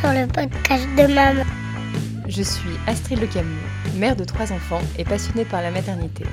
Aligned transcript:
sur 0.00 0.12
le 0.14 0.26
podcast 0.26 0.86
de 0.96 1.12
maman. 1.12 1.44
Je 2.26 2.42
suis 2.42 2.70
Astrid 2.86 3.20
Le 3.20 3.26
Camus, 3.26 3.60
mère 3.96 4.16
de 4.16 4.24
trois 4.24 4.50
enfants 4.50 4.80
et 4.96 5.04
passionnée 5.04 5.44
par 5.44 5.60
la 5.60 5.70
maternité. 5.70 6.24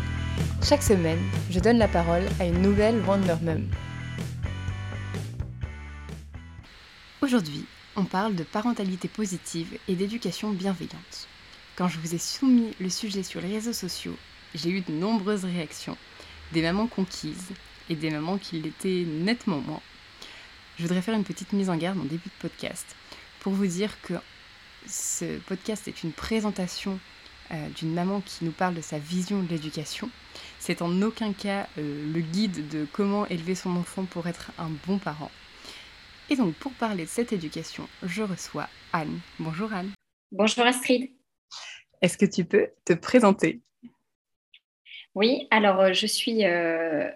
Chaque 0.63 0.81
semaine, 0.83 1.19
je 1.51 1.59
donne 1.59 1.77
la 1.77 1.89
parole 1.89 2.23
à 2.39 2.45
une 2.45 2.61
nouvelle 2.61 3.01
Wonder 3.05 3.35
Mum. 3.41 3.67
Aujourd'hui, 7.21 7.65
on 7.97 8.05
parle 8.05 8.35
de 8.35 8.43
parentalité 8.43 9.09
positive 9.09 9.77
et 9.89 9.95
d'éducation 9.95 10.51
bienveillante. 10.51 11.27
Quand 11.75 11.89
je 11.89 11.99
vous 11.99 12.15
ai 12.15 12.19
soumis 12.19 12.73
le 12.79 12.89
sujet 12.89 13.23
sur 13.23 13.41
les 13.41 13.53
réseaux 13.53 13.73
sociaux, 13.73 14.15
j'ai 14.55 14.69
eu 14.69 14.79
de 14.79 14.93
nombreuses 14.93 15.43
réactions, 15.43 15.97
des 16.53 16.61
mamans 16.61 16.87
conquises 16.87 17.51
et 17.89 17.95
des 17.95 18.11
mamans 18.11 18.37
qui 18.37 18.61
l'étaient 18.61 19.05
nettement 19.05 19.59
moins. 19.59 19.81
Je 20.77 20.83
voudrais 20.83 21.01
faire 21.01 21.15
une 21.15 21.25
petite 21.25 21.51
mise 21.51 21.69
en 21.69 21.75
garde 21.75 21.99
en 21.99 22.03
début 22.03 22.29
de 22.29 22.47
podcast 22.47 22.95
pour 23.47 23.55
vous 23.55 23.65
dire 23.65 24.01
que 24.01 24.15
ce 24.85 25.37
podcast 25.47 25.87
est 25.87 26.03
une 26.03 26.11
présentation 26.11 26.99
euh, 27.51 27.69
d'une 27.77 27.93
maman 27.93 28.19
qui 28.19 28.43
nous 28.43 28.51
parle 28.51 28.75
de 28.75 28.81
sa 28.81 28.99
vision 28.99 29.41
de 29.41 29.47
l'éducation. 29.47 30.09
C'est 30.59 30.81
en 30.81 31.01
aucun 31.01 31.31
cas 31.31 31.69
euh, 31.77 32.11
le 32.13 32.19
guide 32.19 32.67
de 32.67 32.85
comment 32.91 33.25
élever 33.27 33.55
son 33.55 33.77
enfant 33.77 34.03
pour 34.03 34.27
être 34.27 34.51
un 34.57 34.69
bon 34.85 34.97
parent. 34.97 35.31
Et 36.29 36.35
donc 36.35 36.55
pour 36.55 36.73
parler 36.73 37.05
de 37.05 37.09
cette 37.09 37.31
éducation, 37.31 37.87
je 38.03 38.21
reçois 38.21 38.67
Anne. 38.91 39.21
Bonjour 39.39 39.71
Anne. 39.71 39.91
Bonjour 40.33 40.65
Astrid. 40.65 41.09
Est-ce 42.01 42.17
que 42.17 42.25
tu 42.25 42.43
peux 42.43 42.67
te 42.83 42.91
présenter? 42.91 43.61
Oui, 45.15 45.47
alors 45.51 45.79
euh, 45.79 45.93
je 45.93 46.05
suis 46.05 46.43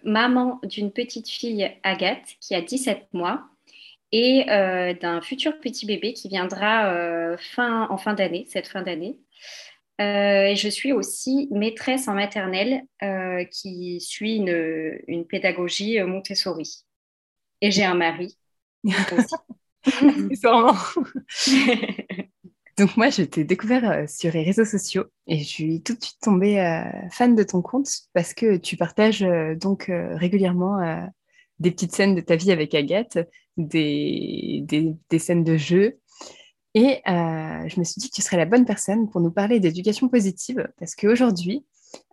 maman 0.05 0.62
d'une 0.63 0.93
petite 0.93 1.27
fille 1.27 1.70
Agathe 1.84 2.38
qui 2.40 2.55
a 2.55 2.62
17 2.62 3.10
mois 3.12 3.51
et 4.12 4.49
euh, 4.49 4.93
d'un 4.93 5.21
futur 5.21 5.59
petit 5.59 5.85
bébé 5.85 6.13
qui 6.13 6.27
viendra 6.27 6.93
euh, 6.93 7.37
fin, 7.37 7.87
en 7.90 7.98
fin 7.98 8.13
d'année, 8.13 8.45
cette 8.49 8.67
fin 8.67 8.81
d'année. 8.81 9.17
Euh, 10.01 10.48
et 10.48 10.55
je 10.55 10.67
suis 10.67 10.91
aussi 10.93 11.48
maîtresse 11.51 12.07
en 12.07 12.15
maternelle 12.15 12.84
qui 13.51 14.01
suit 14.01 14.37
une, 14.37 14.99
une 15.07 15.26
pédagogie 15.26 16.01
Montessori. 16.01 16.84
Et 17.62 17.71
j'ai 17.71 17.84
un 17.84 17.93
mari. 17.93 18.37
Sûrement. 20.34 20.76
Donc 22.77 22.98
moi, 22.98 23.09
je 23.09 23.23
t'ai 23.23 23.43
découvert 23.43 24.09
sur 24.09 24.32
les 24.34 24.43
réseaux 24.43 24.65
sociaux 24.65 25.05
et 25.27 25.37
je 25.37 25.43
suis 25.43 25.84
tout 25.84 25.93
de 25.93 26.04
suite 26.04 26.20
tombée 26.21 26.84
fan 27.12 27.35
de 27.35 27.43
ton 27.43 27.62
compte 27.62 27.89
parce 28.13 28.34
que 28.34 28.57
tu 28.57 28.77
partages 28.77 29.21
donc 29.59 29.91
régulièrement 29.91 31.12
des 31.62 31.71
petites 31.71 31.93
scènes 31.93 32.15
de 32.15 32.21
ta 32.21 32.35
vie 32.35 32.51
avec 32.51 32.73
Agathe, 32.73 33.20
des, 33.55 34.65
des, 35.09 35.20
scènes 35.20 35.43
de 35.43 35.57
jeu. 35.57 35.99
Et 36.73 37.01
euh, 37.07 37.67
je 37.67 37.79
me 37.79 37.84
suis 37.84 37.99
dit 37.99 38.09
que 38.09 38.15
tu 38.15 38.21
serais 38.21 38.37
la 38.37 38.45
bonne 38.45 38.65
personne 38.65 39.09
pour 39.09 39.21
nous 39.21 39.31
parler 39.31 39.59
d'éducation 39.59 40.09
positive, 40.09 40.67
parce 40.79 40.95
qu'aujourd'hui, 40.95 41.65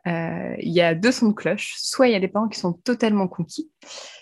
euh, 0.06 0.54
il 0.58 0.72
y 0.72 0.82
a 0.82 0.94
deux 0.94 1.12
sons 1.12 1.28
de 1.28 1.32
cloche. 1.32 1.74
Soit 1.78 2.08
il 2.08 2.12
y 2.12 2.16
a 2.16 2.20
des 2.20 2.28
parents 2.28 2.48
qui 2.48 2.58
sont 2.58 2.74
totalement 2.74 3.26
conquis, 3.26 3.70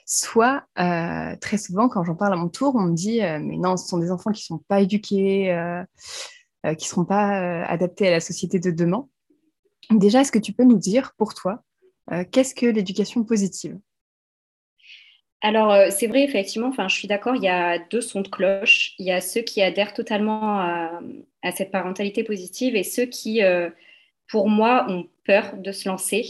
soit 0.05 0.63
euh, 0.79 1.35
très 1.41 1.59
souvent, 1.59 1.89
quand 1.89 2.05
j'en 2.05 2.15
parle 2.15 2.35
à 2.35 2.37
mon 2.37 2.49
tour, 2.49 2.77
on 2.77 2.83
me 2.83 2.95
dit 2.95 3.21
Mais 3.21 3.57
non, 3.57 3.77
ce 3.77 3.89
sont 3.89 3.99
des 3.99 4.13
enfants 4.13 4.31
qui 4.31 4.43
ne 4.43 4.57
sont 4.57 4.65
pas 4.69 4.81
éduqués, 4.81 5.51
qui 6.63 6.71
ne 6.71 6.89
seront 6.89 7.05
pas 7.05 7.65
adaptés 7.65 8.07
à 8.07 8.13
la 8.13 8.21
société 8.21 8.61
de 8.61 8.71
demain. 8.71 9.09
Déjà, 9.91 10.21
est-ce 10.21 10.33
que 10.33 10.39
tu 10.39 10.53
peux 10.53 10.65
nous 10.65 10.79
dire 10.79 11.15
pour 11.17 11.35
toi, 11.35 11.63
qu'est-ce 12.31 12.55
que 12.55 12.67
l'éducation 12.67 13.25
positive? 13.25 13.77
Alors, 15.43 15.73
euh, 15.73 15.89
c'est 15.91 16.07
vrai, 16.07 16.23
effectivement, 16.23 16.73
je 16.73 16.95
suis 16.95 17.09
d'accord, 17.09 17.37
il 17.37 17.43
y 17.43 17.49
a 17.49 17.79
deux 17.79 18.01
sons 18.01 18.23
de 18.23 18.29
cloche. 18.29 18.95
Il 18.99 19.07
y 19.07 19.13
a 19.13 19.21
ceux 19.21 19.43
qui 19.43 19.63
adhèrent 19.63 19.93
totalement 19.93 20.61
à, 20.61 21.01
cette 21.55 21.71
parentalité 21.71 22.25
positive 22.25 22.75
et 22.75 22.83
ceux 22.83 23.07
qui, 23.07 23.43
euh, 23.43 23.71
pour 24.29 24.49
moi, 24.49 24.87
ont 24.89 25.07
peur 25.25 25.57
de 25.57 25.71
se 25.73 25.89
lancer 25.89 26.25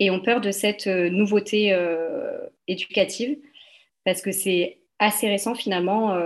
et 0.00 0.10
ont 0.10 0.20
peur 0.20 0.40
de 0.40 0.50
cette 0.50 0.88
euh, 0.88 1.08
nouveauté 1.10 1.76
éducative 2.66 3.38
parce 4.04 4.22
que 4.22 4.32
c'est 4.32 4.78
assez 4.98 5.28
récent, 5.28 5.54
finalement, 5.54 6.18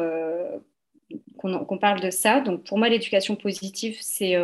qu'on 1.36 1.78
parle 1.78 2.00
de 2.00 2.10
ça. 2.10 2.40
Donc, 2.40 2.64
pour 2.64 2.78
moi, 2.78 2.88
l'éducation 2.88 3.36
positive, 3.36 3.96
c'est 4.00 4.34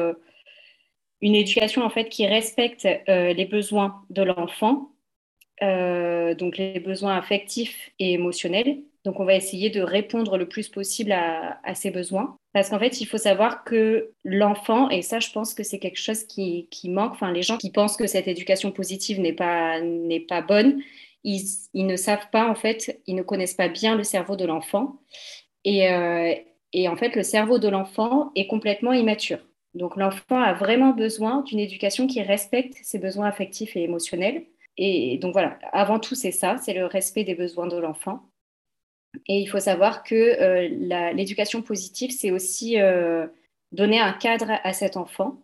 une 1.21 1.34
éducation, 1.34 1.83
en 1.83 1.91
fait, 1.91 2.09
qui 2.09 2.27
respecte 2.27 2.87
les 3.09 3.45
besoins 3.47 4.05
de 4.11 4.23
l'enfant 4.23 4.94
euh, 5.62 6.34
donc 6.34 6.59
les 6.59 6.81
besoins 6.81 7.16
affectifs 7.16 7.91
et 7.98 8.12
émotionnels. 8.12 8.82
Donc 9.04 9.20
on 9.20 9.25
va 9.25 9.34
essayer 9.34 9.70
de 9.70 9.82
répondre 9.82 10.38
le 10.38 10.48
plus 10.48 10.69
possible 10.69 11.12
à, 11.12 11.75
ces 11.75 11.91
besoins. 11.91 12.37
Parce 12.53 12.70
qu'en 12.70 12.78
fait, 12.78 13.00
il 13.00 13.06
faut 13.06 13.19
savoir 13.19 13.65
que 13.65 14.12
l'enfant, 14.25 14.88
et 14.88 15.03
ça 15.03 15.20
je 15.20 15.31
pense 15.31 15.54
que 15.54 15.62
c'est 15.62 15.78
quelque 15.78 16.00
chose 16.00 16.25
qui, 16.25 16.69
manque, 16.84 17.12
enfin 17.12 17.32
les 17.32 17.42
gens 17.42 17.59
qui 17.59 17.70
pensent 17.70 17.97
que 17.97 18.06
cette 18.06 18.28
éducation 18.28 18.72
positive 18.72 19.20
n'est 19.20 19.32
pas, 19.32 19.81
n'est 19.81 20.20
pas 20.20 20.41
bonne, 20.41 20.81
ils, 21.22 21.42
ne 21.75 21.97
savent 21.97 22.31
pas 22.31 22.48
en 22.48 22.54
fait, 22.54 23.00
ils 23.06 23.15
ne 23.15 23.22
connaissent 23.22 23.54
pas 23.54 23.69
bien 23.69 23.97
le 23.97 24.04
cerveau 24.04 24.36
de 24.36 24.44
l'enfant. 24.47 25.00
Et, 25.65 25.91
euh, 25.91 26.34
et 26.72 26.88
en 26.88 26.97
fait, 26.97 27.15
le 27.15 27.22
cerveau 27.22 27.59
de 27.59 27.69
l'enfant 27.69 28.32
est 28.36 28.47
complètement 28.47 28.92
immature. 28.92 29.38
Donc 29.75 29.97
l'enfant 29.97 30.41
a 30.41 30.54
vraiment 30.54 30.91
besoin 30.91 31.42
d'une 31.42 31.59
éducation 31.59 32.06
qui 32.06 32.22
respecte 32.22 32.76
ses 32.82 32.98
besoins 32.98 33.26
affectifs 33.26 33.76
et 33.76 33.82
émotionnels 33.82 34.47
et 34.77 35.19
donc 35.19 35.33
voilà, 35.33 35.59
avant 35.73 35.99
tout, 36.01 36.15
c'est 36.15 36.33
ça, 36.33 36.57
c'est 36.59 36.75
le 36.75 36.87
respect 36.87 37.25
des 37.25 37.35
besoins 37.35 37.67
de 37.67 37.77
l'enfant. 37.77 38.31
Et 39.29 39.39
il 39.39 39.47
faut 39.47 39.61
savoir 39.61 40.03
que 40.03 40.15
euh, 40.15 41.12
l'éducation 41.12 41.62
positive, 41.62 42.11
c'est 42.11 42.33
aussi 42.33 42.81
euh, 42.81 43.27
donner 43.71 44.01
un 44.01 44.13
cadre 44.13 44.51
à 44.65 44.73
cet 44.73 44.97
enfant, 44.97 45.43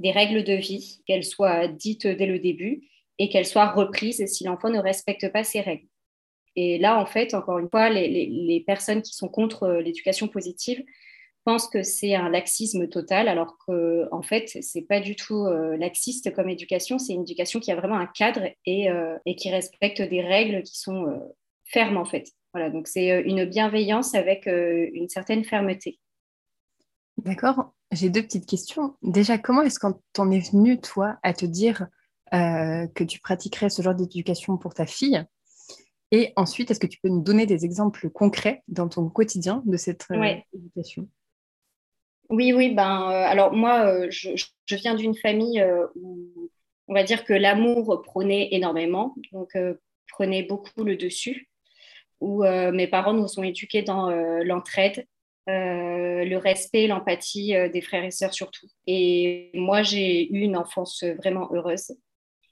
des 0.00 0.10
règles 0.10 0.42
de 0.42 0.54
vie, 0.54 1.02
qu'elles 1.06 1.24
soient 1.24 1.68
dites 1.68 2.06
dès 2.06 2.26
le 2.26 2.40
début 2.40 2.88
et 3.18 3.28
qu'elles 3.28 3.46
soient 3.46 3.70
reprises 3.70 4.26
si 4.26 4.42
l'enfant 4.44 4.70
ne 4.70 4.80
respecte 4.80 5.32
pas 5.32 5.44
ces 5.44 5.60
règles. 5.60 5.86
Et 6.56 6.78
là, 6.78 7.00
en 7.00 7.06
fait, 7.06 7.34
encore 7.34 7.58
une 7.58 7.68
fois, 7.68 7.88
les 7.90 8.64
personnes 8.66 9.02
qui 9.02 9.14
sont 9.14 9.28
contre 9.28 9.64
euh, 9.64 9.80
l'éducation 9.80 10.26
positive 10.26 10.84
pense 11.44 11.68
que 11.68 11.82
c'est 11.82 12.14
un 12.14 12.28
laxisme 12.28 12.88
total, 12.88 13.28
alors 13.28 13.58
qu'en 13.58 14.08
en 14.10 14.22
fait, 14.22 14.58
c'est 14.62 14.82
pas 14.82 15.00
du 15.00 15.14
tout 15.14 15.44
euh, 15.44 15.76
laxiste 15.76 16.34
comme 16.34 16.48
éducation. 16.48 16.98
C'est 16.98 17.12
une 17.12 17.22
éducation 17.22 17.60
qui 17.60 17.70
a 17.70 17.76
vraiment 17.76 17.96
un 17.96 18.06
cadre 18.06 18.48
et, 18.64 18.90
euh, 18.90 19.16
et 19.26 19.36
qui 19.36 19.50
respecte 19.50 20.02
des 20.02 20.22
règles 20.22 20.62
qui 20.62 20.78
sont 20.78 21.06
euh, 21.06 21.18
fermes, 21.64 21.96
en 21.96 22.04
fait. 22.04 22.30
Voilà, 22.52 22.70
donc 22.70 22.88
c'est 22.88 23.22
une 23.22 23.44
bienveillance 23.44 24.14
avec 24.14 24.46
une 24.46 25.08
certaine 25.08 25.42
fermeté. 25.44 25.98
D'accord. 27.18 27.72
J'ai 27.90 28.10
deux 28.10 28.22
petites 28.22 28.46
questions. 28.46 28.94
Déjà, 29.02 29.38
comment 29.38 29.62
est-ce 29.62 29.80
qu'on 29.80 30.00
t'en 30.12 30.30
est 30.30 30.52
venu, 30.52 30.80
toi, 30.80 31.18
à 31.24 31.32
te 31.32 31.46
dire 31.46 31.88
que 32.30 33.02
tu 33.02 33.18
pratiquerais 33.18 33.70
ce 33.70 33.82
genre 33.82 33.96
d'éducation 33.96 34.56
pour 34.56 34.72
ta 34.72 34.86
fille? 34.86 35.24
Et 36.12 36.32
ensuite, 36.36 36.70
est-ce 36.70 36.78
que 36.78 36.86
tu 36.86 37.00
peux 37.00 37.08
nous 37.08 37.22
donner 37.22 37.44
des 37.44 37.64
exemples 37.64 38.08
concrets 38.08 38.62
dans 38.68 38.88
ton 38.88 39.08
quotidien 39.08 39.64
de 39.66 39.76
cette 39.76 40.06
éducation? 40.52 41.08
Oui, 42.30 42.52
oui, 42.52 42.70
ben, 42.74 43.10
euh, 43.10 43.26
alors 43.26 43.52
moi, 43.52 43.86
euh, 43.86 44.06
je, 44.10 44.30
viens 44.70 44.94
d'une 44.94 45.14
famille 45.14 45.60
euh, 45.60 45.86
où 45.94 46.50
on 46.88 46.94
va 46.94 47.02
dire 47.02 47.24
que 47.24 47.32
l'amour 47.32 48.02
prenait 48.02 48.48
énormément, 48.52 49.14
donc 49.32 49.56
prenait 50.08 50.42
beaucoup 50.42 50.84
le 50.84 50.96
dessus, 50.96 51.48
où 52.20 52.44
mes 52.44 52.86
parents 52.86 53.14
nous 53.14 53.38
ont 53.38 53.42
éduqués 53.42 53.80
dans 53.80 54.10
l'entraide, 54.42 55.06
le 55.46 56.36
respect, 56.36 56.86
l'empathie 56.86 57.54
des 57.72 57.80
frères 57.80 58.04
et 58.04 58.10
sœurs 58.10 58.34
surtout. 58.34 58.66
Et 58.86 59.50
moi, 59.54 59.82
j'ai 59.82 60.30
eu 60.30 60.40
une 60.40 60.58
enfance 60.58 61.04
vraiment 61.04 61.48
heureuse. 61.54 61.96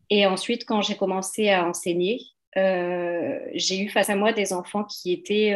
Et 0.09 0.25
ensuite, 0.25 0.65
quand 0.65 0.81
j'ai 0.81 0.97
commencé 0.97 1.51
à 1.51 1.69
enseigner, 1.69 2.23
j'ai 2.57 3.81
eu 3.81 3.91
face 3.91 4.09
à 4.09 4.17
moi 4.17 4.33
des 4.33 4.55
enfants 4.55 4.85
qui 4.85 5.13
étaient, 5.13 5.53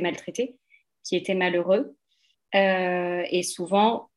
maltraités, 0.00 0.54
qui 1.02 1.16
étaient 1.16 1.34
malheureux 1.34 1.96
et 2.52 3.42
souvent, 3.42 4.10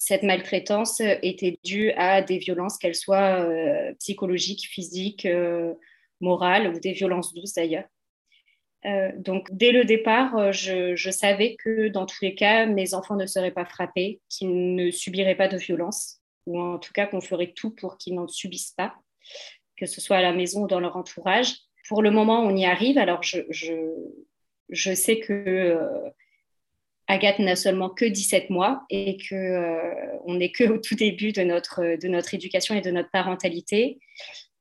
cette 0.00 0.22
maltraitance 0.22 1.00
était 1.00 1.60
due 1.62 1.92
à 1.92 2.22
des 2.22 2.38
violences, 2.38 2.78
qu'elles 2.78 2.94
soient 2.94 3.44
euh, 3.44 3.92
psychologiques, 3.98 4.66
physiques, 4.66 5.26
euh, 5.26 5.74
morales 6.22 6.68
ou 6.74 6.80
des 6.80 6.92
violences 6.92 7.34
douces 7.34 7.52
d'ailleurs. 7.52 7.84
donc, 9.18 9.48
dès 9.52 9.72
le 9.72 9.84
départ, 9.84 10.52
je, 10.52 11.10
savais 11.10 11.54
que 11.56 11.88
dans 11.88 12.06
tous 12.06 12.22
les 12.22 12.34
cas, 12.34 12.64
mes 12.64 12.94
enfants 12.94 13.16
ne 13.16 13.26
seraient 13.26 13.50
pas 13.50 13.66
frappés, 13.66 14.20
qu'ils 14.30 14.74
ne 14.74 14.90
subiraient 14.90 15.36
pas 15.36 15.48
de 15.48 15.58
violence, 15.58 16.20
ou 16.46 16.58
en 16.58 16.78
tout 16.78 16.92
cas 16.94 17.06
qu'on 17.06 17.20
ferait 17.20 17.52
tout 17.52 17.70
pour 17.70 17.98
qu'ils 17.98 18.14
n'en 18.14 18.26
subissent 18.26 18.74
pas, 18.74 18.94
que 19.76 19.84
ce 19.84 20.00
soit 20.00 20.16
à 20.16 20.22
la 20.22 20.32
maison 20.32 20.62
ou 20.62 20.66
dans 20.66 20.80
leur 20.80 20.96
entourage. 20.96 21.56
Pour 21.88 22.02
le 22.02 22.10
moment, 22.10 22.40
on 22.40 22.56
y 22.56 22.64
arrive. 22.64 22.96
Alors, 22.96 23.22
je 23.22 24.94
sais 24.94 25.20
que 25.20 25.76
Agathe 27.10 27.40
n'a 27.40 27.56
seulement 27.56 27.90
que 27.90 28.04
17 28.04 28.50
mois 28.50 28.84
et 28.88 29.16
qu'on 29.16 29.34
euh, 29.34 30.36
n'est 30.38 30.52
qu'au 30.52 30.78
tout 30.78 30.94
début 30.94 31.32
de 31.32 31.42
notre, 31.42 31.82
éducation 32.34 32.76
et 32.76 32.80
de 32.80 32.92
notre 32.92 33.10
parentalité. 33.10 33.98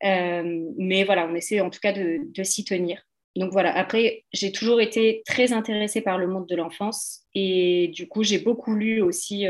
Euh, 0.03 0.67
mais 0.75 1.03
voilà, 1.03 1.27
on 1.27 1.35
essaie 1.35 1.61
en 1.61 1.69
tout 1.69 1.79
cas 1.79 1.93
de, 1.93 2.43
s'y 2.43 2.65
tenir. 2.65 3.05
donc 3.35 3.51
voilà, 3.51 3.71
après, 3.77 4.25
j'ai 4.33 4.51
toujours 4.51 4.81
été 4.81 5.21
très 5.27 5.53
intéressée 5.53 6.01
par 6.01 6.17
le 6.17 6.25
monde 6.25 6.47
de 6.47 6.55
l'enfance 6.55 7.21
et 7.35 7.89
du 7.89 8.07
coup, 8.07 8.23
j'ai 8.23 8.39
beaucoup 8.39 8.73
lu 8.73 8.99
aussi 8.99 9.45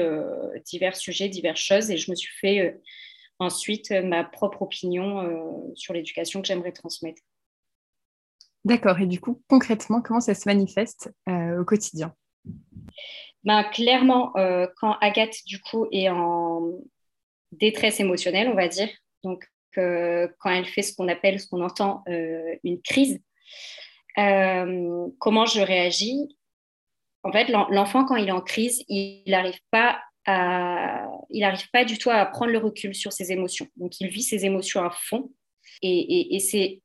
divers 0.66 0.98
sujets, 0.98 1.30
diverses 1.30 1.62
choses 1.62 1.92
et 1.92 1.96
je 1.96 2.12
me 2.12 2.16
suis 2.18 2.34
fait 2.42 2.82
ensuite 3.40 3.92
ma 3.92 4.26
propre 4.26 4.64
opinion 4.64 5.72
sur 5.74 5.94
l'éducation 5.94 6.42
que 6.42 6.48
j'aimerais 6.50 6.74
transmettre. 6.74 7.22
D'accord, 8.66 9.00
et 9.00 9.06
du 9.06 9.22
coup, 9.22 9.42
concrètement, 9.48 10.02
comment 10.02 10.20
ça 10.20 10.36
se 10.36 10.50
manifeste 10.50 11.14
au 11.28 11.64
quotidien? 11.64 12.14
Ben, 13.44 13.64
Clairement, 13.64 14.34
quand 14.78 14.98
Agathe, 15.02 15.38
du 15.46 15.60
coup, 15.62 15.88
est 15.92 16.10
en 16.10 16.72
détresse 17.52 18.00
émotionnelle, 18.00 18.48
on 18.50 18.56
va 18.56 18.68
dire, 18.68 18.90
donc 19.24 19.46
quand 19.74 20.50
elle 20.50 20.66
fait 20.66 20.82
ce 20.82 20.96
qu'on 20.96 21.08
appelle, 21.08 21.40
ce 21.40 21.48
qu'on 21.48 21.64
entend 21.64 22.04
une 22.08 22.82
crise, 22.82 23.22
euh, 24.18 25.08
comment 25.20 25.46
je 25.46 25.62
réagis? 25.62 26.28
En 27.24 27.32
fait, 27.32 27.50
l'enfant, 27.50 28.06
quand 28.06 28.16
il 28.16 28.30
est 28.30 28.34
en 28.34 28.42
crise, 28.42 28.84
il 28.88 29.24
n'arrive 29.28 29.60
pas 29.72 30.00
à, 30.26 31.06
il 31.30 31.42
n'arrive 31.42 31.70
pas 31.72 31.86
du 31.86 31.98
tout 31.98 32.10
à 32.10 32.26
prendre 32.26 32.52
le 32.52 32.58
recul 32.58 32.96
sur 32.96 33.12
ses 33.12 33.32
émotions. 33.32 33.68
Donc, 33.76 34.00
il 34.00 34.08
vit 34.08 34.24
ses 34.24 34.46
émotions 34.46 34.84
à 34.84 34.90
fond. 34.90 35.32
Et, 35.82 36.40
c'est 36.40 36.82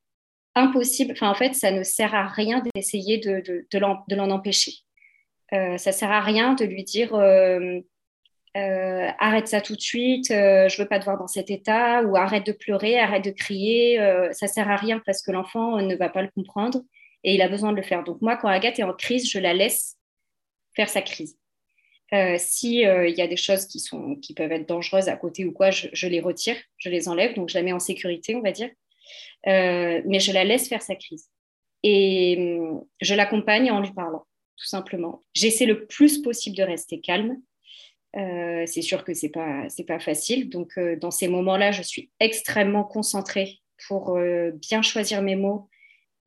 impossible. 0.54 1.12
Enfin, 1.12 1.30
en 1.30 1.34
fait, 1.34 1.54
ça 1.54 1.70
ne 1.70 1.82
sert 1.82 2.14
à 2.14 2.26
rien 2.26 2.62
d'essayer 2.74 3.18
de, 3.18 3.42
de, 3.46 3.78
l'en 3.78 4.30
empêcher. 4.30 4.72
Euh, 5.52 5.76
ça 5.78 5.92
sert 5.92 6.10
à 6.10 6.20
rien 6.20 6.54
de 6.54 6.64
lui 6.64 6.84
dire 6.84 7.14
euh, 7.14 7.80
euh, 8.56 9.08
arrête 9.18 9.48
ça 9.48 9.60
tout 9.60 9.74
de 9.76 9.80
suite, 9.80 10.28
je 10.28 10.80
veux 10.80 10.88
pas 10.88 10.98
te 10.98 11.04
voir 11.04 11.18
dans 11.18 11.26
cet 11.26 11.50
état, 11.50 12.02
ou 12.02 12.16
arrête 12.16 12.46
de 12.46 12.52
pleurer, 12.52 12.98
arrête 12.98 13.24
de 13.24 13.30
crier, 13.30 13.98
ça 14.32 14.46
sert 14.46 14.70
à 14.70 14.76
rien 14.76 15.00
parce 15.04 15.22
que 15.22 15.32
l'enfant 15.32 15.80
ne 15.82 15.96
va 15.96 16.08
pas 16.08 16.22
le 16.22 16.28
comprendre 16.28 16.80
et 17.24 17.34
il 17.34 17.42
a 17.42 17.48
besoin 17.48 17.72
de 17.72 17.76
le 17.76 17.82
faire. 17.82 18.04
Donc 18.04 18.22
moi, 18.22 18.36
quand 18.36 18.48
Agathe 18.48 18.78
est 18.78 18.84
en 18.84 18.92
crise, 18.92 19.28
je 19.28 19.40
la 19.40 19.54
laisse 19.54 19.96
faire 20.76 20.88
sa 20.88 21.02
crise. 21.02 21.36
si 22.38 22.82
il 22.82 23.14
y 23.16 23.22
a 23.22 23.26
des 23.26 23.36
choses 23.36 23.66
qui 23.66 23.80
sont 23.80 24.14
qui 24.16 24.34
peuvent 24.34 24.52
être 24.52 24.68
dangereuses 24.68 25.08
à 25.08 25.16
côté 25.16 25.44
ou 25.44 25.52
quoi, 25.52 25.70
je, 25.72 26.06
les 26.06 26.20
retire, 26.20 26.56
je 26.78 26.90
les 26.90 27.08
enlève, 27.08 27.34
donc 27.34 27.48
je 27.48 27.58
la 27.58 27.64
mets 27.64 27.72
en 27.72 27.80
sécurité, 27.80 28.36
on 28.36 28.40
va 28.40 28.52
dire. 28.52 28.70
mais 29.46 30.20
je 30.20 30.32
la 30.32 30.44
laisse 30.44 30.68
faire 30.68 30.82
sa 30.82 30.94
crise 30.94 31.28
et 31.84 32.36
hum, 32.38 32.84
je 33.00 33.14
l'accompagne 33.14 33.70
en 33.70 33.80
lui 33.80 33.92
parlant, 33.92 34.26
tout 34.56 34.66
simplement. 34.66 35.24
J'essaie 35.34 35.66
le 35.66 35.86
plus 35.86 36.18
possible 36.22 36.56
de 36.56 36.62
rester 36.62 37.00
calme 37.00 37.36
euh, 38.16 38.64
c'est 38.66 38.82
sûr 38.82 39.04
que 39.04 39.12
c'est 39.12 39.28
pas 39.28 39.66
pas 39.86 40.00
facile. 40.00 40.48
Donc 40.48 40.72
euh, 40.78 40.96
dans 40.96 41.10
ces 41.10 41.28
moments-là, 41.28 41.72
je 41.72 41.82
suis 41.82 42.10
extrêmement 42.20 42.84
concentrée 42.84 43.60
pour 43.88 44.16
euh, 44.16 44.52
bien 44.52 44.82
choisir 44.82 45.22
mes 45.22 45.36
mots 45.36 45.68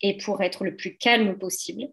et 0.02 0.18
pour 0.18 0.42
être 0.42 0.64
le 0.66 0.76
plus 0.76 0.98
calme 0.98 1.38
possible. 1.38 1.88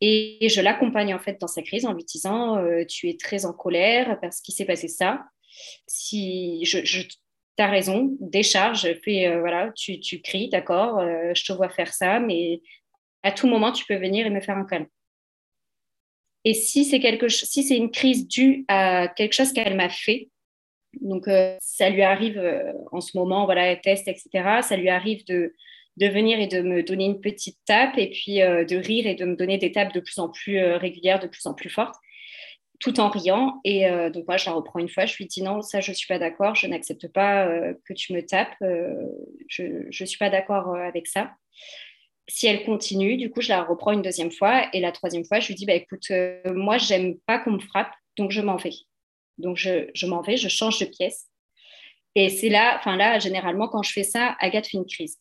Et 0.00 0.48
je 0.48 0.60
l'accompagne 0.60 1.14
en 1.14 1.18
fait 1.18 1.40
dans 1.40 1.46
sa 1.46 1.62
crise 1.62 1.86
en 1.86 1.92
lui 1.92 2.04
disant 2.04 2.62
tu 2.86 3.08
es 3.08 3.16
très 3.16 3.46
en 3.46 3.54
colère 3.54 4.18
parce 4.20 4.40
qu'il 4.42 4.54
s'est 4.54 4.66
passé 4.66 4.88
ça. 4.88 5.24
Si 5.86 6.64
je, 6.66 6.84
je 6.84 7.02
as 7.58 7.70
raison, 7.70 8.14
décharge, 8.20 8.92
fais 9.02 9.38
voilà, 9.38 9.72
tu, 9.74 9.98
tu 10.00 10.20
cries, 10.20 10.50
d'accord, 10.50 11.00
je 11.34 11.44
te 11.44 11.52
vois 11.54 11.70
faire 11.70 11.94
ça, 11.94 12.20
mais 12.20 12.60
à 13.22 13.32
tout 13.32 13.46
moment 13.46 13.72
tu 13.72 13.86
peux 13.86 13.96
venir 13.96 14.26
et 14.26 14.30
me 14.30 14.40
faire 14.40 14.58
un 14.58 14.66
câlin. 14.66 14.86
Et 16.46 16.54
si 16.54 16.84
c'est 16.84 17.00
quelque 17.00 17.26
si 17.28 17.64
c'est 17.64 17.76
une 17.76 17.90
crise 17.90 18.28
due 18.28 18.64
à 18.68 19.08
quelque 19.08 19.32
chose 19.32 19.52
qu'elle 19.52 19.74
m'a 19.74 19.88
fait, 19.88 20.28
donc 21.00 21.26
euh, 21.26 21.56
ça 21.60 21.90
lui 21.90 22.02
arrive 22.02 22.38
euh, 22.38 22.72
en 22.92 23.00
ce 23.00 23.16
moment, 23.18 23.46
voilà, 23.46 23.66
elle 23.66 23.80
teste, 23.80 24.06
etc. 24.06 24.60
Ça 24.62 24.76
lui 24.76 24.88
arrive 24.88 25.24
de, 25.26 25.52
venir 25.98 26.38
et 26.38 26.46
de 26.46 26.60
me 26.60 26.84
donner 26.84 27.06
une 27.06 27.20
petite 27.20 27.58
tape 27.66 27.98
et 27.98 28.10
puis 28.10 28.42
euh, 28.42 28.64
de 28.64 28.76
rire 28.76 29.08
et 29.08 29.16
de 29.16 29.24
me 29.24 29.34
donner 29.34 29.58
des 29.58 29.72
tapes 29.72 29.92
de 29.92 29.98
plus 29.98 30.20
en 30.20 30.28
plus 30.28 30.62
régulières, 30.76 31.18
de 31.18 31.26
plus 31.26 31.46
en 31.46 31.52
plus 31.52 31.68
fortes, 31.68 31.96
tout 32.78 33.00
en 33.00 33.08
riant. 33.08 33.60
Et 33.64 33.88
donc 34.12 34.28
moi, 34.28 34.36
je 34.36 34.46
la 34.46 34.52
reprends 34.52 34.78
une 34.78 34.88
fois, 34.88 35.04
je 35.04 35.16
lui 35.16 35.26
dis 35.26 35.42
non, 35.42 35.62
ça 35.62 35.80
je 35.80 35.90
suis 35.90 36.06
pas 36.06 36.20
d'accord, 36.20 36.54
je 36.54 36.68
n'accepte 36.68 37.08
pas 37.08 37.48
que 37.84 37.92
tu 37.92 38.12
me 38.12 38.20
tapes, 38.24 38.54
je 39.48 39.64
ne 39.88 40.06
suis 40.06 40.18
pas 40.18 40.30
d'accord 40.30 40.76
avec 40.76 41.08
ça 41.08 41.32
si 42.28 42.46
elle 42.46 42.64
continue, 42.64 43.16
du 43.16 43.30
coup, 43.30 43.40
je 43.40 43.48
la 43.48 43.62
reprends 43.62 43.92
une 43.92 44.02
deuxième 44.02 44.32
fois. 44.32 44.68
Et 44.72 44.80
la 44.80 44.92
troisième 44.92 45.24
fois, 45.24 45.40
je 45.40 45.48
lui 45.48 45.54
dis, 45.54 45.66
bah, 45.66 45.74
écoute, 45.74 46.06
euh, 46.10 46.40
moi, 46.52 46.78
j'aime 46.78 47.18
pas 47.26 47.38
qu'on 47.38 47.52
me 47.52 47.60
frappe, 47.60 47.92
donc 48.16 48.30
je 48.30 48.40
m'en 48.40 48.56
vais. 48.56 48.74
Donc, 49.38 49.56
je, 49.56 50.06
m'en 50.06 50.22
vais, 50.22 50.36
je 50.36 50.48
change 50.48 50.78
de 50.78 50.86
pièce. 50.86 51.26
Et 52.14 52.30
c'est 52.30 52.48
là, 52.48 52.76
enfin 52.78 52.96
là, 52.96 53.18
généralement, 53.18 53.68
quand 53.68 53.82
je 53.82 53.92
fais 53.92 54.02
ça, 54.02 54.36
Agathe 54.40 54.66
fait 54.66 54.78
une 54.78 54.86
crise. 54.86 55.18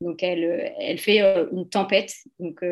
Donc, 0.00 0.22
elle, 0.22 0.44
euh, 0.44 0.68
elle 0.80 0.98
fait 0.98 1.22
euh, 1.22 1.46
une 1.52 1.68
tempête. 1.68 2.12
Donc, 2.40 2.64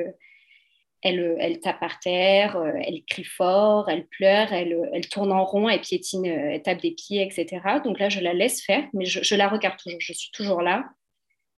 elle, 1.03 1.37
elle 1.39 1.61
tape 1.61 1.81
par 1.81 2.01
terre, 2.01 2.57
elle 2.83 3.05
crie 3.05 3.25
fort, 3.25 3.91
elle 3.91 4.07
pleure, 4.07 4.53
elle, 4.55 4.89
elle 4.95 5.07
tourne 5.07 5.33
en 5.33 5.45
rond, 5.45 5.69
elle 5.69 5.83
piétine, 5.83 6.25
elle 6.25 6.63
tape 6.63 6.81
des 6.81 6.93
pieds, 6.93 7.23
etc. 7.23 7.61
Donc 7.85 7.99
là, 7.99 8.09
je 8.09 8.21
la 8.21 8.33
laisse 8.33 8.65
faire, 8.65 8.85
mais 8.95 9.05
je 9.05 9.35
la 9.35 9.49
regarde 9.49 9.77
toujours. 9.77 10.01
Je 10.01 10.15
suis 10.15 10.31
toujours 10.33 10.63
là. 10.63 10.85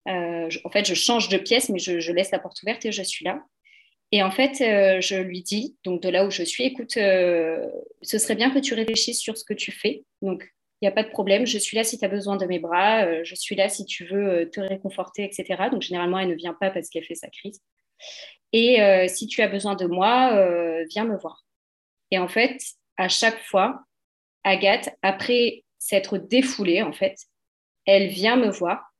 Euh, 0.08 0.48
en 0.64 0.70
fait, 0.70 0.86
je 0.86 0.94
change 0.94 1.28
de 1.28 1.38
pièce, 1.38 1.68
mais 1.68 1.78
je, 1.78 2.12
laisse 2.12 2.30
la 2.30 2.38
porte 2.38 2.62
ouverte 2.62 2.84
et 2.84 2.92
je 2.92 3.02
suis 3.02 3.24
là. 3.24 3.42
Et 4.12 4.22
en 4.22 4.30
fait, 4.30 4.60
euh, 4.60 5.00
je 5.00 5.16
lui 5.16 5.42
dis, 5.42 5.76
donc 5.84 6.00
de 6.00 6.08
là 6.08 6.24
où 6.24 6.30
je 6.30 6.44
suis, 6.44 6.64
écoute, 6.64 6.96
euh, 6.96 7.66
ce 8.02 8.18
serait 8.18 8.36
bien 8.36 8.50
que 8.50 8.60
tu 8.60 8.74
réfléchisses 8.74 9.20
sur 9.20 9.36
ce 9.36 9.44
que 9.44 9.54
tu 9.54 9.72
fais. 9.72 10.04
Donc, 10.22 10.48
il 10.80 10.84
n'y 10.84 10.88
a 10.88 10.92
pas 10.92 11.02
de 11.02 11.08
problème, 11.08 11.46
je 11.46 11.58
suis 11.58 11.76
là 11.76 11.82
si 11.82 11.98
tu 11.98 12.04
as 12.04 12.08
besoin 12.08 12.36
de 12.36 12.46
mes 12.46 12.58
bras, 12.58 13.22
je 13.24 13.34
suis 13.34 13.56
là 13.56 13.68
si 13.68 13.86
tu 13.86 14.04
veux 14.04 14.50
te 14.50 14.60
réconforter, 14.60 15.24
etc. 15.24 15.70
Donc, 15.72 15.80
généralement, 15.80 16.18
elle 16.18 16.28
ne 16.28 16.34
vient 16.34 16.52
pas 16.52 16.70
parce 16.70 16.90
qu'elle 16.90 17.02
fait 17.02 17.14
sa 17.14 17.28
crise. 17.28 17.62
Et 18.52 18.78
si 19.08 19.26
tu 19.26 19.40
as 19.40 19.48
besoin 19.48 19.74
de 19.74 19.86
moi, 19.86 20.84
viens 20.90 21.06
me 21.06 21.16
voir. 21.16 21.46
Et 22.10 22.18
en 22.18 22.28
fait, 22.28 22.58
à 22.98 23.08
chaque 23.08 23.38
fois, 23.38 23.84
Agathe, 24.44 24.90
après 25.00 25.64
s'être 25.78 26.18
défoulée, 26.18 26.82
en 26.82 26.92
fait, 26.92 27.16
elle 27.86 28.08
vient 28.08 28.36
me 28.36 28.50
voir 28.50 28.92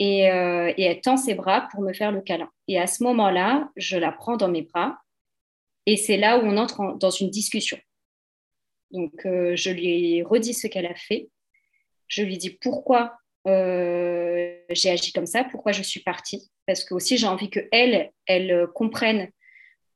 euh, 0.00 0.72
et, 0.76 0.82
elle 0.82 1.00
tend 1.00 1.16
ses 1.16 1.34
bras 1.34 1.68
pour 1.70 1.82
me 1.82 1.92
faire 1.92 2.10
le 2.10 2.22
câlin. 2.22 2.50
Et 2.68 2.78
à 2.78 2.86
ce 2.86 3.02
moment-là, 3.04 3.68
je 3.76 3.98
la 3.98 4.12
prends 4.12 4.36
dans 4.36 4.48
mes 4.48 4.62
bras 4.62 4.98
et 5.86 5.96
c'est 5.96 6.16
là 6.16 6.38
où 6.38 6.42
on 6.42 6.56
entre 6.56 6.96
dans 6.98 7.10
une 7.10 7.30
discussion. 7.30 7.78
Donc, 8.92 9.12
euh, 9.26 9.54
je 9.56 9.70
lui 9.70 10.22
redis 10.22 10.54
ce 10.54 10.66
qu'elle 10.66 10.86
a 10.86 10.94
fait. 10.94 11.28
Je 12.08 12.22
lui 12.22 12.38
dis 12.38 12.50
pourquoi 12.50 13.16
euh, 13.46 14.56
j'ai 14.70 14.90
agi 14.90 15.12
comme 15.12 15.26
ça, 15.26 15.44
pourquoi 15.44 15.72
je 15.72 15.82
suis 15.82 16.00
partie. 16.00 16.50
Parce 16.66 16.84
que 16.84 16.94
aussi, 16.94 17.18
j'ai 17.18 17.26
envie 17.26 17.50
que 17.50 17.60
elle, 17.70 18.10
elle 18.26 18.66
comprenne 18.74 19.30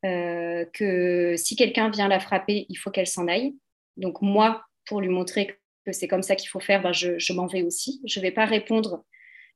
que 0.02 1.34
si 1.38 1.56
quelqu'un 1.56 1.88
vient 1.88 2.08
la 2.08 2.20
frapper, 2.20 2.66
il 2.68 2.74
faut 2.74 2.90
qu'elle 2.90 3.06
s'en 3.06 3.26
aille. 3.26 3.54
Donc, 3.96 4.20
moi, 4.20 4.62
pour 4.84 5.00
lui 5.00 5.08
montrer 5.08 5.58
que 5.86 5.92
c'est 5.92 6.08
comme 6.08 6.22
ça 6.22 6.36
qu'il 6.36 6.50
faut 6.50 6.60
faire, 6.60 6.82
ben, 6.82 6.92
je, 6.92 7.18
je 7.18 7.32
m'en 7.32 7.46
vais 7.46 7.62
aussi. 7.62 8.02
Je 8.04 8.20
ne 8.20 8.22
vais 8.22 8.30
pas 8.30 8.44
répondre 8.44 9.02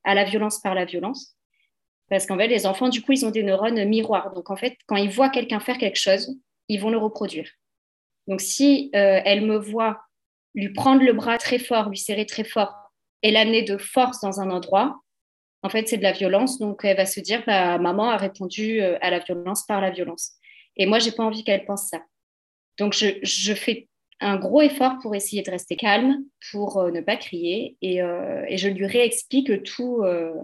à 0.05 0.15
la 0.15 0.25
violence 0.25 0.61
par 0.61 0.75
la 0.75 0.85
violence. 0.85 1.37
Parce 2.09 2.27
qu'en 2.27 2.39
fait, 2.39 2.49
les 2.49 2.67
enfants, 2.67 2.89
du 2.89 3.03
coup, 3.03 3.13
ils 3.13 3.27
ont 3.27 3.31
des 3.31 3.43
neurones 3.43 3.85
miroirs. 3.85 4.33
Donc, 4.33 4.51
en 4.51 4.57
fait, 4.57 4.77
quand 4.87 4.97
ils 4.97 5.11
voient 5.11 5.29
quelqu'un 5.29 5.61
faire 5.61 5.79
quelque 5.79 5.99
chose, 5.99 6.37
ils 6.69 6.81
vont 6.81 6.91
le 6.91 6.99
reproduire. 6.99 7.51
Donc, 8.27 8.41
si 8.41 8.91
euh, 8.95 9.21
elle 9.25 9.45
me 9.45 9.57
voit 9.57 10.01
lui 10.55 10.73
prendre 10.73 11.03
le 11.03 11.13
bras 11.13 11.39
très 11.39 11.59
fort, 11.59 11.89
lui 11.89 11.99
serrer 11.99 12.27
très 12.27 12.45
fort 12.45 12.75
et 13.23 13.31
l'amener 13.31 13.63
de 13.63 13.77
force 13.77 14.21
dans 14.21 14.41
un 14.41 14.51
endroit, 14.51 15.01
en 15.63 15.69
fait, 15.69 15.89
c'est 15.89 15.99
de 15.99 16.03
la 16.03 16.13
violence. 16.13 16.59
Donc, 16.59 16.85
elle 16.85 16.97
va 16.97 17.07
se 17.07 17.21
dire, 17.21 17.43
bah, 17.47 17.79
maman 17.79 18.11
a 18.11 18.17
répondu 18.17 18.81
euh, 18.81 18.97
à 19.01 19.11
la 19.11 19.19
violence 19.19 19.67
par 19.67 19.81
la 19.81 19.91
violence. 19.91 20.33
Et 20.77 20.87
moi, 20.87 20.99
j'ai 20.99 21.13
pas 21.13 21.25
envie 21.25 21.45
qu'elle 21.45 21.65
pense 21.65 21.89
ça. 21.89 22.01
Donc, 22.79 22.95
je, 22.95 23.19
je 23.23 23.55
fais 23.55 23.89
un 24.21 24.37
gros 24.37 24.63
effort 24.63 24.99
pour 25.01 25.15
essayer 25.15 25.43
de 25.43 25.51
rester 25.51 25.77
calme, 25.77 26.25
pour 26.51 26.79
euh, 26.79 26.91
ne 26.91 27.01
pas 27.01 27.17
crier. 27.17 27.77
Et, 27.83 28.03
euh, 28.03 28.45
et, 28.49 28.59
je 28.59 28.69
lui 28.69 28.87
réexplique 28.87 29.63
tout. 29.65 30.03
Euh, 30.03 30.35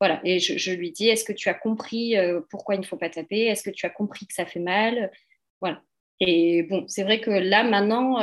voilà. 0.00 0.20
Et 0.24 0.40
je, 0.40 0.72
lui 0.72 0.90
dis 0.90 1.08
est-ce 1.08 1.24
que 1.24 1.32
tu 1.32 1.48
as 1.48 1.54
compris 1.54 2.16
pourquoi 2.50 2.74
il 2.74 2.80
ne 2.80 2.84
faut 2.84 2.96
pas 2.96 3.08
taper? 3.08 3.46
Est-ce 3.46 3.62
que 3.62 3.70
tu 3.70 3.86
as 3.86 3.90
compris 3.90 4.26
que 4.26 4.34
ça 4.34 4.46
fait 4.46 4.58
mal? 4.58 5.12
Voilà. 5.60 5.80
Et 6.18 6.64
bon, 6.64 6.84
c'est 6.88 7.04
vrai 7.04 7.20
que 7.20 7.30
là, 7.30 7.62
maintenant 7.62 8.16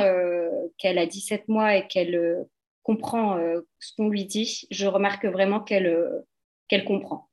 qu'elle 0.76 0.98
a 0.98 1.06
17 1.06 1.48
mois 1.48 1.76
et 1.76 1.86
qu'elle 1.86 2.44
comprend 2.82 3.38
ce 3.78 3.94
qu'on 3.96 4.10
lui 4.10 4.26
dit, 4.26 4.66
je 4.70 4.86
remarque 4.86 5.24
vraiment 5.24 5.60
qu'elle 5.60 6.22
qu'elle 6.68 6.84
comprend. 6.84 7.29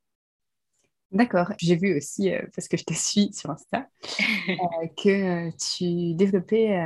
D'accord. 1.12 1.54
J'ai 1.58 1.78
vu 1.78 1.96
aussi, 1.96 2.34
euh, 2.34 2.42
parce 2.54 2.68
que 2.68 2.76
je 2.76 2.84
te 2.84 2.94
suis 2.94 3.32
sur 3.34 3.50
Insta, 3.50 3.88
euh, 4.50 4.88
que 5.02 5.10
euh, 5.48 5.52
tu 5.58 6.14
développais 6.16 6.78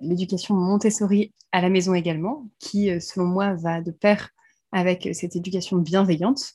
l'éducation 0.00 0.54
Montessori 0.54 1.32
à 1.52 1.60
la 1.60 1.70
maison 1.70 1.94
également, 1.94 2.46
qui, 2.58 2.88
selon 3.00 3.26
moi, 3.26 3.54
va 3.54 3.80
de 3.80 3.90
pair 3.90 4.30
avec 4.72 5.08
cette 5.12 5.36
éducation 5.36 5.78
bienveillante. 5.78 6.52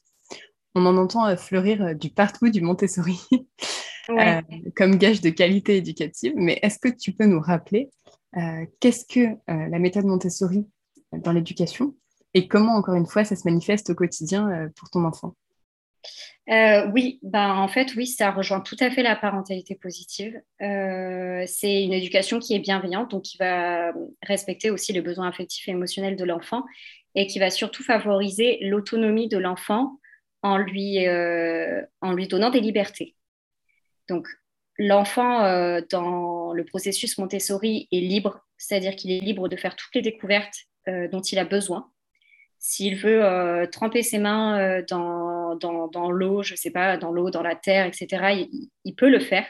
On 0.76 0.86
en 0.86 0.98
entend 0.98 1.36
fleurir 1.38 1.96
du 1.96 2.10
partout 2.10 2.50
du 2.50 2.62
Montessori 2.62 3.20
comme 4.76 4.96
gage 4.96 5.22
de 5.22 5.30
qualité 5.30 5.78
éducative, 5.78 6.34
mais 6.36 6.60
est-ce 6.62 6.80
que 6.80 6.90
tu 6.90 7.14
peux 7.14 7.26
nous 7.26 7.40
rappeler 7.40 7.90
qu'est-ce 8.80 9.06
que 9.06 9.36
la 9.48 9.80
méthode 9.80 10.06
Montessori 10.06 10.68
dans 11.12 11.32
l'éducation 11.32 11.96
et 12.34 12.48
comment, 12.48 12.76
encore 12.76 12.96
une 12.96 13.06
fois, 13.06 13.24
ça 13.24 13.36
se 13.36 13.48
manifeste 13.48 13.92
au 13.92 13.96
quotidien 13.96 14.70
pour 14.76 14.90
ton 14.90 15.06
enfant? 15.06 15.36
Euh, 16.50 16.90
oui, 16.94 17.20
ben, 17.24 17.56
en 17.56 17.68
fait, 17.68 17.94
oui, 17.96 18.08
ça 18.08 18.32
rejoint 18.32 18.62
tout 18.62 18.78
à 18.80 18.90
fait 18.90 19.04
la 19.04 19.16
parentalité 19.16 19.76
positive. 19.76 20.42
Euh, 20.62 21.44
c'est 21.46 21.84
une 21.84 21.92
éducation 21.92 22.40
qui 22.40 22.56
est 22.56 22.60
bienveillante, 22.60 23.12
donc 23.12 23.24
qui 23.24 23.38
va 23.38 23.92
respecter 24.24 24.70
aussi 24.70 24.94
les 24.94 25.02
besoins 25.02 25.28
affectifs 25.28 25.68
et 25.68 25.72
émotionnels 25.72 26.16
de 26.16 26.24
l'enfant 26.24 26.64
et 27.16 27.28
qui 27.28 27.40
va 27.40 27.50
surtout 27.50 27.84
favoriser 27.84 28.60
l'autonomie 28.62 29.28
de 29.28 29.38
l'enfant 29.38 30.00
en 30.42 30.58
lui, 30.58 31.06
euh, 31.06 31.82
en 32.02 32.14
lui 32.14 32.28
donnant 32.28 32.50
des 32.50 32.62
libertés. 32.62 33.16
Donc, 34.08 34.28
l'enfant, 34.78 35.42
dans 35.90 36.54
le 36.54 36.64
processus 36.64 37.18
Montessori, 37.18 37.90
est 37.92 38.00
libre, 38.00 38.46
c'est-à-dire 38.58 38.96
qu'il 38.96 39.12
est 39.12 39.20
libre 39.20 39.50
de 39.50 39.58
faire 39.58 39.76
toutes 39.76 39.96
les 39.96 40.02
découvertes 40.02 40.56
dont 40.86 41.20
il 41.20 41.40
a 41.40 41.46
besoin. 41.46 41.92
S'il 42.60 42.96
veut 42.96 43.68
tremper 43.72 44.04
ses 44.04 44.20
mains 44.20 44.60
euh, 44.60 44.82
dans, 45.56 46.12
l'eau, 46.12 46.44
je 46.44 46.54
ne 46.54 46.58
sais 46.58 46.72
pas, 46.72 46.98
dans 46.98 47.12
l'eau, 47.12 47.30
dans 47.30 47.42
la 47.42 47.56
terre, 47.56 47.86
etc., 47.86 48.48
il, 48.84 48.96
peut 48.96 49.10
le 49.10 49.20
faire. 49.20 49.46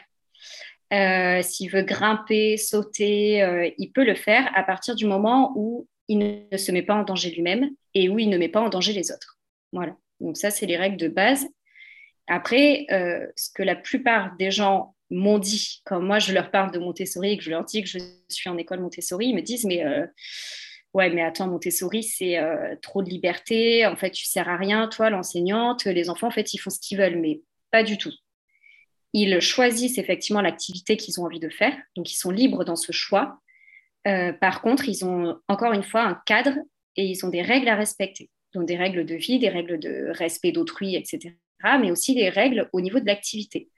Euh, 0.92 1.42
s'il 1.42 1.70
veut 1.70 1.82
grimper, 1.82 2.56
sauter, 2.56 3.72
il 3.78 3.92
peut 3.92 4.04
le 4.04 4.14
faire 4.14 4.50
à 4.54 4.62
partir 4.62 4.94
du 4.94 5.06
moment 5.06 5.52
où 5.56 5.86
il 6.08 6.46
ne 6.50 6.56
se 6.56 6.72
met 6.72 6.82
pas 6.82 6.94
en 6.94 7.02
danger 7.02 7.30
lui-même 7.30 7.70
et 7.94 8.08
où 8.08 8.18
il 8.18 8.30
ne 8.30 8.38
met 8.38 8.48
pas 8.48 8.60
en 8.60 8.68
danger 8.68 8.92
les 8.92 9.12
autres. 9.12 9.38
Voilà. 9.72 9.96
Donc 10.20 10.36
ça, 10.36 10.50
c'est 10.50 10.66
les 10.66 10.76
règles 10.76 10.96
de 10.96 11.08
base. 11.08 11.46
Après, 12.26 12.86
ce 13.36 13.50
que 13.54 13.62
la 13.62 13.76
plupart 13.76 14.34
des 14.38 14.50
gens 14.50 14.94
m'ont 15.10 15.38
dit, 15.38 15.80
quand 15.84 16.00
moi 16.00 16.18
je 16.18 16.32
leur 16.32 16.50
parle 16.50 16.72
de 16.72 16.78
Montessori 16.78 17.32
et 17.32 17.38
que 17.38 17.44
je 17.44 17.50
leur 17.50 17.64
dis 17.64 17.82
que 17.82 17.88
je 17.88 17.98
suis 18.28 18.48
en 18.48 18.56
école 18.56 18.80
Montessori, 18.80 19.28
ils 19.28 19.34
me 19.34 19.42
disent, 19.42 19.64
mais 19.64 19.82
ouais, 20.94 21.10
mais 21.10 21.22
attends, 21.22 21.48
Montessori, 21.48 22.02
c'est 22.02 22.38
euh, 22.38 22.74
trop 22.82 23.02
de 23.02 23.08
liberté. 23.08 23.86
En 23.86 23.96
fait, 23.96 24.10
tu 24.10 24.24
sers 24.24 24.48
à 24.48 24.56
rien, 24.56 24.88
toi, 24.88 25.10
l'enseignante. 25.10 25.84
Les 25.84 26.10
enfants, 26.10 26.28
en 26.28 26.32
fait, 26.32 26.54
ils 26.54 26.58
font 26.58 26.70
ce 26.70 26.80
qu'ils 26.80 26.98
veulent, 26.98 27.18
mais 27.18 27.42
pas 27.70 27.82
du 27.82 27.98
tout. 27.98 28.12
Ils 29.12 29.40
choisissent 29.40 29.98
effectivement 29.98 30.42
l'activité 30.42 30.96
qu'ils 30.96 31.20
ont 31.20 31.24
envie 31.24 31.40
de 31.40 31.48
faire, 31.48 31.74
donc 31.96 32.12
ils 32.12 32.16
sont 32.16 32.30
libres 32.30 32.64
dans 32.64 32.76
ce 32.76 32.92
choix. 32.92 33.40
Euh, 34.06 34.32
par 34.32 34.60
contre, 34.60 34.88
ils 34.88 35.04
ont 35.04 35.38
encore 35.48 35.72
une 35.72 35.82
fois 35.82 36.02
un 36.02 36.20
cadre 36.26 36.54
et 36.96 37.04
ils 37.04 37.24
ont 37.24 37.30
des 37.30 37.42
règles 37.42 37.68
à 37.68 37.74
respecter. 37.74 38.30
Donc 38.54 38.66
des 38.66 38.76
règles 38.76 39.04
de 39.04 39.14
vie, 39.14 39.38
des 39.38 39.48
règles 39.48 39.78
de 39.78 40.10
respect 40.10 40.52
d'autrui, 40.52 40.94
etc. 40.94 41.34
Mais 41.80 41.90
aussi 41.90 42.14
des 42.14 42.28
règles 42.28 42.68
au 42.72 42.80
niveau 42.80 43.00
de 43.00 43.06
l'activité. 43.06 43.70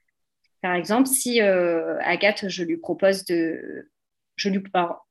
Par 0.62 0.74
exemple, 0.74 1.08
si 1.08 1.40
euh, 1.40 1.98
Agathe, 2.00 2.48
je 2.48 2.64
lui 2.64 2.76
propose 2.76 3.24
de 3.24 3.88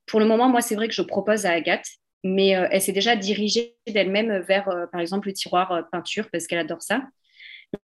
Pour 0.06 0.20
le 0.20 0.26
moment, 0.26 0.50
moi, 0.50 0.62
c'est 0.62 0.76
vrai 0.76 0.88
que 0.88 0.94
je 0.94 1.02
propose 1.02 1.46
à 1.46 1.52
Agathe, 1.52 1.88
mais 2.24 2.56
euh, 2.56 2.68
elle 2.72 2.82
s'est 2.82 2.92
déjà 2.92 3.16
dirigée 3.16 3.78
d'elle-même 3.88 4.40
vers, 4.40 4.68
euh, 4.70 4.86
par 4.88 5.02
exemple, 5.02 5.28
le 5.28 5.34
tiroir 5.34 5.72
euh, 5.72 5.82
peinture 5.92 6.30
parce 6.32 6.48
qu'elle 6.48 6.60
adore 6.60 6.82
ça. 6.82 7.04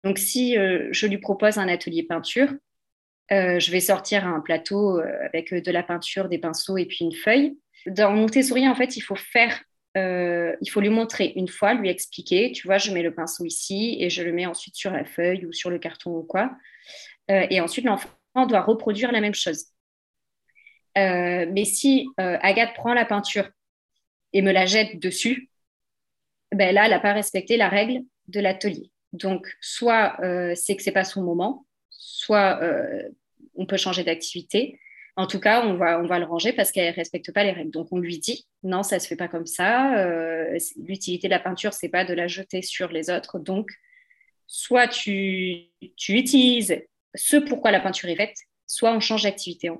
Donc, 0.03 0.17
si 0.17 0.55
je 0.55 1.07
lui 1.07 1.17
propose 1.17 1.57
un 1.57 1.69
atelier 1.69 2.03
peinture, 2.03 2.53
je 3.31 3.71
vais 3.71 3.79
sortir 3.79 4.27
un 4.27 4.41
plateau 4.41 4.99
avec 4.99 5.53
de 5.53 5.71
la 5.71 5.81
peinture, 5.81 6.27
des 6.27 6.37
pinceaux 6.37 6.77
et 6.77 6.85
puis 6.85 7.05
une 7.05 7.15
feuille. 7.15 7.57
Dans 7.85 8.11
Montessori, 8.11 8.67
en 8.67 8.75
fait, 8.75 8.97
il 8.97 9.01
faut 9.01 9.15
faire, 9.15 9.63
il 9.95 10.69
faut 10.69 10.81
lui 10.81 10.89
montrer 10.89 11.31
une 11.37 11.47
fois, 11.47 11.73
lui 11.73 11.87
expliquer. 11.87 12.51
Tu 12.51 12.67
vois, 12.67 12.79
je 12.79 12.91
mets 12.91 13.01
le 13.01 13.15
pinceau 13.15 13.45
ici 13.45 13.95
et 14.01 14.09
je 14.09 14.23
le 14.23 14.33
mets 14.33 14.45
ensuite 14.45 14.75
sur 14.75 14.91
la 14.91 15.05
feuille 15.05 15.45
ou 15.45 15.53
sur 15.53 15.69
le 15.69 15.79
carton 15.79 16.11
ou 16.11 16.23
quoi. 16.23 16.51
et 17.29 17.61
ensuite, 17.61 17.85
l'enfant 17.85 18.09
doit 18.45 18.61
reproduire 18.61 19.13
la 19.13 19.21
même 19.21 19.35
chose. 19.35 19.72
Euh, 20.97 21.45
mais 21.51 21.65
si 21.65 22.07
euh, 22.19 22.37
Agathe 22.41 22.75
prend 22.75 22.93
la 22.93 23.05
peinture 23.05 23.49
et 24.31 24.41
me 24.41 24.51
la 24.51 24.65
jette 24.65 24.99
dessus, 24.99 25.49
ben 26.51 26.73
là, 26.73 26.85
elle 26.85 26.91
n'a 26.91 26.99
pas 26.99 27.13
respecté 27.13 27.57
la 27.57 27.69
règle 27.69 28.01
de 28.27 28.39
l'atelier. 28.39 28.91
Donc, 29.11 29.47
soit 29.61 30.17
euh, 30.23 30.53
c'est 30.55 30.75
que 30.75 30.83
c'est 30.83 30.91
pas 30.91 31.03
son 31.03 31.23
moment, 31.23 31.65
soit 31.89 32.59
on 33.55 33.65
peut 33.65 33.77
changer 33.77 34.03
d'activité. 34.03 34.79
En 35.15 35.27
tout 35.27 35.39
cas, 35.39 35.65
on 35.65 35.75
va, 35.75 35.99
on 35.99 36.07
va 36.07 36.17
le 36.17 36.25
ranger 36.25 36.53
parce 36.53 36.71
qu'elle 36.71 36.89
ne 36.89 36.95
respecte 36.95 37.31
pas 37.31 37.43
les 37.43 37.51
règles. 37.51 37.69
Donc, 37.69 37.87
on 37.91 37.99
lui 37.99 38.17
dit 38.17 38.47
non, 38.63 38.81
ça 38.81 38.95
ne 38.95 38.99
se 38.99 39.07
fait 39.07 39.15
pas 39.15 39.27
comme 39.27 39.45
ça. 39.45 39.93
L'utilité 40.77 41.27
de 41.27 41.33
la 41.33 41.39
peinture, 41.39 41.73
c'est 41.73 41.89
pas 41.89 42.05
de 42.05 42.13
la 42.13 42.27
jeter 42.27 42.61
sur 42.61 42.91
les 42.91 43.09
autres. 43.09 43.39
Donc, 43.39 43.69
soit 44.47 44.87
tu, 44.87 45.69
tu 45.97 46.13
utilises 46.13 46.81
ce 47.15 47.37
pourquoi 47.37 47.71
la 47.71 47.79
peinture 47.79 48.09
est 48.09 48.15
faite, 48.15 48.37
soit 48.65 48.93
on 48.93 48.99
change 48.99 49.23
d'activité 49.23 49.69
en 49.69 49.77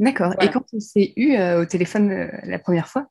D'accord. 0.00 0.32
Et 0.40 0.48
quand 0.50 0.64
on 0.72 0.80
s'est 0.80 1.12
eu 1.16 1.34
euh, 1.34 1.62
au 1.62 1.64
téléphone 1.64 2.10
euh, 2.10 2.30
la 2.44 2.58
première 2.58 2.88
fois, 2.88 3.08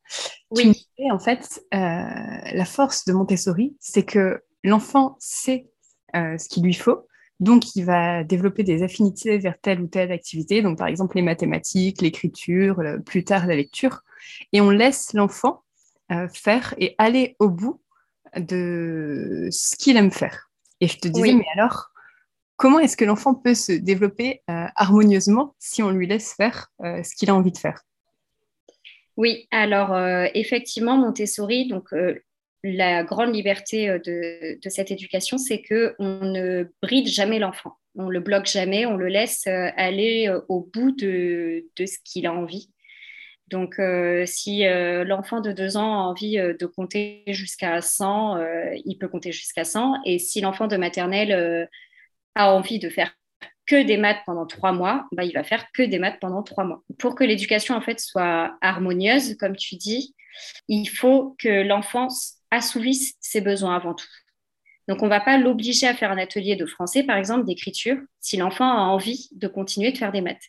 oui. 0.51 0.62
tu 0.62 0.67
me 0.70 0.74
disais 0.74 1.12
en 1.12 1.20
fait, 1.20 1.62
euh, 1.74 1.77
la 1.77 2.65
force 2.65 3.03
de 3.06 3.13
Montessori, 3.13 3.75
c'est 3.79 4.03
que 4.03 4.41
l'enfant 4.63 5.17
sait 5.20 5.70
ce 6.13 6.50
qu'il 6.50 6.63
lui 6.63 6.74
faut, 6.74 7.06
donc 7.39 7.75
il 7.75 7.84
va 7.84 8.24
développer 8.24 8.63
des 8.63 8.82
affinités 8.82 9.38
vers 9.38 9.60
telle 9.60 9.82
ou 9.82 9.88
telle 9.88 10.12
activité, 10.12 10.63
donc 10.63 10.79
par 10.79 10.88
exemple 10.88 11.15
les 11.15 11.22
mathématiques, 11.22 12.01
l'écriture, 12.01 12.82
plus 13.06 13.24
tard 13.24 13.46
la 13.46 13.56
lecture, 13.56 14.01
et 14.51 14.60
on 14.60 14.72
laisse 14.72 15.13
l'enfant 15.13 15.63
faire 16.34 16.74
et 16.79 16.96
aller 16.98 17.36
au 17.38 17.50
bout 17.50 17.82
de 18.36 19.48
ce 19.51 19.75
qu'il 19.75 19.96
aime 19.98 20.10
faire. 20.10 20.50
Et 20.79 20.88
je 20.88 20.98
te 20.98 21.08
disais, 21.08 21.34
mais 21.34 21.46
alors, 21.56 21.91
comment 22.58 22.80
est-ce 22.80 22.98
que 22.98 23.06
l'enfant 23.06 23.34
peut 23.34 23.54
se 23.54 23.72
développer 23.72 24.42
euh, 24.50 24.66
harmonieusement 24.76 25.56
si 25.60 25.82
on 25.82 25.92
lui 25.92 26.08
laisse 26.08 26.34
faire 26.34 26.70
euh, 26.84 27.02
ce 27.04 27.16
qu'il 27.16 27.30
a 27.30 27.36
envie 27.36 27.52
de 27.52 27.58
faire? 27.58 27.84
Oui, 29.16 29.48
alors 29.52 29.94
euh, 29.94 30.26
effectivement, 30.34 30.98
Montessori, 30.98 31.68
donc 31.68 31.90
la 32.64 33.04
grande 33.04 33.34
liberté 33.34 33.98
de, 34.06 34.60
cette 34.70 34.92
éducation, 34.92 35.38
c'est 35.38 35.62
que 35.62 35.96
on 35.98 36.20
ne 36.26 36.66
bride 36.82 37.08
jamais 37.08 37.40
l'enfant, 37.40 37.78
on 37.96 38.10
le 38.10 38.20
bloque 38.20 38.48
jamais, 38.48 38.86
on 38.86 38.98
le 38.98 39.08
laisse 39.08 39.48
aller 39.48 40.32
au 40.50 40.70
bout 40.72 40.92
de, 40.92 41.64
ce 41.80 41.98
qu'il 42.04 42.28
a 42.28 42.34
envie. 42.34 42.70
Donc, 43.48 43.82
si 44.26 44.66
l'enfant 44.66 45.40
de 45.40 45.52
deux 45.52 45.78
ans 45.78 45.94
a 45.94 46.04
envie 46.04 46.36
de 46.38 46.66
compter 46.68 47.24
jusqu'à 47.28 47.82
100, 47.82 48.38
il 48.86 48.98
peut 49.00 49.08
compter 49.08 49.32
jusqu'à 49.32 49.64
100. 49.64 50.04
Et 50.06 50.20
si 50.20 50.42
l'enfant 50.42 50.68
de 50.68 50.78
maternelle 50.78 51.70
envie 52.46 52.79
de 52.79 52.89
faire 52.89 53.13
que 53.65 53.84
des 53.84 53.98
maths 53.98 54.22
pendant 54.25 54.46
trois 54.46 54.72
mois, 54.72 55.06
bah, 55.12 55.24
il 55.25 55.34
va 55.34 55.44
faire 55.44 55.65
que 55.74 55.84
des 55.84 56.00
maths 56.00 56.20
pendant 56.22 56.41
trois 56.44 56.63
mois. 56.63 56.84
Pour 57.00 57.15
que 57.15 57.24
l'éducation 57.24 57.75
en 57.75 57.82
fait 57.82 58.00
soit 58.00 58.58
harmonieuse, 58.62 59.36
comme 59.38 59.56
tu 59.56 59.75
dis, 59.75 60.15
il 60.67 60.88
faut 60.88 61.36
que 61.39 61.63
l'enfant 61.63 62.08
assouvisse 62.51 63.15
ses 63.20 63.41
besoins 63.41 63.75
avant 63.75 63.94
tout. 63.94 64.08
Donc, 64.88 65.01
on 65.01 65.06
ne 65.06 65.10
va 65.10 65.20
pas 65.20 65.38
l'obliger 65.38 65.86
à 65.86 65.94
faire 65.94 66.12
un 66.12 66.17
atelier 66.17 66.56
de 66.56 66.65
français, 66.65 67.03
par 67.03 67.17
exemple, 67.17 67.46
d'écriture, 67.46 67.98
si 68.22 68.38
l'enfant 68.38 68.72
a 68.72 68.84
envie 68.84 69.27
de 69.34 69.48
continuer 69.48 69.91
de 69.91 69.98
faire 69.98 70.13
des 70.13 70.22
maths. 70.22 70.46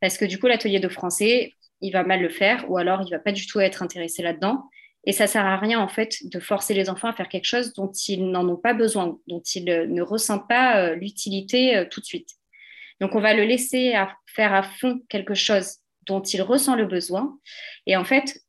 Parce 0.00 0.18
que 0.18 0.24
du 0.24 0.38
coup, 0.38 0.48
l'atelier 0.48 0.80
de 0.80 0.88
français, 0.88 1.52
il 1.80 1.92
va 1.92 2.02
mal 2.02 2.20
le 2.20 2.28
faire, 2.28 2.68
ou 2.68 2.78
alors 2.78 3.02
il 3.02 3.04
ne 3.04 3.10
va 3.10 3.18
pas 3.20 3.32
du 3.32 3.46
tout 3.46 3.60
être 3.60 3.82
intéressé 3.82 4.22
là-dedans. 4.22 4.64
Et 5.06 5.12
ça 5.12 5.28
sert 5.28 5.46
à 5.46 5.56
rien, 5.56 5.80
en 5.80 5.88
fait, 5.88 6.18
de 6.24 6.40
forcer 6.40 6.74
les 6.74 6.90
enfants 6.90 7.08
à 7.08 7.12
faire 7.12 7.28
quelque 7.28 7.46
chose 7.46 7.72
dont 7.74 7.90
ils 8.08 8.28
n'en 8.28 8.46
ont 8.48 8.56
pas 8.56 8.74
besoin, 8.74 9.18
dont 9.28 9.40
ils 9.54 9.70
euh, 9.70 9.86
ne 9.86 10.02
ressentent 10.02 10.48
pas 10.48 10.80
euh, 10.80 10.94
l'utilité 10.96 11.76
euh, 11.76 11.84
tout 11.88 12.00
de 12.00 12.06
suite. 12.06 12.30
Donc, 13.00 13.14
on 13.14 13.20
va 13.20 13.32
le 13.32 13.44
laisser 13.44 13.94
faire 14.26 14.52
à 14.52 14.62
fond 14.62 15.00
quelque 15.08 15.34
chose 15.34 15.76
dont 16.06 16.22
il 16.22 16.42
ressent 16.42 16.76
le 16.76 16.86
besoin. 16.86 17.38
Et 17.86 17.96
en 17.96 18.04
fait, 18.04 18.40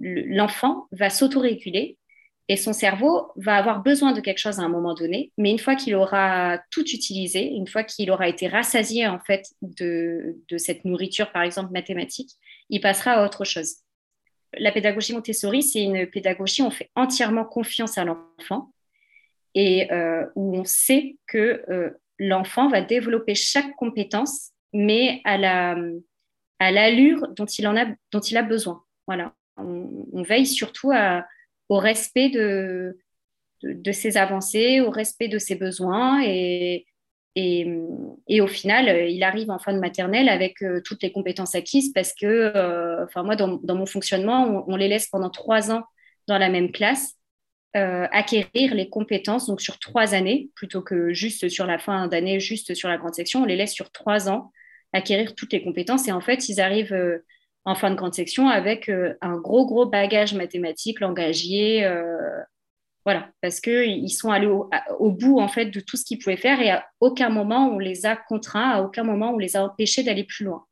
l'enfant 0.00 0.88
va 0.90 1.08
s'autoréguler 1.08 1.98
et 2.48 2.56
son 2.56 2.72
cerveau 2.72 3.30
va 3.36 3.56
avoir 3.56 3.80
besoin 3.80 4.12
de 4.12 4.20
quelque 4.20 4.38
chose 4.38 4.58
à 4.58 4.62
un 4.62 4.68
moment 4.68 4.94
donné. 4.94 5.30
Mais 5.38 5.52
une 5.52 5.60
fois 5.60 5.76
qu'il 5.76 5.94
aura 5.94 6.58
tout 6.72 6.84
utilisé, 6.90 7.46
une 7.46 7.68
fois 7.68 7.84
qu'il 7.84 8.10
aura 8.10 8.28
été 8.28 8.48
rassasié, 8.48 9.06
en 9.06 9.20
fait, 9.20 9.46
de 9.62 10.34
cette 10.56 10.84
nourriture, 10.84 11.30
par 11.30 11.42
exemple 11.42 11.72
mathématique, 11.72 12.32
il 12.70 12.80
passera 12.80 13.12
à 13.12 13.24
autre 13.24 13.44
chose 13.44 13.81
la 14.58 14.72
pédagogie 14.72 15.12
Montessori, 15.14 15.62
c'est 15.62 15.82
une 15.82 16.06
pédagogie 16.06 16.62
où 16.62 16.66
on 16.66 16.70
fait 16.70 16.90
entièrement 16.94 17.44
confiance 17.44 17.98
à 17.98 18.04
l'enfant 18.04 18.72
et 19.54 19.92
euh, 19.92 20.26
où 20.34 20.56
on 20.56 20.64
sait 20.64 21.16
que 21.26 21.62
euh, 21.68 21.90
l'enfant 22.18 22.68
va 22.68 22.80
développer 22.80 23.34
chaque 23.34 23.74
compétence, 23.76 24.50
mais 24.72 25.20
à 25.24 25.38
la 25.38 25.76
à 26.58 26.70
l'allure 26.70 27.28
dont 27.28 27.46
il 27.46 27.66
en 27.66 27.76
a 27.76 27.86
dont 28.12 28.20
il 28.20 28.36
a 28.36 28.42
besoin. 28.42 28.84
Voilà. 29.06 29.34
On, 29.56 30.22
veille 30.22 30.46
surtout 30.46 30.92
au 31.68 31.76
respect 31.76 32.30
de, 32.30 32.96
de, 33.62 33.92
ses 33.92 34.16
avancées, 34.16 34.80
au 34.80 34.90
respect 34.90 35.28
de 35.28 35.38
ses 35.38 35.56
besoins 35.56 36.22
et, 36.22 36.86
et, 37.34 38.40
au 38.40 38.46
final, 38.46 38.88
euh, 38.88 39.06
il 39.06 39.22
arrive 39.22 39.50
en 39.50 39.58
fin 39.58 39.72
de 39.72 39.78
maternelle 39.78 40.28
avec 40.28 40.62
euh, 40.62 40.80
toutes 40.84 41.02
les 41.02 41.12
compétences 41.12 41.54
acquises 41.54 41.92
parce 41.92 42.12
que, 42.12 42.26
euh, 42.26 43.04
enfin 43.04 43.22
moi, 43.22 43.36
dans, 43.36 43.58
mon 43.74 43.86
fonctionnement, 43.86 44.64
on, 44.68 44.76
les 44.76 44.88
laisse 44.88 45.06
pendant 45.08 45.30
trois 45.30 45.70
ans 45.70 45.84
dans 46.28 46.38
la 46.38 46.48
même 46.48 46.72
classe 46.72 47.14
acquérir 47.74 48.74
les 48.74 48.90
compétences, 48.90 49.46
donc 49.46 49.62
sur 49.62 49.78
trois 49.78 50.12
années, 50.12 50.50
plutôt 50.54 50.82
que 50.82 51.14
juste 51.14 51.48
sur 51.48 51.64
la 51.64 51.78
fin 51.78 52.06
d'année, 52.06 52.38
juste 52.38 52.74
sur 52.74 52.90
la 52.90 52.98
grande 52.98 53.14
section, 53.14 53.40
on 53.40 53.44
les 53.46 53.56
laisse 53.56 53.72
sur 53.72 53.90
trois 53.90 54.28
ans 54.28 54.52
acquérir 54.92 55.34
toutes 55.34 55.54
les 55.54 55.64
compétences. 55.64 56.06
Et 56.06 56.12
en 56.12 56.20
fait, 56.20 56.50
ils 56.50 56.60
arrivent 56.60 57.22
en 57.64 57.74
fin 57.74 57.90
de 57.90 57.94
grande 57.94 58.12
section 58.12 58.50
avec 58.50 58.90
un 59.22 59.38
gros, 59.38 59.64
gros 59.64 59.86
bagage 59.86 60.34
mathématique, 60.34 61.00
langagier, 61.00 61.90
Voilà, 63.04 63.30
parce 63.40 63.60
qu'ils 63.60 64.12
sont 64.12 64.30
allés 64.30 64.46
au, 64.46 65.10
bout 65.10 65.40
en 65.40 65.48
fait 65.48 65.66
de 65.66 65.80
tout 65.80 65.96
ce 65.96 66.04
qu'ils 66.04 66.18
pouvaient 66.18 66.36
faire 66.36 66.60
et 66.60 66.70
à 66.70 66.84
aucun 67.00 67.30
moment 67.30 67.68
on 67.68 67.78
les 67.78 68.06
a 68.06 68.14
contraints, 68.16 68.70
à 68.70 68.82
aucun 68.82 69.02
moment 69.02 69.32
on 69.32 69.38
les 69.38 69.56
a 69.56 69.64
empêchés 69.64 70.04
d'aller 70.04 70.24
plus 70.24 70.44
loin. 70.44 70.64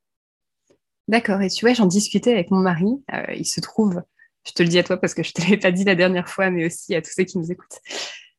D'accord, 1.09 1.43
et 1.43 1.49
tu 1.49 1.65
vois, 1.65 1.75
j'en 1.75 1.87
discutais 1.87 2.33
avec 2.33 2.53
mon 2.53 2.61
mari. 2.61 3.03
Euh, 3.13 3.35
il 3.35 3.45
se 3.45 3.61
trouve, 3.61 4.01
je 4.47 4.53
te 4.53 4.63
le 4.63 4.69
dis 4.69 4.79
à 4.79 4.85
toi 4.85 4.97
parce 4.97 5.13
que 5.13 5.25
je 5.25 5.31
ne 5.31 5.33
te 5.33 5.41
l'avais 5.41 5.57
pas 5.57 5.73
dit 5.73 5.83
la 5.83 5.97
dernière 5.97 6.29
fois, 6.29 6.51
mais 6.51 6.67
aussi 6.67 6.95
à 6.95 7.03
tous 7.03 7.11
ceux 7.17 7.25
qui 7.25 7.37
nous 7.39 7.51
écoutent. 7.51 7.81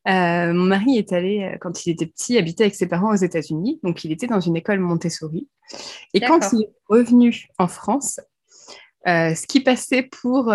Euh, 0.07 0.53
mon 0.53 0.65
mari 0.65 0.97
est 0.97 1.11
allé, 1.11 1.43
euh, 1.43 1.57
quand 1.59 1.85
il 1.85 1.91
était 1.91 2.07
petit, 2.07 2.37
habiter 2.37 2.63
avec 2.63 2.75
ses 2.75 2.87
parents 2.87 3.11
aux 3.11 3.17
États-Unis. 3.17 3.79
Donc, 3.83 4.03
il 4.03 4.11
était 4.11 4.27
dans 4.27 4.39
une 4.39 4.55
école 4.55 4.79
Montessori. 4.79 5.47
Et 6.13 6.21
quand 6.21 6.53
il 6.53 6.63
est 6.63 6.73
revenu 6.87 7.47
en 7.59 7.67
France, 7.67 8.19
euh, 9.07 9.33
ce 9.33 9.47
qui 9.47 9.61
passait 9.61 10.03
pour 10.03 10.53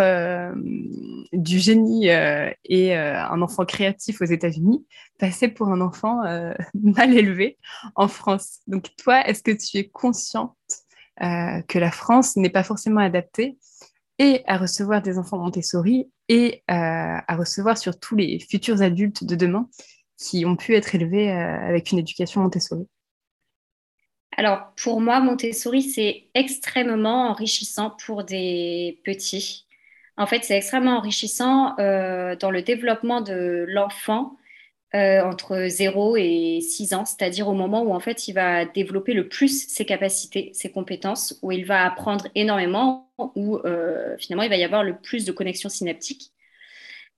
du 1.32 1.58
génie 1.58 2.08
et 2.64 2.94
un 2.94 3.42
enfant 3.42 3.64
créatif 3.64 4.20
aux 4.20 4.26
États-Unis 4.26 4.86
passait 5.18 5.48
pour 5.48 5.68
un 5.68 5.80
enfant 5.80 6.22
mal 6.74 7.16
élevé 7.16 7.58
en 7.94 8.08
France. 8.08 8.60
Donc, 8.66 8.88
toi, 8.96 9.26
est-ce 9.26 9.42
que 9.42 9.52
tu 9.52 9.78
es 9.78 9.88
consciente 9.88 10.56
que 11.18 11.78
la 11.78 11.90
France 11.90 12.36
n'est 12.36 12.50
pas 12.50 12.62
forcément 12.62 13.00
adaptée 13.00 13.56
et 14.18 14.42
à 14.46 14.58
recevoir 14.58 15.02
des 15.02 15.18
enfants 15.18 15.38
Montessori 15.38 16.10
et 16.28 16.62
euh, 16.70 17.18
à 17.26 17.36
recevoir 17.36 17.78
surtout 17.78 18.16
les 18.16 18.38
futurs 18.38 18.82
adultes 18.82 19.24
de 19.24 19.34
demain 19.34 19.68
qui 20.18 20.44
ont 20.46 20.56
pu 20.56 20.74
être 20.74 20.94
élevés 20.94 21.30
euh, 21.30 21.68
avec 21.68 21.92
une 21.92 21.98
éducation 21.98 22.42
Montessori? 22.42 22.86
Alors, 24.36 24.72
pour 24.76 25.00
moi, 25.00 25.20
Montessori, 25.20 25.82
c'est 25.82 26.24
extrêmement 26.34 27.30
enrichissant 27.30 27.90
pour 28.04 28.22
des 28.22 29.00
petits. 29.04 29.66
En 30.18 30.26
fait, 30.26 30.44
c'est 30.44 30.56
extrêmement 30.56 30.98
enrichissant 30.98 31.74
euh, 31.78 32.36
dans 32.36 32.50
le 32.50 32.62
développement 32.62 33.22
de 33.22 33.64
l'enfant 33.66 34.36
euh, 34.94 35.22
entre 35.22 35.66
0 35.68 36.16
et 36.16 36.60
6 36.60 36.94
ans, 36.94 37.04
c'est-à-dire 37.04 37.48
au 37.48 37.54
moment 37.54 37.82
où 37.82 37.92
en 37.94 38.00
fait 38.00 38.28
il 38.28 38.34
va 38.34 38.64
développer 38.64 39.14
le 39.14 39.28
plus 39.28 39.66
ses 39.68 39.84
capacités, 39.84 40.50
ses 40.54 40.70
compétences, 40.70 41.38
où 41.42 41.50
il 41.50 41.64
va 41.66 41.84
apprendre 41.84 42.28
énormément, 42.34 43.10
où 43.18 43.56
euh, 43.58 44.16
finalement 44.18 44.44
il 44.44 44.48
va 44.50 44.56
y 44.56 44.64
avoir 44.64 44.84
le 44.84 44.96
plus 44.96 45.24
de 45.24 45.32
connexions 45.32 45.68
synaptiques. 45.68 46.30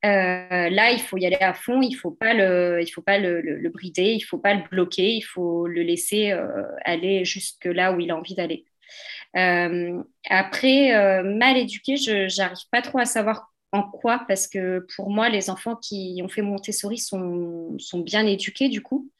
Euh, 0.05 0.71
là, 0.71 0.93
il 0.93 1.01
faut 1.01 1.17
y 1.17 1.27
aller 1.27 1.37
à 1.41 1.55
fond, 1.55 1.83
il 1.83 1.91
ne 1.91 1.97
faut 1.97 2.11
pas, 2.11 2.35
le, 2.35 2.81
il 2.83 2.89
faut 2.89 3.03
pas 3.03 3.19
le, 3.19 3.69
brider, 3.69 4.13
il 4.13 4.21
faut 4.21 4.39
pas 4.39 4.55
le 4.55 4.63
bloquer, 4.71 5.15
il 5.15 5.23
faut 5.23 5.67
le 5.67 5.83
laisser 5.83 6.33
aller 6.85 7.25
jusque 7.25 7.65
là 7.65 7.93
où 7.93 8.01
il 8.01 8.11
a 8.11 8.17
envie 8.17 8.35
d'aller. 8.37 8.65
après, 9.35 11.23
mal 11.25 11.57
éduqué, 11.57 11.97
je 11.97 12.39
n'arrive 12.39 12.69
pas 12.71 12.83
trop 12.83 12.99
à 12.99 13.05
savoir 13.05 13.53
en 13.73 13.83
quoi 13.83 14.25
Parce 14.29 14.47
que 14.47 14.87
pour 14.97 15.11
moi, 15.11 15.29
les 15.29 15.51
enfants 15.51 15.77
qui 15.77 16.21
ont 16.23 16.29
fait 16.29 16.43
Montessori 16.43 16.99
sont, 16.99 17.77
sont 17.79 18.01
bien 18.01 18.27
éduqués 18.27 18.69
du 18.69 18.83
coup. 18.83 19.11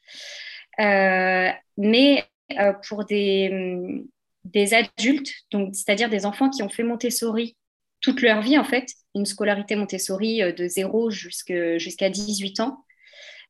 Euh, 0.79 1.49
mais 1.77 2.25
euh, 2.59 2.73
pour 2.87 3.05
des, 3.05 4.03
des 4.45 4.73
adultes, 4.73 5.33
donc 5.51 5.75
c'est-à-dire 5.75 6.09
des 6.09 6.25
enfants 6.25 6.49
qui 6.49 6.63
ont 6.63 6.69
fait 6.69 6.83
Montessori 6.83 7.57
toute 8.01 8.21
leur 8.21 8.41
vie 8.41 8.57
en 8.57 8.63
fait, 8.63 8.87
une 9.15 9.25
scolarité 9.25 9.75
Montessori 9.75 10.41
euh, 10.41 10.51
de 10.51 10.67
0 10.67 11.09
jusqu'à 11.09 12.09
18 12.09 12.59
ans, 12.59 12.83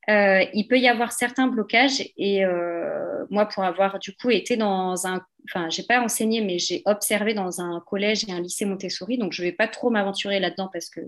il 0.07 0.65
peut 0.67 0.79
y 0.79 0.87
avoir 0.87 1.11
certains 1.11 1.45
blocages 1.45 2.01
et 2.17 2.43
moi 3.29 3.45
pour 3.45 3.63
avoir 3.63 3.99
du 3.99 4.15
coup 4.15 4.31
été 4.31 4.57
dans 4.57 5.05
un 5.05 5.21
enfin, 5.47 5.69
j'ai 5.69 5.83
pas 5.83 6.01
enseigné, 6.01 6.41
mais 6.41 6.59
j'ai 6.59 6.81
observé 6.85 7.33
dans 7.33 7.61
un 7.61 7.81
collège 7.85 8.23
et 8.27 8.31
un 8.31 8.41
lycée 8.41 8.65
Montessori, 8.65 9.17
donc 9.17 9.33
je 9.33 9.43
vais 9.43 9.51
pas 9.51 9.67
trop 9.67 9.89
m'aventurer 9.89 10.39
là-dedans 10.39 10.69
parce 10.71 10.89
que 10.89 11.01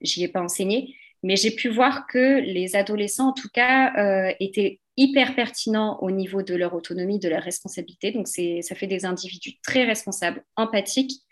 j'y 0.00 0.24
ai 0.24 0.28
pas 0.28 0.40
enseigné. 0.40 0.94
Mais 1.22 1.36
j'ai 1.36 1.50
pu 1.50 1.68
voir 1.68 2.06
que 2.06 2.40
les 2.40 2.76
adolescents, 2.76 3.28
en 3.28 3.32
tout 3.32 3.50
cas, 3.52 3.92
euh, 3.96 4.32
étaient 4.40 4.80
hyper 4.96 5.34
pertinents 5.34 5.98
au 6.00 6.10
niveau 6.10 6.42
de 6.42 6.54
leur 6.54 6.74
autonomie, 6.74 7.18
de 7.18 7.28
leur 7.28 7.42
responsabilité. 7.42 8.10
Donc, 8.10 8.26
ça 8.26 8.74
fait 8.74 8.86
des 8.86 9.04
individus 9.04 9.60
très 9.60 9.84
responsables, 9.84 10.42
empathiques 10.56 11.22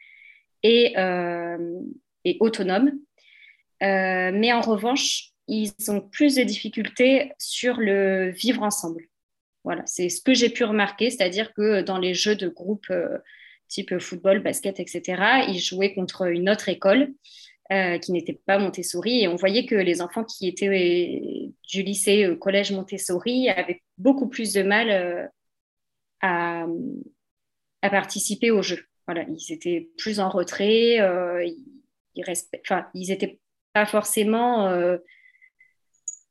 et, 0.63 0.99
euh, 0.99 1.81
et 2.25 2.37
autonomes. 2.41 2.93
Euh, 3.83 4.31
mais 4.33 4.53
en 4.53 4.61
revanche, 4.61 5.31
ils 5.47 5.73
ont 5.89 6.01
plus 6.01 6.35
de 6.35 6.43
difficultés 6.43 7.33
sur 7.39 7.79
le 7.79 8.31
vivre 8.31 8.63
ensemble. 8.63 9.05
Voilà, 9.65 9.83
c'est 9.87 10.09
ce 10.09 10.21
que 10.21 10.35
j'ai 10.35 10.51
pu 10.51 10.65
remarquer, 10.65 11.11
c'est-à-dire 11.11 11.53
que 11.55 11.83
dans 11.83 11.99
les 11.99 12.15
jeux 12.15 12.37
de 12.37 12.49
groupe 12.49 12.87
euh, 12.91 13.19
type 13.69 13.99
football, 13.99 14.43
basket, 14.43 14.81
etc., 14.81 15.45
ils 15.49 15.61
jouaient 15.61 15.95
contre 15.95 16.29
une 16.29 16.49
autre 16.49 16.69
école 16.69 17.13
qui 18.01 18.13
n'était 18.13 18.41
pas 18.47 18.59
Montessori 18.59 19.23
et 19.23 19.29
on 19.29 19.37
voyait 19.37 19.67
que 19.67 19.75
les 19.75 20.01
enfants 20.01 20.25
qui 20.25 20.49
étaient 20.49 21.21
du 21.71 21.83
lycée 21.83 22.35
collège 22.41 22.73
Montessori 22.73 23.51
avaient 23.51 23.83
beaucoup 23.99 24.27
plus 24.27 24.55
de 24.55 24.63
mal 24.63 25.31
à, 26.23 26.67
participer 27.83 28.51
au 28.51 28.63
jeu. 28.63 28.79
Voilà, 29.09 29.25
ils 29.29 29.53
étaient 29.53 29.89
plus 29.97 30.21
en 30.21 30.29
retrait, 30.29 30.99
ils, 32.15 32.25
ils 32.95 33.11
étaient 33.11 33.41
pas 33.73 33.87
forcément 33.87 34.69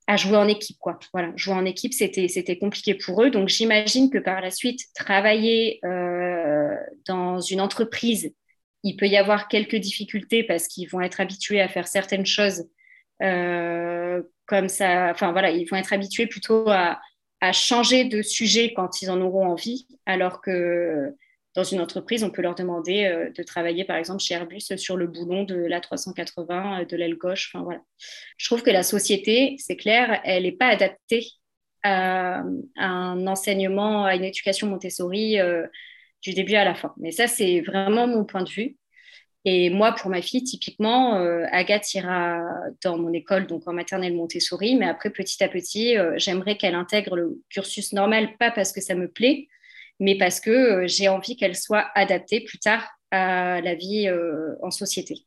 à 0.07 0.15
jouer 0.15 0.37
en 0.37 0.47
équipe. 0.47 0.77
Quoi. 0.79 0.97
Voilà, 1.13 1.31
jouer 1.35 1.53
en 1.53 1.65
équipe, 1.65 1.93
c'était, 1.93 2.57
compliqué 2.57 2.95
pour 2.95 3.21
eux. 3.21 3.29
Donc, 3.29 3.49
j'imagine 3.49 4.09
que 4.09 4.17
par 4.17 4.41
la 4.41 4.49
suite, 4.51 4.79
travailler 4.95 5.79
euh, 5.85 6.75
dans 7.05 7.39
une 7.41 7.59
entreprise, 7.61 8.33
il 8.83 8.95
peut 8.95 9.07
y 9.07 9.17
avoir 9.17 9.49
quelques 9.49 9.75
difficultés 9.75 10.43
parce 10.43 10.67
qu'ils 10.67 10.89
vont 10.89 11.01
être 11.01 11.19
habitués 11.19 11.61
à 11.61 11.67
faire 11.67 11.87
certaines 11.87 12.25
choses 12.25 12.69
euh, 13.21 14.23
comme 14.45 14.69
ça. 14.69 15.11
Enfin, 15.11 15.33
voilà, 15.33 15.51
ils 15.51 15.65
vont 15.65 15.75
être 15.75 15.91
habitués 15.91 16.27
plutôt 16.27 16.69
à, 16.69 17.01
à 17.41 17.51
changer 17.51 18.05
de 18.05 18.21
sujet 18.21 18.73
quand 18.73 19.01
ils 19.01 19.11
en 19.11 19.19
auront 19.19 19.47
envie, 19.47 19.87
alors 20.05 20.41
que 20.41 21.13
dans 21.57 21.63
une 21.63 21.81
entreprise, 21.81 22.23
on 22.23 22.29
peut 22.29 22.43
leur 22.43 22.53
demander 22.53 23.05
euh, 23.05 23.31
de 23.31 23.41
travailler, 23.41 23.83
par 23.83 23.95
exemple, 23.95 24.21
chez 24.21 24.35
Airbus 24.35 24.77
sur 24.77 24.95
le 24.95 25.07
boulon 25.07 25.43
de 25.43 25.55
l'A380, 25.55 26.81
euh, 26.81 26.85
de 26.85 26.95
l'aile 26.95 27.15
gauche. 27.15 27.49
Enfin, 27.51 27.63
voilà. 27.63 27.81
Je 28.37 28.45
trouve 28.45 28.61
que 28.61 28.69
la 28.69 28.83
société, 28.83 29.55
c'est 29.57 29.75
clair, 29.75 30.21
elle 30.23 30.43
n'est 30.43 30.51
pas 30.51 30.67
adaptée 30.67 31.25
à, 31.81 32.43
un 32.75 33.25
enseignement, 33.25 34.05
à 34.05 34.13
une 34.13 34.23
éducation 34.23 34.67
Montessori 34.67 35.39
euh, 35.39 35.65
du 36.21 36.35
début 36.35 36.53
à 36.53 36.63
la 36.63 36.75
fin. 36.75 36.93
Mais 36.97 37.11
ça, 37.11 37.25
c'est 37.25 37.61
vraiment 37.61 38.05
mon 38.05 38.23
point 38.23 38.43
de 38.43 38.51
vue. 38.51 38.77
Et 39.43 39.71
moi, 39.71 39.93
pour 39.93 40.11
ma 40.11 40.21
fille, 40.21 40.43
typiquement, 40.43 41.13
Agathe 41.51 41.93
ira 41.93 42.43
dans 42.83 42.97
mon 42.97 43.13
école, 43.13 43.47
donc 43.47 43.65
en 43.65 43.71
maternelle 43.71 44.13
Montessori, 44.13 44.75
mais 44.75 44.87
après, 44.87 45.09
petit 45.09 45.41
à 45.41 45.47
petit, 45.47 45.95
j'aimerais 46.17 46.57
qu'elle 46.57 46.75
intègre 46.75 47.15
le 47.15 47.41
cursus 47.49 47.93
normal, 47.93 48.35
pas 48.37 48.51
parce 48.51 48.73
que 48.73 48.81
ça 48.81 48.93
me 48.93 49.07
plaît, 49.07 49.47
mais 49.99 50.17
parce 50.17 50.39
que 50.39 50.49
euh, 50.49 50.87
j'ai 50.87 51.07
envie 51.07 51.35
qu'elle 51.35 51.55
soit 51.55 51.89
adaptée 51.95 52.41
plus 52.41 52.59
tard 52.59 52.87
à 53.11 53.61
la 53.61 53.75
vie 53.75 54.07
euh, 54.07 54.55
en 54.61 54.71
société. 54.71 55.25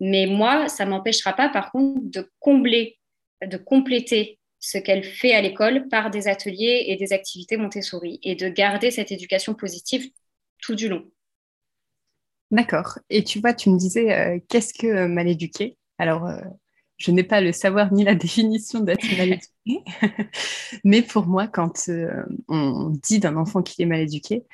Mais 0.00 0.26
moi, 0.26 0.68
ça 0.68 0.84
ne 0.84 0.90
m'empêchera 0.90 1.32
pas, 1.32 1.48
par 1.48 1.72
contre, 1.72 2.00
de 2.02 2.30
combler, 2.38 2.98
de 3.44 3.56
compléter 3.56 4.38
ce 4.60 4.78
qu'elle 4.78 5.04
fait 5.04 5.32
à 5.32 5.40
l'école 5.40 5.88
par 5.88 6.10
des 6.10 6.28
ateliers 6.28 6.84
et 6.88 6.96
des 6.96 7.12
activités 7.12 7.56
Montessori 7.56 8.18
et 8.22 8.34
de 8.34 8.48
garder 8.48 8.90
cette 8.90 9.12
éducation 9.12 9.54
positive 9.54 10.10
tout 10.60 10.74
du 10.74 10.88
long. 10.88 11.04
D'accord. 12.50 12.98
Et 13.10 13.24
tu 13.24 13.40
vois, 13.40 13.54
tu 13.54 13.70
me 13.70 13.78
disais, 13.78 14.12
euh, 14.12 14.38
qu'est-ce 14.48 14.74
que 14.74 15.06
mal 15.06 15.28
éduqué 15.28 15.76
Alors, 15.98 16.30
je 16.96 17.10
n'ai 17.10 17.22
pas 17.22 17.40
le 17.40 17.52
savoir 17.52 17.92
ni 17.92 18.04
la 18.04 18.14
définition 18.26 18.80
d'être 18.80 19.04
mal 19.16 19.32
éduqué, 19.32 19.84
mais 20.84 21.02
pour 21.02 21.26
moi, 21.26 21.46
quand 21.46 21.88
euh, 21.88 22.24
on 22.48 22.90
dit 22.90 23.18
d'un 23.18 23.36
enfant 23.36 23.62
qu'il 23.62 23.84
est 23.84 23.88
mal 23.88 24.00
éduqué, 24.00 24.44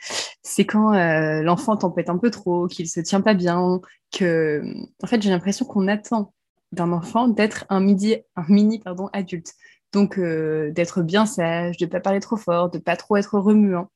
c'est 0.42 0.64
quand 0.64 0.94
euh, 0.94 1.42
l'enfant 1.42 1.76
tempête 1.76 2.08
un 2.08 2.18
peu 2.18 2.30
trop, 2.30 2.66
qu'il 2.66 2.88
se 2.88 3.00
tient 3.00 3.20
pas 3.20 3.34
bien, 3.34 3.80
que, 4.12 4.62
en 5.02 5.06
fait, 5.06 5.22
j'ai 5.22 5.30
l'impression 5.30 5.64
qu'on 5.64 5.88
attend 5.88 6.34
d'un 6.72 6.92
enfant 6.92 7.28
d'être 7.28 7.66
un, 7.68 7.80
midi, 7.80 8.16
un 8.36 8.44
mini 8.48 8.78
pardon, 8.78 9.08
adulte. 9.12 9.54
Donc, 9.92 10.18
euh, 10.18 10.70
d'être 10.70 11.02
bien 11.02 11.26
sage, 11.26 11.76
de 11.76 11.84
ne 11.84 11.90
pas 11.90 12.00
parler 12.00 12.20
trop 12.20 12.36
fort, 12.36 12.70
de 12.70 12.78
pas 12.78 12.96
trop 12.96 13.16
être 13.16 13.38
remuant. 13.38 13.90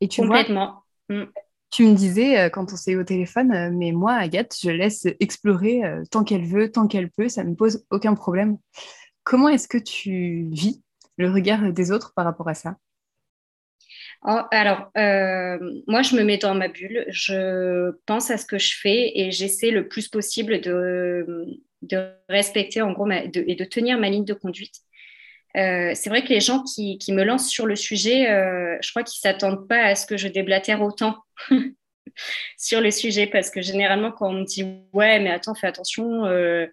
Et 0.00 0.08
tu 0.08 0.22
Complètement. 0.22 0.84
Mm. 1.08 1.24
Tu 1.74 1.84
me 1.84 1.96
disais 1.96 2.38
euh, 2.38 2.50
quand 2.50 2.72
on 2.72 2.76
s'est 2.76 2.92
eu 2.92 3.00
au 3.00 3.02
téléphone, 3.02 3.52
euh, 3.52 3.68
mais 3.72 3.90
moi, 3.90 4.12
Agathe, 4.12 4.54
je 4.62 4.70
laisse 4.70 5.08
explorer 5.18 5.84
euh, 5.84 6.04
tant 6.08 6.22
qu'elle 6.22 6.46
veut, 6.46 6.70
tant 6.70 6.86
qu'elle 6.86 7.10
peut, 7.10 7.28
ça 7.28 7.42
ne 7.42 7.50
me 7.50 7.56
pose 7.56 7.84
aucun 7.90 8.14
problème. 8.14 8.58
Comment 9.24 9.48
est-ce 9.48 9.66
que 9.66 9.78
tu 9.78 10.46
vis 10.52 10.84
le 11.16 11.32
regard 11.32 11.72
des 11.72 11.90
autres 11.90 12.12
par 12.14 12.26
rapport 12.26 12.48
à 12.48 12.54
ça? 12.54 12.76
Oh, 14.24 14.38
alors, 14.52 14.92
moi, 14.94 16.02
je 16.02 16.14
me 16.14 16.22
mets 16.22 16.38
dans 16.38 16.54
ma 16.54 16.68
bulle, 16.68 17.06
je 17.08 17.90
pense 18.06 18.30
à 18.30 18.38
ce 18.38 18.46
que 18.46 18.56
je 18.56 18.78
fais 18.80 19.10
et 19.18 19.32
j'essaie 19.32 19.72
le 19.72 19.88
plus 19.88 20.06
possible 20.06 20.60
de, 20.60 21.60
respecter 22.28 22.82
en 22.82 22.92
gros 22.92 23.10
et 23.10 23.28
de 23.28 23.64
tenir 23.64 23.98
ma 23.98 24.10
ligne 24.10 24.24
de 24.24 24.32
conduite. 24.32 24.76
C'est 25.54 26.08
vrai 26.08 26.24
que 26.24 26.28
les 26.28 26.40
gens 26.40 26.62
qui, 26.62 26.98
me 27.10 27.22
lancent 27.22 27.48
sur 27.48 27.66
le 27.66 27.76
sujet, 27.76 28.26
je 28.82 28.90
crois 28.90 29.02
qu'ils 29.02 29.20
ne 29.24 29.32
s'attendent 29.32 29.68
pas 29.68 29.82
à 29.82 29.94
ce 29.94 30.06
que 30.06 30.16
je 30.16 30.28
déblatère 30.28 30.82
autant 30.82 31.18
sur 32.58 32.80
le 32.80 32.90
sujet 32.90 33.26
parce 33.26 33.50
que 33.50 33.60
généralement 33.60 34.12
quand 34.12 34.28
on 34.30 34.40
me 34.40 34.44
dit 34.44 34.64
ouais 34.92 35.18
mais 35.18 35.30
attends 35.30 35.54
fais 35.54 35.66
attention 35.66 36.26
euh, 36.26 36.66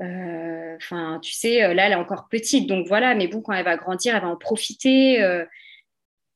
Enfin, 0.00 1.20
tu 1.22 1.32
sais, 1.32 1.72
là, 1.72 1.86
elle 1.86 1.92
est 1.92 1.94
encore 1.94 2.26
petite, 2.28 2.68
donc 2.68 2.88
voilà. 2.88 3.14
Mais 3.14 3.28
bon, 3.28 3.40
quand 3.40 3.52
elle 3.52 3.64
va 3.64 3.76
grandir, 3.76 4.16
elle 4.16 4.22
va 4.22 4.28
en 4.28 4.36
profiter. 4.36 5.20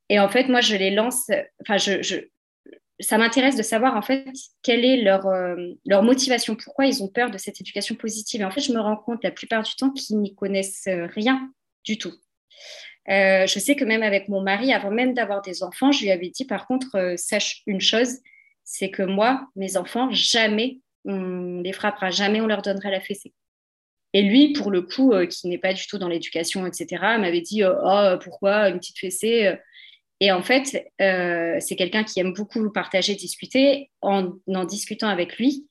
et 0.07 0.19
en 0.19 0.29
fait, 0.29 0.47
moi, 0.47 0.61
je 0.61 0.77
les 0.77 0.91
lance. 0.91 1.29
Enfin, 1.61 1.77
je, 1.77 2.23
ça 2.99 3.17
m'intéresse 3.17 3.55
de 3.55 3.63
savoir 3.63 3.95
en 3.95 4.01
fait 4.01 4.25
quelle 4.61 4.83
est 4.83 5.01
leur, 5.01 5.25
euh, 5.27 5.55
leur 5.85 6.03
motivation, 6.03 6.55
pourquoi 6.55 6.85
ils 6.85 7.01
ont 7.01 7.07
peur 7.07 7.31
de 7.31 7.37
cette 7.37 7.61
éducation 7.61 7.95
positive. 7.95 8.41
Et 8.41 8.45
en 8.45 8.51
fait, 8.51 8.61
je 8.61 8.73
me 8.73 8.79
rends 8.79 8.97
compte 8.97 9.23
la 9.23 9.31
plupart 9.31 9.63
du 9.63 9.73
temps 9.75 9.91
qu'ils 9.91 10.19
n'y 10.19 10.35
connaissent 10.35 10.89
rien 11.15 11.49
du 11.83 11.97
tout. 11.97 12.13
Euh, 13.09 13.47
je 13.47 13.59
sais 13.59 13.75
que 13.75 13.85
même 13.85 14.03
avec 14.03 14.29
mon 14.29 14.41
mari, 14.41 14.73
avant 14.73 14.91
même 14.91 15.13
d'avoir 15.13 15.41
des 15.41 15.63
enfants, 15.63 15.91
je 15.91 16.03
lui 16.03 16.11
avais 16.11 16.29
dit 16.29 16.45
par 16.45 16.67
contre, 16.67 16.95
euh, 16.95 17.17
sache 17.17 17.63
une 17.65 17.81
chose, 17.81 18.17
c'est 18.63 18.91
que 18.91 19.03
moi, 19.03 19.47
mes 19.55 19.77
enfants, 19.77 20.09
jamais 20.11 20.79
on 21.05 21.61
les 21.61 21.73
frappera, 21.73 22.11
jamais 22.11 22.41
on 22.41 22.47
leur 22.47 22.61
donnera 22.61 22.91
la 22.91 23.01
fessée. 23.01 23.33
Et 24.13 24.21
lui, 24.21 24.53
pour 24.53 24.71
le 24.71 24.81
coup, 24.81 25.13
qui 25.29 25.47
n'est 25.47 25.59
pas 25.59 25.73
du 25.73 25.85
tout 25.85 25.99
dans 25.99 26.07
l'éducation, 26.07 26.65
etc., 26.65 26.87
m'avait 27.19 27.41
dit, 27.41 27.63
oh, 27.63 28.15
pourquoi 28.21 28.69
une 28.69 28.79
petite 28.79 28.97
fessée? 28.97 29.55
Et 30.19 30.31
en 30.31 30.41
fait, 30.41 30.87
euh, 31.01 31.57
c'est 31.59 31.75
quelqu'un 31.75 32.03
qui 32.03 32.19
aime 32.19 32.33
beaucoup 32.33 32.69
partager, 32.71 33.15
discuter. 33.15 33.89
En 34.01 34.33
en 34.47 34.65
discutant 34.65 35.07
avec 35.07 35.37
lui, 35.37 35.67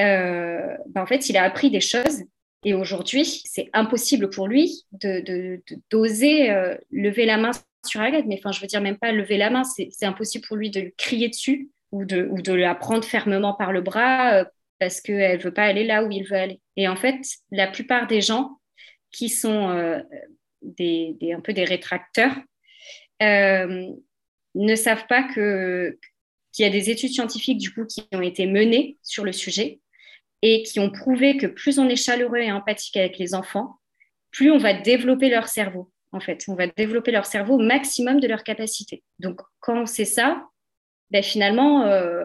euh, 0.00 0.76
ben, 0.88 1.02
en 1.02 1.06
fait, 1.06 1.28
il 1.28 1.36
a 1.36 1.44
appris 1.44 1.70
des 1.70 1.80
choses. 1.80 2.22
Et 2.64 2.74
aujourd'hui, 2.74 3.24
c'est 3.24 3.70
impossible 3.72 4.28
pour 4.30 4.46
lui 4.46 4.84
de, 4.92 5.62
d'oser 5.90 6.50
euh, 6.50 6.76
lever 6.90 7.24
la 7.24 7.38
main 7.38 7.50
sur 7.86 8.00
Agathe. 8.00 8.26
Mais 8.26 8.38
enfin, 8.38 8.52
je 8.52 8.60
veux 8.60 8.66
dire, 8.66 8.80
même 8.80 8.98
pas 8.98 9.12
lever 9.12 9.38
la 9.38 9.50
main, 9.50 9.64
c'est, 9.64 9.90
impossible 10.02 10.46
pour 10.46 10.56
lui 10.56 10.70
de 10.70 10.80
lui 10.80 10.94
crier 10.96 11.28
dessus 11.28 11.70
ou 11.92 12.04
de, 12.04 12.28
ou 12.30 12.42
de 12.42 12.52
la 12.52 12.74
prendre 12.74 13.04
fermement 13.04 13.54
par 13.54 13.72
le 13.72 13.80
bras 13.80 14.44
parce 14.78 15.00
qu'elle 15.00 15.38
ne 15.38 15.42
veut 15.42 15.52
pas 15.52 15.64
aller 15.64 15.84
là 15.84 16.04
où 16.04 16.10
il 16.10 16.24
veut 16.24 16.36
aller. 16.36 16.60
Et 16.76 16.88
en 16.88 16.96
fait, 16.96 17.18
la 17.50 17.66
plupart 17.66 18.06
des 18.06 18.20
gens 18.20 18.58
qui 19.10 19.28
sont 19.28 20.02
des, 20.62 21.16
des, 21.20 21.32
un 21.32 21.40
peu 21.40 21.52
des 21.52 21.64
rétracteurs, 21.64 22.34
euh, 23.22 23.86
ne 24.54 24.74
savent 24.74 25.06
pas 25.08 25.22
que, 25.22 25.98
qu'il 26.52 26.64
y 26.64 26.68
a 26.68 26.72
des 26.72 26.90
études 26.90 27.10
scientifiques 27.10 27.58
du 27.58 27.72
coup 27.72 27.84
qui 27.84 28.02
ont 28.12 28.22
été 28.22 28.46
menées 28.46 28.98
sur 29.02 29.24
le 29.24 29.32
sujet 29.32 29.80
et 30.42 30.62
qui 30.62 30.80
ont 30.80 30.90
prouvé 30.90 31.36
que 31.36 31.46
plus 31.46 31.78
on 31.78 31.88
est 31.88 31.96
chaleureux 31.96 32.38
et 32.38 32.52
empathique 32.52 32.96
avec 32.96 33.18
les 33.18 33.34
enfants, 33.34 33.78
plus 34.30 34.50
on 34.50 34.58
va 34.58 34.74
développer 34.74 35.28
leur 35.28 35.48
cerveau. 35.48 35.90
En 36.12 36.20
fait, 36.20 36.44
on 36.48 36.54
va 36.54 36.66
développer 36.66 37.12
leur 37.12 37.26
cerveau 37.26 37.54
au 37.54 37.62
maximum 37.62 38.20
de 38.20 38.26
leur 38.26 38.42
capacité. 38.42 39.02
Donc, 39.18 39.40
quand 39.60 39.82
on 39.82 39.86
sait 39.86 40.04
ça, 40.04 40.44
ben, 41.10 41.22
finalement, 41.22 41.84
euh, 41.84 42.24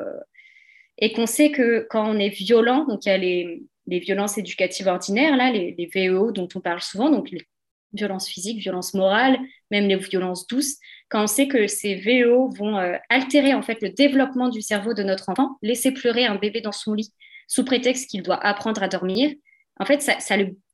et 0.97 1.11
qu'on 1.11 1.25
sait 1.25 1.51
que 1.51 1.85
quand 1.89 2.07
on 2.09 2.17
est 2.17 2.29
violent, 2.29 2.85
donc 2.85 3.05
il 3.05 3.09
y 3.09 3.11
a 3.11 3.17
les, 3.17 3.63
violences 3.87 4.37
éducatives 4.37 4.87
ordinaires, 4.87 5.35
là, 5.35 5.51
les, 5.51 5.75
les, 5.77 5.85
VEO 5.85 6.31
dont 6.31 6.47
on 6.55 6.61
parle 6.61 6.81
souvent, 6.81 7.11
donc 7.11 7.29
les 7.29 7.45
violences 7.93 8.27
physiques, 8.27 8.59
violences 8.59 8.93
morales, 8.93 9.37
même 9.71 9.87
les 9.87 9.95
violences 9.95 10.47
douces, 10.47 10.77
quand 11.09 11.23
on 11.23 11.27
sait 11.27 11.47
que 11.47 11.67
ces 11.67 11.95
VEO 11.95 12.49
vont 12.49 12.77
euh, 12.77 12.97
altérer 13.09 13.53
en 13.53 13.61
fait 13.61 13.81
le 13.81 13.89
développement 13.89 14.49
du 14.49 14.61
cerveau 14.61 14.93
de 14.93 15.03
notre 15.03 15.29
enfant, 15.29 15.57
laisser 15.61 15.91
pleurer 15.91 16.25
un 16.25 16.35
bébé 16.35 16.61
dans 16.61 16.71
son 16.71 16.93
lit 16.93 17.13
sous 17.47 17.65
prétexte 17.65 18.09
qu'il 18.09 18.23
doit 18.23 18.43
apprendre 18.43 18.83
à 18.83 18.87
dormir, 18.87 19.31
en 19.79 19.85
fait, 19.85 20.01
ça, 20.01 20.17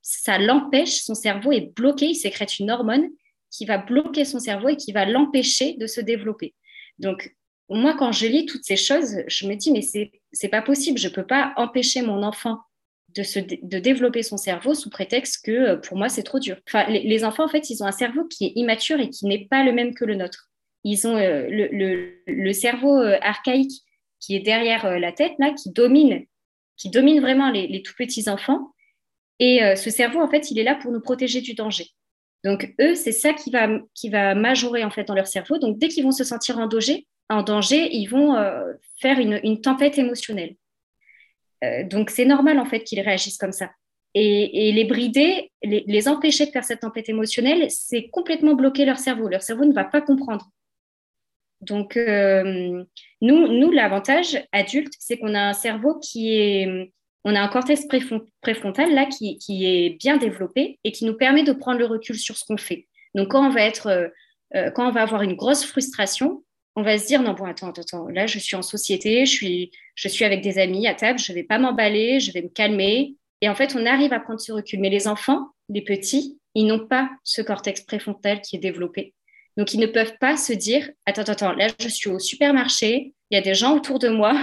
ça 0.01 0.37
l'empêche, 0.37 1.01
son 1.01 1.15
cerveau 1.15 1.51
est 1.51 1.73
bloqué, 1.75 2.07
il 2.07 2.15
sécrète 2.15 2.59
une 2.59 2.71
hormone 2.71 3.09
qui 3.49 3.65
va 3.65 3.77
bloquer 3.77 4.25
son 4.25 4.39
cerveau 4.39 4.69
et 4.69 4.77
qui 4.77 4.91
va 4.91 5.05
l'empêcher 5.05 5.73
de 5.73 5.87
se 5.87 6.01
développer. 6.01 6.55
Donc, 6.99 7.35
moi, 7.69 7.95
quand 7.97 8.11
je 8.11 8.27
lis 8.27 8.45
toutes 8.45 8.63
ces 8.63 8.75
choses, 8.75 9.17
je 9.27 9.47
me 9.47 9.55
dis, 9.55 9.71
mais 9.71 9.81
c'est 9.81 10.49
pas 10.49 10.61
possible, 10.61 10.97
je 10.97 11.07
ne 11.07 11.13
peux 11.13 11.25
pas 11.25 11.53
empêcher 11.57 12.01
mon 12.01 12.23
enfant 12.23 12.59
de, 13.15 13.23
se, 13.23 13.39
de 13.39 13.79
développer 13.79 14.23
son 14.23 14.37
cerveau 14.37 14.73
sous 14.73 14.89
prétexte 14.89 15.45
que 15.45 15.51
euh, 15.51 15.75
pour 15.77 15.97
moi 15.97 16.09
c'est 16.09 16.23
trop 16.23 16.39
dur. 16.39 16.57
Enfin, 16.67 16.85
les, 16.89 17.23
enfants 17.23 17.45
en 17.45 17.49
fait 17.49 17.69
ils 17.69 17.83
ont 17.83 17.85
un 17.85 17.91
cerveau 17.91 18.25
qui 18.25 18.45
est 18.45 18.53
immature 18.55 18.99
et 18.99 19.09
qui 19.09 19.25
n'est 19.25 19.47
pas 19.47 19.63
le 19.63 19.73
même 19.73 19.93
que 19.93 20.05
le 20.05 20.15
nôtre. 20.15 20.49
Ils 20.83 21.07
ont 21.07 21.17
euh, 21.17 21.45
le, 21.49 22.13
le, 22.25 22.53
cerveau 22.53 22.97
euh, 22.97 23.17
archaïque 23.21 23.83
qui 24.19 24.35
est 24.35 24.39
derrière 24.39 24.99
la 24.99 25.11
tête 25.11 25.33
là, 25.39 25.51
qui 25.51 25.71
domine, 25.71 26.25
qui 26.81 26.89
domine 26.89 27.21
vraiment 27.21 27.51
les, 27.51 27.67
les 27.67 27.81
tout 27.81 27.93
petits 27.97 28.29
enfants. 28.29 28.73
Et 29.39 29.59
ce 29.75 29.89
cerveau 29.89 30.19
en 30.19 30.29
fait 30.29 30.51
il 30.51 30.59
est 30.59 30.63
là 30.63 30.75
pour 30.75 30.91
nous 30.91 31.01
protéger 31.01 31.41
du 31.41 31.55
danger. 31.55 31.87
Donc 32.43 32.73
eux 32.79 32.93
c'est 32.93 33.11
ça 33.11 33.33
qui 33.33 33.49
va 33.49 33.67
qui 33.95 34.09
va 34.09 34.35
majorer 34.35 34.83
en 34.83 34.91
fait 34.91 35.03
dans 35.03 35.15
leur 35.15 35.25
cerveau. 35.25 35.57
Donc 35.57 35.79
dès 35.79 35.87
qu'ils 35.87 36.03
vont 36.03 36.11
se 36.11 36.23
sentir 36.23 36.59
en 36.59 36.67
danger, 36.67 37.07
en 37.29 37.41
danger, 37.41 37.89
ils 37.91 38.05
vont 38.05 38.35
faire 38.99 39.17
une, 39.17 39.39
une 39.43 39.61
tempête 39.61 39.97
émotionnelle. 39.97 40.55
Euh, 41.63 41.83
donc 41.83 42.09
c'est 42.09 42.25
normal 42.25 42.59
en 42.59 42.65
fait 42.65 42.83
qu'ils 42.83 43.01
réagissent 43.01 43.37
comme 43.37 43.51
ça. 43.51 43.69
Et, 44.13 44.73
les 44.73 44.83
brider, 44.83 45.51
les, 45.63 46.07
empêcher 46.09 46.45
de 46.45 46.51
faire 46.51 46.65
cette 46.65 46.81
tempête 46.81 47.07
émotionnelle, 47.07 47.67
c'est 47.69 48.09
complètement 48.09 48.55
bloquer 48.55 48.83
leur 48.83 48.99
cerveau. 48.99 49.29
Leur 49.29 49.41
cerveau 49.41 49.63
ne 49.63 49.71
va 49.71 49.85
pas 49.85 50.01
comprendre. 50.01 50.49
Donc, 51.61 51.95
euh, 51.95 52.83
nous, 53.21 53.71
l'avantage 53.71 54.41
adulte, 54.51 54.93
c'est 54.99 55.17
qu'on 55.17 55.35
a 55.35 55.41
un 55.41 55.53
cerveau 55.53 55.99
qui 55.99 56.33
est, 56.33 56.91
on 57.23 57.35
a 57.35 57.39
un 57.41 57.47
cortex 57.47 57.85
préfrontal 58.41 58.93
là 58.93 59.05
qui, 59.05 59.37
est 59.49 59.97
bien 59.99 60.17
développé 60.17 60.79
et 60.83 60.91
qui 60.91 61.05
nous 61.05 61.15
permet 61.15 61.43
de 61.43 61.53
prendre 61.53 61.79
le 61.79 61.85
recul 61.85 62.17
sur 62.17 62.35
ce 62.35 62.45
qu'on 62.45 62.57
fait. 62.57 62.87
Donc, 63.13 63.29
quand 63.29 63.45
on 63.45 63.51
va 63.51 63.61
être, 63.61 64.09
euh, 64.55 64.71
quand 64.71 64.87
on 64.87 64.91
va 64.91 65.03
avoir 65.03 65.21
une 65.21 65.35
grosse 65.35 65.63
frustration, 65.63 66.43
on 66.75 66.83
va 66.83 66.97
se 66.97 67.07
dire 67.07 67.21
non 67.21 67.33
bon 67.33 67.45
attends 67.45 67.71
attends 67.71 68.07
là 68.07 68.27
je 68.27 68.39
suis 68.39 68.55
en 68.55 68.61
société 68.61 69.25
je 69.25 69.31
suis 69.31 69.71
je 69.95 70.07
suis 70.07 70.23
avec 70.23 70.41
des 70.41 70.57
amis 70.57 70.87
à 70.87 70.93
table 70.93 71.19
je 71.19 71.33
vais 71.33 71.43
pas 71.43 71.59
m'emballer 71.59 72.19
je 72.19 72.31
vais 72.31 72.41
me 72.41 72.47
calmer. 72.47 73.15
Et 73.41 73.49
en 73.49 73.55
fait 73.55 73.75
on 73.75 73.85
arrive 73.85 74.13
à 74.13 74.19
prendre 74.19 74.39
ce 74.39 74.51
recul. 74.51 74.79
Mais 74.79 74.89
les 74.89 75.07
enfants 75.07 75.49
les 75.69 75.81
petits 75.81 76.39
ils 76.55 76.65
n'ont 76.65 76.87
pas 76.87 77.09
ce 77.23 77.41
cortex 77.41 77.81
préfrontal 77.81 78.41
qui 78.41 78.55
est 78.55 78.59
développé 78.59 79.13
donc 79.57 79.73
ils 79.73 79.79
ne 79.79 79.87
peuvent 79.87 80.17
pas 80.19 80.37
se 80.37 80.53
dire 80.53 80.89
attends 81.05 81.23
attends 81.23 81.53
là 81.53 81.67
je 81.79 81.87
suis 81.87 82.09
au 82.09 82.19
supermarché 82.19 83.13
il 83.29 83.35
y 83.35 83.37
a 83.37 83.41
des 83.41 83.53
gens 83.53 83.75
autour 83.75 83.99
de 83.99 84.09
moi 84.09 84.33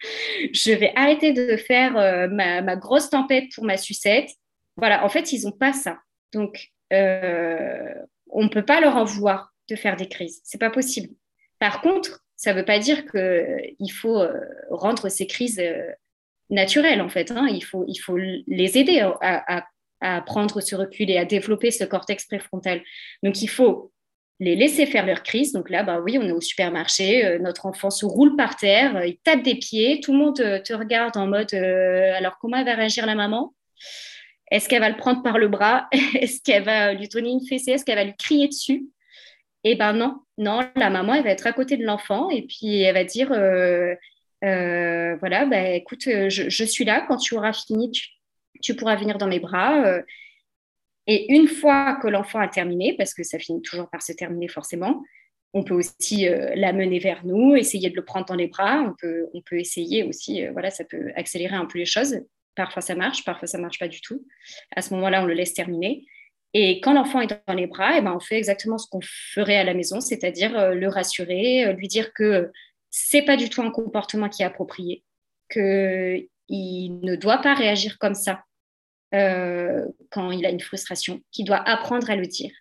je 0.52 0.72
vais 0.72 0.92
arrêter 0.96 1.32
de 1.32 1.56
faire 1.56 1.96
euh, 1.96 2.28
ma, 2.28 2.76
grosse 2.76 3.10
tempête 3.10 3.44
pour 3.54 3.64
ma 3.64 3.76
sucette 3.76 4.30
voilà 4.76 5.04
en 5.04 5.08
fait 5.08 5.32
ils 5.32 5.44
n'ont 5.44 5.52
pas 5.52 5.72
ça 5.72 5.98
donc 6.32 6.68
euh, 6.92 7.94
on 8.30 8.44
ne 8.44 8.48
peut 8.48 8.64
pas 8.64 8.80
leur 8.80 8.96
en 8.96 9.04
vouloir 9.04 9.52
de 9.68 9.76
faire 9.76 9.96
des 9.96 10.08
crises 10.08 10.40
c'est 10.44 10.58
pas 10.58 10.70
possible 10.70 11.08
par 11.62 11.80
contre, 11.80 12.24
ça 12.34 12.52
ne 12.52 12.58
veut 12.58 12.64
pas 12.64 12.80
dire 12.80 13.04
qu'il 13.08 13.92
faut 13.92 14.18
euh, 14.18 14.32
rendre 14.68 15.08
ces 15.08 15.28
crises 15.28 15.62
naturelles, 16.50 17.00
en 17.00 17.08
fait. 17.08 17.30
Hein. 17.30 17.46
Il, 17.52 17.62
faut, 17.62 17.84
il 17.86 17.98
faut 17.98 18.16
les 18.16 18.78
aider 18.78 18.98
à, 19.20 20.20
prendre 20.26 20.60
ce 20.60 20.74
recul 20.74 21.08
et 21.08 21.18
à 21.18 21.24
développer 21.24 21.70
ce 21.70 21.84
cortex 21.84 22.26
préfrontal. 22.26 22.82
Donc, 23.22 23.42
il 23.42 23.46
faut 23.46 23.92
les 24.42 24.56
laisser 24.56 24.86
faire 24.86 25.06
leur 25.06 25.22
crise. 25.22 25.52
Donc 25.52 25.70
là, 25.70 25.82
bah 25.82 26.00
oui, 26.00 26.18
on 26.18 26.22
est 26.22 26.32
au 26.32 26.40
supermarché, 26.40 27.24
euh, 27.24 27.38
notre 27.38 27.66
enfant 27.66 27.90
se 27.90 28.04
roule 28.04 28.36
par 28.36 28.56
terre, 28.56 29.04
il 29.04 29.18
tape 29.18 29.42
des 29.42 29.54
pieds, 29.54 30.00
tout 30.00 30.12
le 30.12 30.18
monde 30.18 30.36
te, 30.36 30.72
regarde 30.72 31.16
en 31.16 31.26
mode 31.26 31.54
alors 31.54 32.38
comment 32.38 32.62
va 32.64 32.74
réagir 32.74 33.06
la 33.06 33.14
maman? 33.14 33.54
Est-ce 34.50 34.68
qu'elle 34.68 34.80
va 34.80 34.90
le 34.90 34.96
prendre 34.96 35.22
par 35.22 35.38
le 35.38 35.48
bras? 35.48 35.88
Est-ce 36.14 36.42
qu'elle 36.42 36.64
va 36.64 36.92
lui 36.92 37.08
donner 37.08 37.30
une 37.30 37.46
fessée? 37.46 37.72
Est-ce 37.72 37.84
qu'elle 37.84 37.96
va 37.96 38.04
lui 38.04 38.16
crier 38.16 38.48
dessus? 38.48 38.84
Eh 39.64 39.76
ben 39.76 39.92
non, 39.92 40.20
non, 40.38 40.60
la 40.76 40.90
maman, 40.90 41.14
elle 41.14 41.24
va 41.24 41.30
être 41.30 41.46
à 41.46 41.52
côté 41.52 41.76
de 41.76 41.84
l'enfant 41.84 42.30
et 42.30 42.42
puis 42.42 42.82
elle 42.82 42.94
va 42.94 43.04
dire, 43.04 43.30
euh, 43.32 43.94
euh, 44.44 45.16
voilà, 45.20 45.46
bah, 45.46 45.70
écoute, 45.70 46.06
euh, 46.08 46.28
je, 46.28 46.64
suis 46.64 46.84
là, 46.84 47.04
quand 47.06 47.16
tu 47.16 47.34
auras 47.34 47.52
fini, 47.52 47.92
tu, 48.60 48.74
pourras 48.74 48.96
venir 48.96 49.18
dans 49.18 49.28
mes 49.28 49.38
bras. 49.38 50.00
Et 51.06 51.32
une 51.32 51.48
fois 51.48 51.98
que 52.02 52.08
l'enfant 52.08 52.38
a 52.38 52.48
terminé, 52.48 52.94
parce 52.96 53.14
que 53.14 53.22
ça 53.22 53.38
finit 53.38 53.62
toujours 53.62 53.88
par 53.90 54.02
se 54.02 54.12
terminer 54.12 54.48
forcément, 54.48 55.02
on 55.54 55.64
peut 55.64 55.74
aussi 55.74 56.26
l'amener 56.54 56.98
vers 56.98 57.26
nous, 57.26 57.56
essayer 57.56 57.90
de 57.90 57.96
le 57.96 58.04
prendre 58.04 58.24
dans 58.24 58.34
les 58.34 58.46
bras. 58.46 58.80
On 58.80 58.94
peut, 58.94 59.58
essayer 59.58 60.02
aussi, 60.02 60.46
voilà, 60.46 60.70
ça 60.70 60.84
peut 60.84 61.10
accélérer 61.14 61.54
un 61.54 61.66
peu 61.66 61.78
les 61.78 61.84
choses. 61.84 62.20
Parfois 62.54 62.80
ça 62.80 62.94
marche, 62.94 63.24
parfois 63.24 63.46
ça 63.46 63.58
marche 63.58 63.78
pas 63.78 63.88
du 63.88 64.00
tout. 64.00 64.24
À 64.74 64.80
ce 64.80 64.94
moment-là, 64.94 65.22
on 65.22 65.26
le 65.26 65.34
laisse 65.34 65.52
terminer. 65.52 66.06
Et 66.54 66.80
quand 66.80 66.92
l'enfant 66.92 67.20
est 67.20 67.34
dans 67.46 67.54
les 67.54 67.66
bras, 67.66 67.96
eh 67.96 68.02
ben, 68.02 68.12
on 68.14 68.20
fait 68.20 68.36
exactement 68.36 68.76
ce 68.76 68.86
qu'on 68.86 69.00
ferait 69.02 69.56
à 69.56 69.64
la 69.64 69.74
maison, 69.74 70.00
c'est-à-dire 70.00 70.56
euh, 70.58 70.74
le 70.74 70.88
rassurer, 70.88 71.66
euh, 71.66 71.72
lui 71.72 71.88
dire 71.88 72.12
que 72.12 72.50
c'est 72.90 73.22
pas 73.22 73.36
du 73.36 73.48
tout 73.48 73.62
un 73.62 73.70
comportement 73.70 74.28
qui 74.28 74.42
est 74.42 74.46
approprié, 74.46 75.02
qu'il 75.50 76.28
ne 76.50 77.16
doit 77.16 77.38
pas 77.38 77.54
réagir 77.54 77.98
comme 77.98 78.14
ça 78.14 78.44
euh, 79.14 79.86
quand 80.10 80.30
il 80.30 80.44
a 80.46 80.50
une 80.50 80.60
frustration, 80.60 81.20
qu'il 81.30 81.44
doit 81.44 81.68
apprendre 81.68 82.10
à 82.10 82.16
le 82.16 82.26
dire 82.26 82.52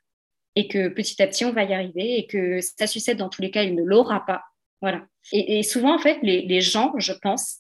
et 0.56 0.68
que 0.68 0.90
petit 0.90 1.22
à 1.22 1.28
petit 1.28 1.46
on 1.46 1.54
va 1.54 1.64
y 1.64 1.74
arriver 1.74 2.18
et 2.18 2.28
que 2.28 2.60
sa 2.60 2.88
sucette 2.88 3.18
dans 3.18 3.30
tous 3.30 3.42
les 3.42 3.52
cas 3.52 3.64
il 3.64 3.76
ne 3.76 3.84
l'aura 3.84 4.26
pas. 4.26 4.44
Voilà. 4.82 5.06
Et, 5.32 5.64
souvent 5.64 5.96
en 5.96 6.00
fait 6.00 6.18
les, 6.24 6.62
gens, 6.62 6.94
je 6.98 7.14
pense, 7.14 7.60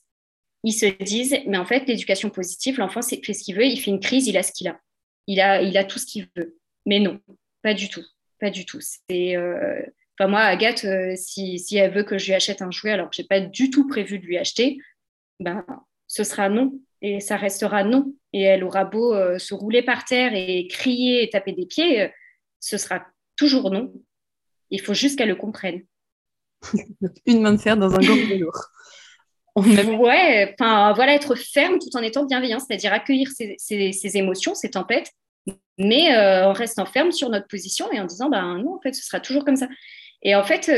ils 0.63 0.73
se 0.73 0.85
disent 1.03 1.37
mais 1.47 1.57
en 1.57 1.65
fait 1.65 1.87
l'éducation 1.87 2.29
positive, 2.29 2.79
l'enfant 2.79 3.01
fait 3.01 3.33
ce 3.33 3.43
qu'il 3.43 3.55
veut, 3.55 3.65
il 3.65 3.77
fait 3.77 3.91
une 3.91 3.99
crise, 3.99 4.27
il 4.27 4.37
a 4.37 4.43
ce 4.43 4.51
qu'il 4.51 4.67
a 4.67 4.79
il 5.27 5.39
a, 5.77 5.83
tout 5.85 5.99
ce 5.99 6.05
qu'il 6.05 6.27
veut. 6.35 6.57
Mais 6.85 6.99
non, 6.99 7.19
pas 7.61 7.73
du 7.73 7.89
tout. 7.89 8.03
Pas 8.39 8.49
du 8.49 8.65
tout. 8.65 8.79
C'est, 8.81 9.37
euh, 9.37 9.81
Enfin, 10.19 10.29
moi, 10.29 10.41
Agathe, 10.41 10.85
euh, 10.85 11.15
si, 11.15 11.57
si, 11.57 11.77
elle 11.77 11.93
veut 11.93 12.03
que 12.03 12.17
je 12.17 12.27
lui 12.27 12.33
achète 12.33 12.61
un 12.61 12.69
jouet 12.69 12.91
alors 12.91 13.09
que 13.09 13.15
je 13.15 13.21
n'ai 13.21 13.27
pas 13.27 13.39
du 13.39 13.69
tout 13.69 13.87
prévu 13.87 14.19
de 14.19 14.25
lui 14.25 14.37
acheter, 14.37 14.77
ben, 15.39 15.65
ce 16.07 16.23
sera 16.23 16.47
non. 16.47 16.79
Et 17.01 17.19
ça 17.19 17.35
restera 17.35 17.83
non. 17.83 18.13
Et 18.33 18.41
elle 18.41 18.63
aura 18.63 18.85
beau 18.85 19.13
euh, 19.13 19.39
se 19.39 19.53
rouler 19.53 19.81
par 19.81 20.05
terre 20.05 20.33
et 20.33 20.67
crier 20.67 21.23
et 21.23 21.29
taper 21.29 21.51
des 21.51 21.65
pieds, 21.65 22.01
euh, 22.01 22.07
ce 22.59 22.77
sera 22.77 23.05
toujours 23.35 23.71
non. 23.71 23.91
Il 24.69 24.81
faut 24.81 24.93
juste 24.93 25.17
qu'elle 25.17 25.29
le 25.29 25.35
comprenne. 25.35 25.81
Une 27.25 27.41
main 27.41 27.53
de 27.53 27.57
fer 27.57 27.75
dans 27.75 27.93
un 27.93 27.99
gant 27.99 28.15
de 28.15 28.39
lourd. 28.39 28.57
Ouais, 29.53 30.55
enfin 30.57 30.93
voilà, 30.93 31.13
être 31.13 31.35
ferme 31.35 31.77
tout 31.77 31.93
en 31.97 32.01
étant 32.01 32.25
bienveillant, 32.25 32.59
c'est-à-dire 32.59 32.93
accueillir 32.93 33.27
ses, 33.31 34.17
émotions, 34.17 34.55
ses 34.55 34.69
tempêtes, 34.69 35.11
mais 35.77 36.15
euh, 36.15 36.47
en 36.47 36.53
restant 36.53 36.85
ferme 36.85 37.11
sur 37.11 37.29
notre 37.29 37.49
position 37.49 37.91
et 37.91 37.99
en 37.99 38.05
disant, 38.05 38.29
ben 38.29 38.59
non, 38.59 38.75
en 38.75 38.79
fait, 38.79 38.93
ce 38.93 39.03
sera 39.03 39.19
toujours 39.19 39.43
comme 39.43 39.57
ça. 39.57 39.67
Et 40.21 40.35
en 40.35 40.43
fait, 40.45 40.71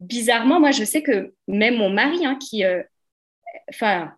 bizarrement, 0.00 0.60
moi, 0.60 0.72
je 0.72 0.84
sais 0.84 1.02
que 1.02 1.32
même 1.48 1.76
mon 1.76 1.88
mari, 1.88 2.26
hein, 2.26 2.36
qui, 2.36 2.64
enfin, 3.70 4.12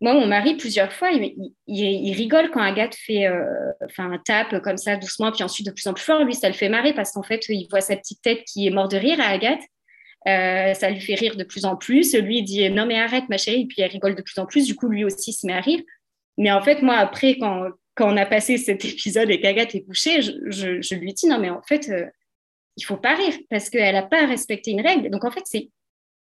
moi, 0.00 0.12
mon 0.12 0.26
mari, 0.26 0.56
plusieurs 0.56 0.92
fois, 0.92 1.10
il, 1.10 2.12
rigole 2.14 2.50
quand 2.50 2.60
Agathe 2.60 2.94
fait, 2.94 3.26
euh, 3.26 3.72
enfin, 3.84 4.20
tape 4.24 4.60
comme 4.62 4.76
ça, 4.76 4.96
doucement, 4.96 5.32
puis 5.32 5.42
ensuite 5.42 5.66
de 5.66 5.72
plus 5.72 5.86
en 5.86 5.94
plus 5.94 6.04
fort. 6.04 6.22
Lui, 6.22 6.34
ça 6.34 6.48
le 6.48 6.54
fait 6.54 6.68
marrer 6.68 6.92
parce 6.92 7.12
qu'en 7.12 7.22
fait, 7.22 7.46
il 7.48 7.66
voit 7.70 7.80
sa 7.80 7.96
petite 7.96 8.20
tête 8.20 8.44
qui 8.44 8.66
est 8.66 8.70
morte 8.70 8.90
de 8.90 8.98
rire 8.98 9.18
à 9.20 9.28
Agathe. 9.28 9.62
Euh, 10.28 10.74
ça 10.74 10.90
lui 10.90 11.00
fait 11.00 11.14
rire 11.14 11.36
de 11.36 11.44
plus 11.44 11.64
en 11.64 11.76
plus. 11.76 12.14
Lui, 12.14 12.38
il 12.38 12.44
dit 12.44 12.68
non, 12.68 12.84
mais 12.84 12.98
arrête, 12.98 13.28
ma 13.30 13.38
chérie. 13.38 13.62
Et 13.62 13.66
puis, 13.66 13.80
elle 13.80 13.90
rigole 13.90 14.14
de 14.14 14.22
plus 14.22 14.38
en 14.38 14.44
plus. 14.44 14.66
Du 14.66 14.74
coup, 14.74 14.88
lui 14.88 15.04
aussi 15.04 15.32
se 15.32 15.46
met 15.46 15.54
à 15.54 15.60
rire. 15.60 15.80
Mais 16.36 16.52
en 16.52 16.60
fait, 16.60 16.82
moi, 16.82 16.96
après, 16.96 17.38
quand, 17.38 17.70
on 18.00 18.16
a 18.18 18.26
passé 18.26 18.58
cet 18.58 18.84
épisode 18.84 19.30
et 19.30 19.40
qu'Agathe 19.40 19.74
est 19.76 19.84
couchée, 19.84 20.20
je, 20.20 20.32
je, 20.82 20.94
lui 20.94 21.14
dis 21.14 21.26
non, 21.26 21.38
mais 21.38 21.48
en 21.48 21.62
fait, 21.62 21.88
euh, 21.88 22.04
il 22.76 22.84
faut 22.84 22.98
pas 22.98 23.14
rire 23.14 23.34
parce 23.48 23.70
qu'elle 23.70 23.94
n'a 23.94 24.02
pas 24.02 24.26
respecté 24.26 24.72
une 24.72 24.82
règle. 24.82 25.08
Donc, 25.08 25.24
en 25.24 25.30
fait, 25.30 25.44
c'est 25.46 25.70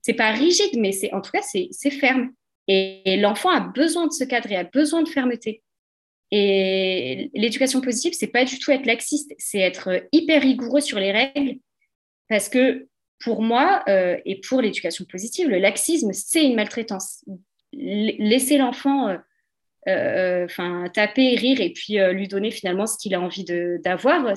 c'est 0.03 0.13
pas 0.13 0.29
rigide, 0.29 0.77
mais 0.77 0.91
c'est 0.91 1.11
en 1.13 1.21
tout 1.21 1.31
cas, 1.31 1.41
c'est 1.41 1.89
ferme. 1.89 2.29
Et, 2.67 3.17
l'enfant 3.17 3.49
a 3.49 3.59
besoin 3.59 4.07
de 4.07 4.11
se 4.11 4.23
cadrer, 4.23 4.55
a 4.55 4.63
besoin 4.63 5.03
de 5.03 5.09
fermeté. 5.09 5.63
Et 6.31 7.29
l'éducation 7.33 7.81
positive, 7.81 8.13
c'est 8.13 8.27
pas 8.27 8.45
du 8.45 8.59
tout 8.59 8.71
être 8.71 8.85
laxiste, 8.85 9.31
c'est 9.37 9.59
être 9.59 10.03
hyper 10.11 10.41
rigoureux 10.41 10.81
sur 10.81 10.99
les 10.99 11.11
règles, 11.11 11.59
parce 12.27 12.49
que 12.49 12.87
pour 13.19 13.41
moi 13.41 13.83
euh, 13.87 14.17
et 14.25 14.41
pour 14.41 14.61
l'éducation 14.61 15.05
positive, 15.05 15.47
le 15.47 15.59
laxisme, 15.59 16.11
c'est 16.13 16.43
une 16.43 16.55
maltraitance. 16.55 17.23
laisser 17.73 18.57
l'enfant 18.57 19.09
euh, 19.09 19.17
euh, 19.87 20.45
enfin 20.45 20.85
taper, 20.93 21.35
rire 21.35 21.61
et 21.61 21.71
puis 21.71 21.97
lui 22.13 22.27
donner 22.27 22.49
finalement 22.49 22.87
ce 22.87 22.97
qu'il 22.97 23.13
a 23.13 23.21
envie 23.21 23.45
d'avoir, 23.83 24.33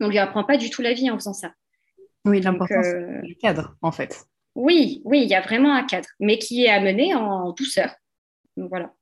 on 0.00 0.08
lui 0.08 0.18
apprend 0.18 0.44
pas 0.44 0.56
du 0.56 0.68
tout 0.70 0.82
la 0.82 0.94
vie 0.94 1.10
en 1.10 1.18
faisant 1.18 1.32
ça. 1.32 1.52
Oui, 2.24 2.40
l'importance 2.40 2.86
du 3.22 3.36
cadre, 3.36 3.76
en 3.82 3.92
fait. 3.92 4.26
Oui, 4.58 5.02
oui, 5.04 5.22
il 5.22 5.28
y 5.28 5.36
a 5.36 5.40
vraiment 5.40 5.72
un 5.72 5.84
cadre, 5.84 6.08
mais 6.18 6.36
qui 6.36 6.64
est 6.64 6.68
amené 6.68 7.14
en 7.14 7.52
douceur. 7.52 7.94
voilà. 8.56 8.92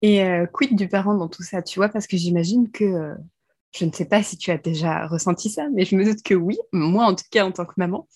Et 0.00 0.24
euh, 0.24 0.46
quid 0.46 0.74
du 0.74 0.88
parent 0.88 1.14
dans 1.14 1.28
tout 1.28 1.42
ça, 1.42 1.60
tu 1.60 1.78
vois, 1.78 1.90
parce 1.90 2.06
que 2.06 2.16
j'imagine 2.16 2.70
que, 2.70 2.84
euh, 2.84 3.14
je 3.76 3.84
ne 3.84 3.92
sais 3.92 4.06
pas 4.06 4.22
si 4.22 4.38
tu 4.38 4.50
as 4.50 4.56
déjà 4.56 5.06
ressenti 5.06 5.50
ça, 5.50 5.68
mais 5.74 5.84
je 5.84 5.94
me 5.94 6.02
doute 6.02 6.22
que 6.22 6.32
oui, 6.32 6.56
moi 6.72 7.04
en 7.04 7.14
tout 7.14 7.26
cas 7.30 7.44
en 7.44 7.52
tant 7.52 7.66
que 7.66 7.74
maman, 7.76 8.08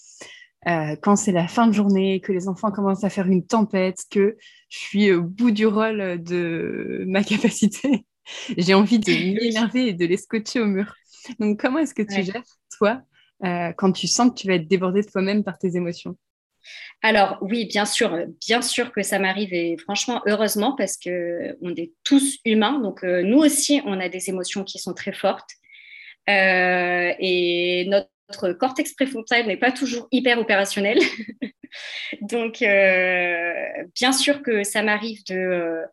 euh, 0.66 0.96
quand 1.02 1.16
c'est 1.16 1.32
la 1.32 1.48
fin 1.48 1.66
de 1.66 1.72
journée, 1.72 2.22
que 2.22 2.32
les 2.32 2.48
enfants 2.48 2.70
commencent 2.70 3.04
à 3.04 3.10
faire 3.10 3.26
une 3.26 3.44
tempête, 3.44 3.98
que 4.10 4.38
je 4.70 4.78
suis 4.78 5.12
au 5.12 5.24
bout 5.24 5.50
du 5.50 5.66
rôle 5.66 6.22
de 6.22 7.04
ma 7.06 7.22
capacité, 7.24 8.06
j'ai 8.56 8.72
envie 8.72 9.00
de 9.00 9.10
m'énerver 9.38 9.88
et 9.88 9.92
de 9.92 10.06
les 10.06 10.16
scotcher 10.16 10.60
au 10.60 10.66
mur. 10.66 10.94
Donc 11.40 11.60
comment 11.60 11.78
est-ce 11.78 11.92
que 11.92 12.02
tu 12.02 12.22
gères, 12.22 12.42
toi, 12.78 13.02
quand 13.76 13.92
tu 13.92 14.06
sens 14.06 14.30
que 14.30 14.34
tu 14.34 14.46
vas 14.46 14.54
être 14.54 14.66
débordée 14.66 15.02
de 15.02 15.10
toi-même 15.10 15.44
par 15.44 15.58
tes 15.58 15.76
émotions? 15.76 16.16
Alors 17.02 17.38
oui, 17.40 17.66
bien 17.66 17.84
sûr, 17.84 18.26
bien 18.40 18.60
sûr 18.60 18.90
que 18.92 19.02
ça 19.02 19.18
m'arrive 19.18 19.54
et 19.54 19.76
franchement, 19.78 20.20
heureusement 20.26 20.74
parce 20.76 20.96
que 20.96 21.56
on 21.62 21.74
est 21.76 21.92
tous 22.02 22.38
humains, 22.44 22.80
donc 22.80 23.04
euh, 23.04 23.22
nous 23.22 23.38
aussi, 23.38 23.80
on 23.84 24.00
a 24.00 24.08
des 24.08 24.28
émotions 24.28 24.64
qui 24.64 24.78
sont 24.78 24.94
très 24.94 25.12
fortes 25.12 25.50
euh, 26.28 27.12
et 27.20 27.88
notre 27.88 28.52
cortex 28.52 28.94
préfrontal 28.94 29.46
n'est 29.46 29.56
pas 29.56 29.70
toujours 29.70 30.08
hyper 30.10 30.40
opérationnel. 30.40 30.98
donc 32.20 32.62
euh, 32.62 33.54
bien 33.94 34.12
sûr 34.12 34.42
que 34.42 34.64
ça 34.64 34.82
m'arrive 34.82 35.24
de, 35.26 35.84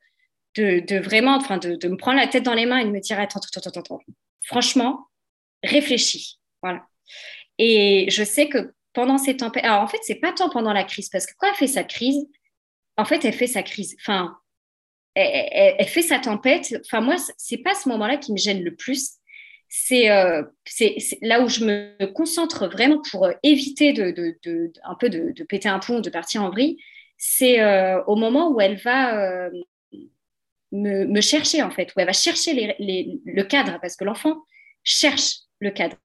de, 0.55 0.97
vraiment, 0.97 1.35
enfin 1.35 1.59
de, 1.59 1.75
de, 1.75 1.87
me 1.87 1.97
prendre 1.97 2.17
la 2.17 2.27
tête 2.27 2.43
dans 2.43 2.55
les 2.55 2.65
mains 2.65 2.79
et 2.79 2.85
de 2.85 2.91
me 2.91 2.99
dire 2.99 3.19
attends, 3.19 3.39
attends, 3.39 3.69
attends, 3.69 3.79
attends, 3.79 3.99
franchement, 4.43 5.07
réfléchis, 5.63 6.39
voilà. 6.63 6.87
Et 7.57 8.07
je 8.09 8.23
sais 8.23 8.49
que 8.49 8.73
pendant 8.95 9.17
ces 9.17 9.37
tempêtes. 9.37 9.65
Alors, 9.65 9.81
en 9.81 9.87
fait, 9.87 9.99
c'est 10.01 10.15
pas 10.15 10.31
tant 10.31 10.49
pendant 10.49 10.73
la 10.73 10.83
crise, 10.83 11.09
parce 11.09 11.27
que 11.27 11.33
quand 11.37 11.47
elle 11.47 11.55
fait 11.55 11.67
sa 11.67 11.83
crise, 11.83 12.25
en 12.97 13.05
fait, 13.05 13.23
elle 13.25 13.33
fait 13.33 13.47
sa 13.47 13.61
crise. 13.61 13.95
Enfin, 14.01 14.37
elle, 15.13 15.87
fait 15.87 16.01
sa 16.01 16.19
tempête. 16.19 16.75
Enfin, 16.85 17.01
moi, 17.01 17.15
c'est 17.37 17.57
pas 17.57 17.75
ce 17.75 17.89
moment-là 17.89 18.17
qui 18.17 18.31
me 18.31 18.37
gêne 18.37 18.63
le 18.63 18.75
plus. 18.75 19.11
C'est 19.67 20.09
euh, 20.09 20.43
là 21.21 21.41
où 21.41 21.49
je 21.49 21.65
me 21.65 22.05
concentre 22.13 22.67
vraiment 22.67 23.01
pour 23.11 23.25
euh, 23.25 23.33
éviter 23.43 23.93
de, 23.93 24.37
un 24.83 24.95
peu 24.95 25.09
de, 25.09 25.43
péter 25.43 25.69
un 25.69 25.79
pont, 25.79 25.99
de 25.99 26.09
partir 26.09 26.43
en 26.43 26.49
vrille. 26.49 26.77
C'est 27.17 27.61
euh, 27.61 28.01
au 28.05 28.15
moment 28.15 28.51
où 28.51 28.61
elle 28.61 28.77
va 28.77 29.49
me, 30.71 31.21
chercher, 31.21 31.61
en 31.61 31.71
fait, 31.71 31.93
où 31.95 31.99
elle 31.99 32.07
va 32.07 32.13
chercher 32.13 32.75
le 32.79 33.43
cadre, 33.43 33.79
parce 33.81 33.95
que 33.95 34.03
l'enfant 34.03 34.43
cherche 34.83 35.39
le 35.59 35.71
cadre 35.71 35.97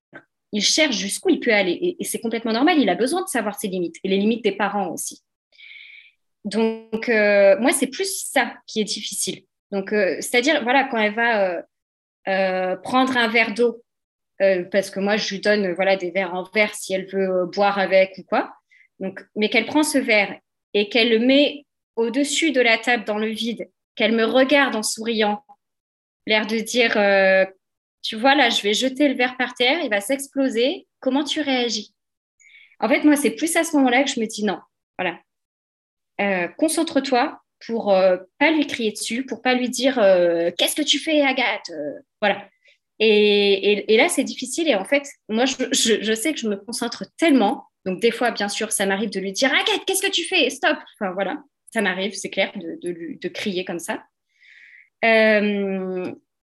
il 0.52 0.62
cherche 0.62 0.96
jusqu'où 0.96 1.30
il 1.30 1.40
peut 1.40 1.52
aller. 1.52 1.96
Et, 1.98 2.04
c'est 2.04 2.20
complètement 2.20 2.52
normal, 2.52 2.78
il 2.78 2.88
a 2.88 2.94
besoin 2.94 3.22
de 3.22 3.28
savoir 3.28 3.58
ses 3.58 3.68
limites 3.68 3.96
et 4.02 4.08
les 4.08 4.16
limites 4.16 4.44
des 4.44 4.52
parents 4.52 4.88
aussi. 4.88 5.22
Donc, 6.44 7.08
euh, 7.08 7.58
moi, 7.60 7.72
c'est 7.72 7.86
plus 7.86 8.28
ça 8.32 8.54
qui 8.66 8.80
est 8.80 8.84
difficile. 8.84 9.42
Donc, 9.70 9.92
euh, 9.92 10.16
c'est-à-dire, 10.20 10.62
voilà, 10.62 10.84
quand 10.84 10.98
elle 10.98 11.14
va 11.14 11.64
euh, 12.28 12.76
prendre 12.76 13.16
un 13.16 13.28
verre 13.28 13.54
d'eau, 13.54 13.82
parce 14.72 14.88
que 14.88 15.00
moi, 15.00 15.18
je 15.18 15.34
lui 15.34 15.40
donne 15.40 15.72
voilà, 15.74 15.96
des 15.96 16.10
verres 16.10 16.32
en 16.32 16.44
verre 16.44 16.74
si 16.74 16.94
elle 16.94 17.04
veut 17.04 17.44
boire 17.44 17.78
avec 17.78 18.14
ou 18.16 18.22
quoi. 18.22 18.54
Donc, 18.98 19.20
mais 19.36 19.50
qu'elle 19.50 19.66
prend 19.66 19.82
ce 19.82 19.98
verre 19.98 20.34
et 20.72 20.88
qu'elle 20.88 21.10
le 21.10 21.18
met 21.18 21.66
au-dessus 21.94 22.50
de 22.50 22.62
la 22.62 22.78
table 22.78 23.04
dans 23.04 23.18
le 23.18 23.28
vide, 23.28 23.68
qu'elle 23.96 24.12
me 24.12 24.24
regarde 24.24 24.76
en 24.76 24.82
souriant, 24.82 25.44
l'air 26.26 26.46
de 26.46 26.56
dire 26.56 26.96
tu 28.02 28.16
vois, 28.16 28.34
là, 28.34 28.48
je 28.50 28.62
vais 28.62 28.74
jeter 28.74 29.08
le 29.08 29.14
verre 29.14 29.36
par 29.36 29.54
terre, 29.54 29.80
il 29.82 29.90
va 29.90 30.00
s'exploser. 30.00 30.86
Comment 31.00 31.24
tu 31.24 31.40
réagis? 31.40 31.94
En 32.80 32.88
fait, 32.88 33.04
moi, 33.04 33.16
c'est 33.16 33.32
plus 33.32 33.54
à 33.56 33.64
ce 33.64 33.76
moment-là 33.76 34.02
que 34.04 34.10
je 34.10 34.20
me 34.20 34.26
dis 34.26 34.44
non, 34.44 34.58
voilà. 34.98 35.18
Euh, 36.20 36.48
concentre-toi 36.58 37.40
pour 37.66 37.92
euh, 37.92 38.16
pas 38.38 38.50
lui 38.50 38.66
crier 38.66 38.92
dessus, 38.92 39.24
pour 39.24 39.42
pas 39.42 39.54
lui 39.54 39.68
dire 39.68 39.98
euh, 39.98 40.50
qu'est-ce 40.56 40.76
que 40.76 40.82
tu 40.82 40.98
fais, 40.98 41.20
Agathe? 41.20 41.70
Voilà. 42.20 42.48
Et, 42.98 43.96
là, 43.96 44.08
c'est 44.08 44.24
difficile. 44.24 44.68
Et 44.68 44.74
en 44.74 44.84
fait, 44.84 45.04
moi, 45.28 45.44
je, 45.46 46.14
sais 46.14 46.32
que 46.32 46.38
je 46.38 46.48
me 46.48 46.56
concentre 46.56 47.04
tellement. 47.16 47.64
Donc, 47.86 48.00
des 48.00 48.10
fois, 48.10 48.30
bien 48.30 48.48
sûr, 48.48 48.72
ça 48.72 48.84
m'arrive 48.84 49.10
de 49.10 49.20
lui 49.20 49.32
dire 49.32 49.52
Agathe, 49.52 49.84
qu'est-ce 49.86 50.02
que 50.02 50.10
tu 50.10 50.24
fais? 50.24 50.50
Stop 50.50 50.76
Enfin, 50.98 51.12
voilà. 51.12 51.42
Ça 51.72 51.80
m'arrive, 51.82 52.14
c'est 52.14 52.30
clair, 52.30 52.52
de, 52.56 52.78
de, 52.82 53.18
de, 53.18 53.28
crier 53.28 53.64
comme 53.64 53.78
ça. 53.78 54.02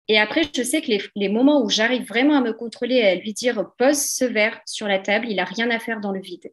Et 0.07 0.19
après, 0.19 0.43
je 0.53 0.63
sais 0.63 0.81
que 0.81 0.91
les, 1.15 1.29
moments 1.29 1.63
où 1.63 1.69
j'arrive 1.69 2.05
vraiment 2.05 2.35
à 2.35 2.41
me 2.41 2.51
contrôler 2.51 2.95
et 2.95 3.07
à 3.07 3.15
lui 3.15 3.33
dire 3.33 3.71
pose 3.77 3.99
ce 3.99 4.25
verre 4.25 4.59
sur 4.65 4.87
la 4.87 4.99
table, 4.99 5.27
il 5.29 5.37
n'a 5.37 5.45
rien 5.45 5.69
à 5.71 5.79
faire 5.79 6.01
dans 6.01 6.11
le 6.11 6.19
vide. 6.19 6.51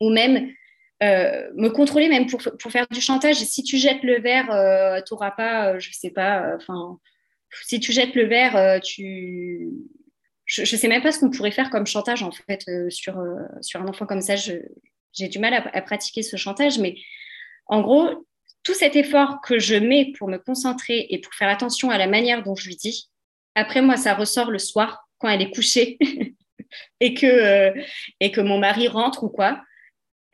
Ou 0.00 0.10
même 0.10 0.52
euh, 1.02 1.50
me 1.56 1.68
contrôler 1.68 2.08
même 2.08 2.26
pour, 2.26 2.40
pour, 2.40 2.70
faire 2.70 2.86
du 2.90 3.00
chantage. 3.00 3.36
Si 3.36 3.64
tu 3.64 3.76
jettes 3.76 4.02
le 4.04 4.20
verre, 4.20 4.50
euh, 4.52 5.00
tu 5.00 5.12
n'auras 5.12 5.32
pas, 5.32 5.72
euh, 5.72 5.80
je 5.80 5.88
ne 5.88 5.94
sais 5.94 6.10
pas, 6.10 6.54
enfin, 6.54 6.98
si 7.64 7.80
tu 7.80 7.92
jettes 7.92 8.14
le 8.14 8.26
verre, 8.26 8.80
tu. 8.80 9.70
Je 10.46 10.60
ne 10.60 10.66
sais 10.66 10.88
même 10.88 11.02
pas 11.02 11.10
ce 11.10 11.18
qu'on 11.18 11.30
pourrait 11.30 11.50
faire 11.50 11.70
comme 11.70 11.86
chantage 11.86 12.22
en 12.22 12.30
fait 12.30 12.64
sur, 12.90 13.18
sur 13.62 13.80
un 13.80 13.88
enfant 13.88 14.04
comme 14.04 14.20
ça. 14.20 14.34
J'ai 14.36 15.28
du 15.28 15.38
mal 15.38 15.54
à 15.54 15.82
pratiquer 15.82 16.22
ce 16.22 16.36
chantage, 16.36 16.78
mais 16.78 16.96
en 17.66 17.80
gros, 17.80 18.26
tout 18.64 18.74
cet 18.74 18.96
effort 18.96 19.40
que 19.42 19.58
je 19.58 19.74
mets 19.74 20.12
pour 20.18 20.28
me 20.28 20.38
concentrer 20.38 21.06
et 21.10 21.18
pour 21.18 21.34
faire 21.34 21.48
attention 21.48 21.90
à 21.90 21.98
la 21.98 22.06
manière 22.06 22.42
dont 22.42 22.56
je 22.56 22.66
lui 22.66 22.76
dis, 22.76 23.08
après 23.54 23.82
moi, 23.82 23.96
ça 23.96 24.14
ressort 24.14 24.50
le 24.50 24.58
soir 24.58 25.06
quand 25.18 25.28
elle 25.28 25.42
est 25.42 25.54
couchée 25.54 25.98
et, 27.00 27.14
que, 27.14 27.26
euh, 27.26 27.82
et 28.20 28.32
que 28.32 28.40
mon 28.40 28.58
mari 28.58 28.88
rentre 28.88 29.24
ou 29.24 29.28
quoi. 29.28 29.62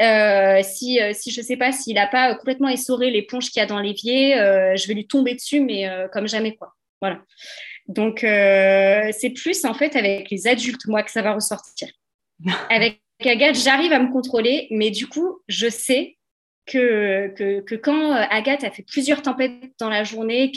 Euh, 0.00 0.62
si, 0.62 1.00
euh, 1.00 1.12
si 1.12 1.30
je 1.30 1.40
ne 1.40 1.44
sais 1.44 1.58
pas 1.58 1.72
s'il 1.72 1.96
n'a 1.96 2.06
pas 2.06 2.34
complètement 2.34 2.68
essoré 2.68 3.10
l'éponge 3.10 3.50
qu'il 3.50 3.60
y 3.60 3.62
a 3.62 3.66
dans 3.66 3.80
l'évier, 3.80 4.34
je 4.76 4.86
vais 4.86 4.94
lui 4.94 5.06
tomber 5.06 5.34
dessus, 5.34 5.60
mais 5.60 5.86
comme 6.12 6.26
jamais 6.26 6.54
quoi. 6.54 6.74
Voilà. 7.02 7.20
Donc 7.86 8.20
c'est 8.20 9.32
plus 9.34 9.64
en 9.64 9.74
fait 9.74 9.96
avec 9.96 10.30
les 10.30 10.46
adultes 10.46 10.86
moi 10.86 11.02
que 11.02 11.10
ça 11.10 11.20
va 11.20 11.34
ressortir. 11.34 11.88
avec 12.70 13.02
Agathe, 13.22 13.56
j'arrive 13.56 13.92
à 13.92 13.98
me 13.98 14.10
contrôler, 14.10 14.66
mais 14.70 14.90
du 14.90 15.06
coup, 15.06 15.42
je 15.48 15.68
sais 15.68 16.16
que, 16.70 17.60
que, 17.60 17.74
quand 17.74 18.12
euh, 18.12 18.24
Agathe 18.30 18.64
a 18.64 18.70
fait 18.70 18.82
plusieurs 18.82 19.22
tempêtes 19.22 19.52
dans 19.78 19.88
la 19.88 20.04
journée, 20.04 20.52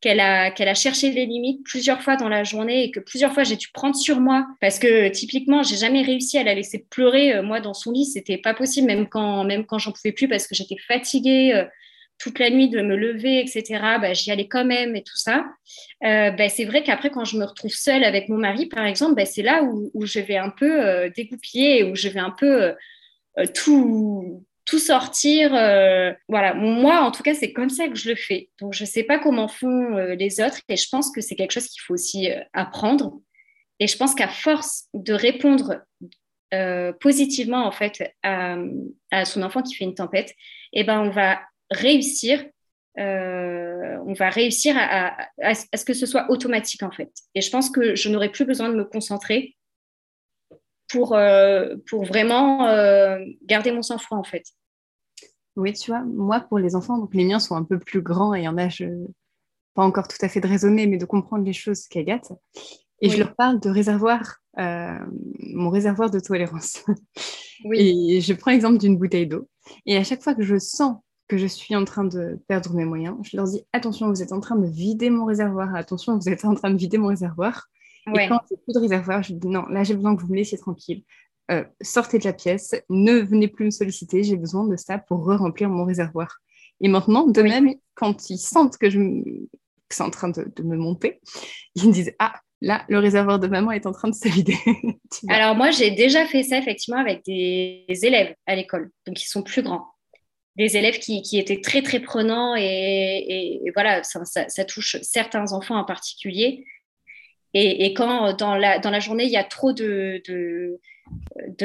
qu'elle 0.00 0.20
a, 0.20 0.50
qu'elle 0.50 0.68
a 0.68 0.74
cherché 0.74 1.10
les 1.10 1.24
limites 1.24 1.64
plusieurs 1.64 2.02
fois 2.02 2.16
dans 2.16 2.28
la 2.28 2.44
journée 2.44 2.84
et 2.84 2.90
que 2.90 3.00
plusieurs 3.00 3.32
fois 3.32 3.42
j'ai 3.42 3.56
dû 3.56 3.68
prendre 3.72 3.96
sur 3.96 4.20
moi 4.20 4.46
parce 4.60 4.78
que 4.78 5.08
typiquement 5.08 5.62
j'ai 5.62 5.76
jamais 5.76 6.02
réussi 6.02 6.36
à 6.36 6.44
la 6.44 6.54
laisser 6.54 6.84
pleurer 6.90 7.36
euh, 7.36 7.42
moi 7.42 7.60
dans 7.60 7.72
son 7.72 7.90
lit 7.90 8.04
c'était 8.04 8.36
pas 8.36 8.52
possible 8.52 8.86
même 8.86 9.08
quand 9.08 9.44
même 9.44 9.64
quand 9.64 9.78
j'en 9.78 9.92
pouvais 9.92 10.12
plus 10.12 10.28
parce 10.28 10.46
que 10.46 10.54
j'étais 10.54 10.76
fatiguée 10.86 11.54
euh, 11.54 11.64
toute 12.18 12.38
la 12.38 12.48
nuit 12.48 12.68
de 12.68 12.80
me 12.80 12.94
lever, 12.94 13.40
etc., 13.40 13.64
bah, 14.00 14.12
j'y 14.12 14.30
allais 14.30 14.46
quand 14.46 14.64
même 14.64 14.94
et 14.94 15.02
tout 15.02 15.16
ça. 15.16 15.46
Bah, 16.00 16.48
c'est 16.48 16.64
vrai 16.64 16.84
qu'après, 16.84 17.10
quand 17.10 17.24
je 17.24 17.36
me 17.36 17.44
retrouve 17.44 17.72
seule 17.72 18.04
avec 18.04 18.28
mon 18.28 18.38
mari, 18.38 18.66
par 18.66 18.86
exemple, 18.86 19.16
bah, 19.16 19.26
c'est 19.26 19.42
là 19.42 19.64
où, 19.64 20.06
je 20.06 20.20
vais 20.20 20.36
un 20.36 20.50
peu 20.50 20.80
euh, 20.80 21.10
dégoupiller, 21.10 21.82
où 21.82 21.96
je 21.96 22.06
vais 22.08 22.20
un 22.20 22.30
peu 22.30 22.72
tout, 23.52 24.46
tout 24.66 24.78
sortir. 24.78 25.50
voilà, 26.28 26.54
moi, 26.54 27.00
en 27.02 27.10
tout 27.10 27.22
cas, 27.22 27.34
c'est 27.34 27.52
comme 27.52 27.70
ça 27.70 27.88
que 27.88 27.96
je 27.96 28.10
le 28.10 28.16
fais. 28.16 28.48
Donc, 28.60 28.72
je 28.72 28.84
ne 28.84 28.88
sais 28.88 29.04
pas 29.04 29.18
comment 29.18 29.48
font 29.48 29.96
les 30.18 30.40
autres 30.40 30.60
et 30.68 30.76
je 30.76 30.88
pense 30.88 31.10
que 31.10 31.20
c'est 31.20 31.36
quelque 31.36 31.52
chose 31.52 31.68
qu'il 31.68 31.82
faut 31.82 31.94
aussi 31.94 32.28
apprendre. 32.52 33.20
Et 33.80 33.86
je 33.86 33.96
pense 33.96 34.14
qu'à 34.14 34.28
force 34.28 34.84
de 34.94 35.12
répondre 35.12 35.82
positivement 37.00 37.66
en 37.66 37.72
fait 37.72 38.14
à, 38.22 38.56
à, 39.10 39.24
son 39.24 39.42
enfant 39.42 39.62
qui 39.62 39.74
fait 39.74 39.84
une 39.84 39.94
tempête, 39.94 40.32
eh 40.72 40.84
ben 40.84 41.00
on 41.00 41.10
va 41.10 41.40
réussir, 41.70 42.44
euh, 42.98 43.96
on 44.06 44.12
va 44.12 44.30
réussir 44.30 44.76
à, 44.78 45.16
ce 45.54 45.84
que 45.84 45.94
ce 45.94 46.06
soit 46.06 46.30
automatique 46.30 46.82
en 46.82 46.90
fait. 46.90 47.10
Et 47.34 47.40
je 47.40 47.50
pense 47.50 47.70
que 47.70 47.94
je 47.94 48.08
n'aurai 48.08 48.30
plus 48.30 48.44
besoin 48.44 48.68
de 48.68 48.76
me 48.76 48.84
concentrer 48.84 49.56
pour, 50.88 51.14
euh, 51.14 51.76
pour 51.88 52.04
vraiment 52.04 52.66
euh, 52.66 53.18
garder 53.42 53.72
mon 53.72 53.82
sang-froid 53.82 54.18
en 54.18 54.24
fait. 54.24 54.44
Oui, 55.56 55.72
tu 55.72 55.90
vois, 55.90 56.02
moi 56.02 56.40
pour 56.40 56.58
les 56.58 56.74
enfants, 56.74 56.98
donc 56.98 57.14
les 57.14 57.24
miens 57.24 57.38
sont 57.38 57.56
un 57.56 57.64
peu 57.64 57.78
plus 57.78 58.02
grands 58.02 58.34
et 58.34 58.48
en 58.48 58.58
âge 58.58 58.84
pas 59.74 59.82
encore 59.82 60.08
tout 60.08 60.18
à 60.20 60.28
fait 60.28 60.40
de 60.40 60.48
raisonner, 60.48 60.86
mais 60.86 60.98
de 60.98 61.04
comprendre 61.04 61.44
les 61.44 61.52
choses 61.52 61.86
qu'Agathe. 61.88 62.32
Et 63.00 63.10
je 63.10 63.18
leur 63.18 63.34
parle 63.34 63.60
de 63.60 63.68
réservoir, 63.68 64.38
mon 64.56 65.70
réservoir 65.70 66.10
de 66.10 66.20
tolérance. 66.20 66.84
Et 67.72 68.20
je 68.20 68.32
prends 68.34 68.50
l'exemple 68.50 68.78
d'une 68.78 68.96
bouteille 68.96 69.26
d'eau. 69.26 69.48
Et 69.86 69.96
à 69.96 70.04
chaque 70.04 70.22
fois 70.22 70.34
que 70.34 70.42
je 70.42 70.58
sens 70.58 70.96
que 71.28 71.38
je 71.38 71.46
suis 71.46 71.74
en 71.74 71.84
train 71.84 72.04
de 72.04 72.38
perdre 72.48 72.74
mes 72.74 72.84
moyens, 72.84 73.16
je 73.22 73.36
leur 73.36 73.46
dis 73.46 73.62
attention, 73.72 74.08
vous 74.08 74.22
êtes 74.22 74.32
en 74.32 74.40
train 74.40 74.56
de 74.56 74.66
vider 74.66 75.10
mon 75.10 75.24
réservoir, 75.24 75.74
attention, 75.74 76.18
vous 76.18 76.28
êtes 76.28 76.44
en 76.44 76.54
train 76.54 76.70
de 76.70 76.76
vider 76.76 76.98
mon 76.98 77.08
réservoir. 77.08 77.68
Et 78.06 78.28
quand 78.28 78.40
j'ai 78.48 78.56
plus 78.56 78.74
de 78.74 78.80
réservoir, 78.80 79.22
je 79.22 79.32
dis 79.32 79.48
non, 79.48 79.66
là 79.66 79.84
j'ai 79.84 79.94
besoin 79.94 80.14
que 80.16 80.22
vous 80.22 80.28
me 80.28 80.36
laissiez 80.36 80.58
tranquille. 80.58 81.04
Euh, 81.50 81.64
sortez 81.82 82.18
de 82.18 82.24
la 82.24 82.32
pièce, 82.32 82.74
ne 82.88 83.18
venez 83.18 83.48
plus 83.48 83.66
me 83.66 83.70
solliciter, 83.70 84.22
j'ai 84.22 84.36
besoin 84.36 84.66
de 84.66 84.76
ça 84.76 84.98
pour 84.98 85.24
re-remplir 85.24 85.68
mon 85.68 85.84
réservoir. 85.84 86.38
Et 86.80 86.88
maintenant, 86.88 87.26
de 87.26 87.42
même, 87.42 87.74
quand 87.94 88.30
ils 88.30 88.38
sentent 88.38 88.78
que, 88.78 88.88
je, 88.88 88.98
c'est 89.90 90.02
en 90.02 90.10
train 90.10 90.30
de, 90.30 90.62
me 90.62 90.76
monter, 90.76 91.20
ils 91.74 91.88
me 91.88 91.92
disent 91.92 92.12
ah, 92.18 92.34
là, 92.62 92.84
le 92.88 92.98
réservoir 92.98 93.38
de 93.38 93.46
maman 93.46 93.72
est 93.72 93.86
en 93.86 93.92
train 93.92 94.08
de 94.08 94.14
se 94.14 94.28
vider. 94.28 94.56
Alors 95.28 95.54
moi, 95.54 95.70
j'ai 95.70 95.90
déjà 95.90 96.26
fait 96.26 96.42
ça 96.42 96.58
effectivement 96.58 97.00
avec 97.00 97.22
des 97.26 97.84
élèves 97.88 98.34
à 98.46 98.56
l'école, 98.56 98.90
donc 99.06 99.22
ils 99.22 99.26
sont 99.26 99.42
plus 99.42 99.62
grands 99.62 99.86
des 100.56 100.76
élèves 100.76 100.98
qui, 100.98 101.22
qui, 101.22 101.38
étaient 101.38 101.60
très 101.60 101.82
très 101.82 102.00
prenants 102.00 102.54
et, 102.56 103.60
voilà, 103.74 104.02
ça, 104.04 104.24
ça, 104.24 104.64
touche 104.64 104.96
certains 105.02 105.52
enfants 105.52 105.76
en 105.76 105.84
particulier. 105.84 106.64
Et, 107.56 107.94
quand 107.94 108.32
dans 108.36 108.56
la, 108.56 108.80
dans 108.80 108.90
la 108.90 108.98
journée, 108.98 109.24
il 109.24 109.30
y 109.30 109.36
a 109.36 109.44
trop 109.44 109.72
de, 109.72 110.20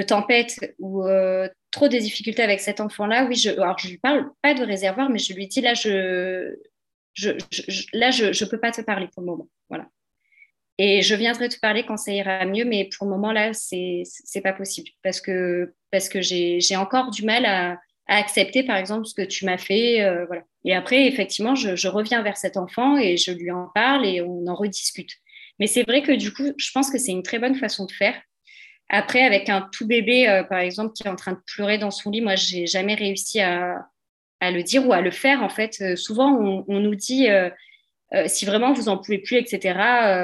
tempêtes 0.07 0.75
ou 0.77 1.03
euh, 1.03 1.47
trop 1.71 1.87
de 1.87 1.97
difficultés 1.97 2.43
avec 2.43 2.59
cet 2.59 2.79
enfant-là, 2.79 3.25
oui, 3.25 3.35
je, 3.35 3.49
alors 3.49 3.77
je 3.79 3.87
lui 3.87 3.97
parle 3.97 4.29
pas 4.43 4.53
de 4.53 4.63
réservoir, 4.63 5.09
mais 5.09 5.19
je 5.19 5.33
lui 5.33 5.47
dis 5.47 5.61
là, 5.61 5.73
je, 5.73 6.55
je, 7.13 7.31
je 7.49 7.83
là, 7.93 8.11
je 8.11 8.25
ne 8.25 8.49
peux 8.49 8.59
pas 8.59 8.71
te 8.71 8.81
parler 8.81 9.07
pour 9.07 9.21
le 9.21 9.27
moment. 9.27 9.47
Voilà. 9.69 9.87
Et 10.81 11.01
je 11.01 11.13
viendrai 11.13 11.49
te 11.49 11.59
parler 11.59 11.83
quand 11.85 11.97
ça 11.97 12.13
ira 12.13 12.45
mieux, 12.45 12.63
mais 12.63 12.87
pour 12.97 13.05
le 13.05 13.11
moment, 13.11 13.33
là, 13.33 13.51
c'est 13.51 14.03
n'est 14.33 14.41
pas 14.41 14.53
possible 14.53 14.89
parce 15.03 15.19
que, 15.19 15.73
parce 15.91 16.07
que 16.07 16.21
j'ai 16.21 16.77
encore 16.77 17.11
du 17.11 17.25
mal 17.25 17.45
à, 17.45 17.77
accepter, 18.07 18.63
par 18.63 18.77
exemple, 18.77 19.05
ce 19.05 19.13
que 19.13 19.21
tu 19.21 19.45
m'as 19.45 19.59
fait. 19.59 20.01
Euh, 20.01 20.25
voilà. 20.25 20.41
Et 20.65 20.73
après, 20.73 21.05
effectivement, 21.05 21.53
je, 21.53 21.87
reviens 21.87 22.23
vers 22.23 22.37
cet 22.37 22.57
enfant 22.57 22.97
et 22.97 23.17
je 23.17 23.31
lui 23.31 23.51
en 23.51 23.67
parle 23.75 24.03
et 24.03 24.21
on 24.21 24.47
en 24.47 24.55
rediscute. 24.55 25.11
Mais 25.59 25.67
c'est 25.67 25.83
vrai 25.83 26.01
que 26.01 26.11
du 26.11 26.33
coup, 26.33 26.53
je 26.57 26.71
pense 26.71 26.89
que 26.89 26.97
c'est 26.97 27.11
une 27.11 27.23
très 27.23 27.39
bonne 27.39 27.55
façon 27.55 27.85
de 27.85 27.91
faire. 27.91 28.15
Après, 28.89 29.23
avec 29.23 29.49
un 29.49 29.69
tout 29.71 29.85
bébé, 29.85 30.27
euh, 30.27 30.43
par 30.43 30.59
exemple, 30.59 30.93
qui 30.93 31.03
est 31.03 31.09
en 31.09 31.15
train 31.15 31.33
de 31.33 31.41
pleurer 31.45 31.77
dans 31.77 31.91
son 31.91 32.09
lit, 32.09 32.21
moi, 32.21 32.35
j'ai 32.35 32.65
jamais 32.65 32.95
réussi 32.95 33.39
à, 33.39 33.87
le 34.41 34.61
dire 34.61 34.87
ou 34.87 34.93
à 34.93 35.01
le 35.01 35.11
faire. 35.11 35.43
En 35.43 35.49
fait, 35.49 35.77
euh, 35.81 35.95
souvent, 35.95 36.33
on, 36.67 36.79
nous 36.79 36.95
dit 36.95 37.27
si 38.25 38.45
vraiment 38.45 38.73
vous 38.73 38.89
en 38.89 38.97
pouvez 38.97 39.19
plus, 39.19 39.37
etc., 39.37 39.75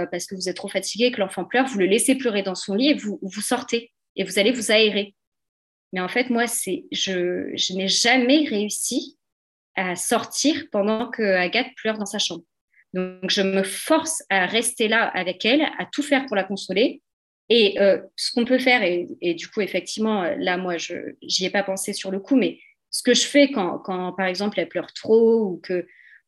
parce 0.09 0.25
que 0.25 0.33
vous 0.33 0.49
êtes 0.49 0.55
trop 0.55 0.69
fatigué, 0.69 1.11
que 1.11 1.19
l'enfant 1.19 1.45
pleure, 1.45 1.67
vous 1.67 1.77
le 1.77 1.85
laissez 1.85 2.15
pleurer 2.15 2.41
dans 2.41 2.55
son 2.55 2.73
lit 2.73 2.89
et 2.89 2.93
vous, 2.95 3.19
vous 3.21 3.41
sortez 3.41 3.91
et 4.15 4.23
vous 4.23 4.39
allez 4.39 4.51
vous 4.51 4.71
aérer. 4.71 5.13
Mais 5.93 6.01
en 6.01 6.07
fait, 6.07 6.29
moi, 6.29 6.45
je, 6.45 7.51
je 7.53 7.73
n'ai 7.73 7.87
jamais 7.87 8.47
réussi 8.47 9.17
à 9.75 9.95
sortir 9.95 10.65
pendant 10.71 11.09
que 11.09 11.21
Agathe 11.21 11.73
pleure 11.75 11.97
dans 11.97 12.05
sa 12.05 12.19
chambre. 12.19 12.43
Donc, 12.95 13.29
je 13.29 13.41
me 13.41 13.61
force 13.61 14.23
à 14.29 14.45
rester 14.45 14.87
là 14.87 15.03
avec 15.03 15.43
elle, 15.43 15.63
à 15.77 15.85
tout 15.91 16.01
faire 16.01 16.25
pour 16.27 16.37
la 16.37 16.45
consoler. 16.45 17.01
Et 17.49 17.79
euh, 17.81 18.01
ce 18.15 18.31
qu'on 18.31 18.45
peut 18.45 18.57
faire, 18.57 18.81
et, 18.83 19.33
du 19.33 19.49
coup, 19.49 19.59
effectivement, 19.59 20.23
là, 20.37 20.55
moi, 20.55 20.77
je 20.77 20.95
n'y 21.21 21.45
ai 21.45 21.49
pas 21.49 21.61
pensé 21.61 21.91
sur 21.91 22.09
le 22.09 22.21
coup, 22.21 22.37
mais 22.37 22.57
ce 22.91 23.03
que 23.03 23.13
je 23.13 23.27
fais 23.27 23.51
quand, 23.51 23.79
quand, 23.79 24.13
par 24.13 24.27
exemple, 24.27 24.61
elle 24.61 24.69
pleure 24.69 24.93
trop 24.93 25.43
ou 25.43 25.59
que, 25.61 25.85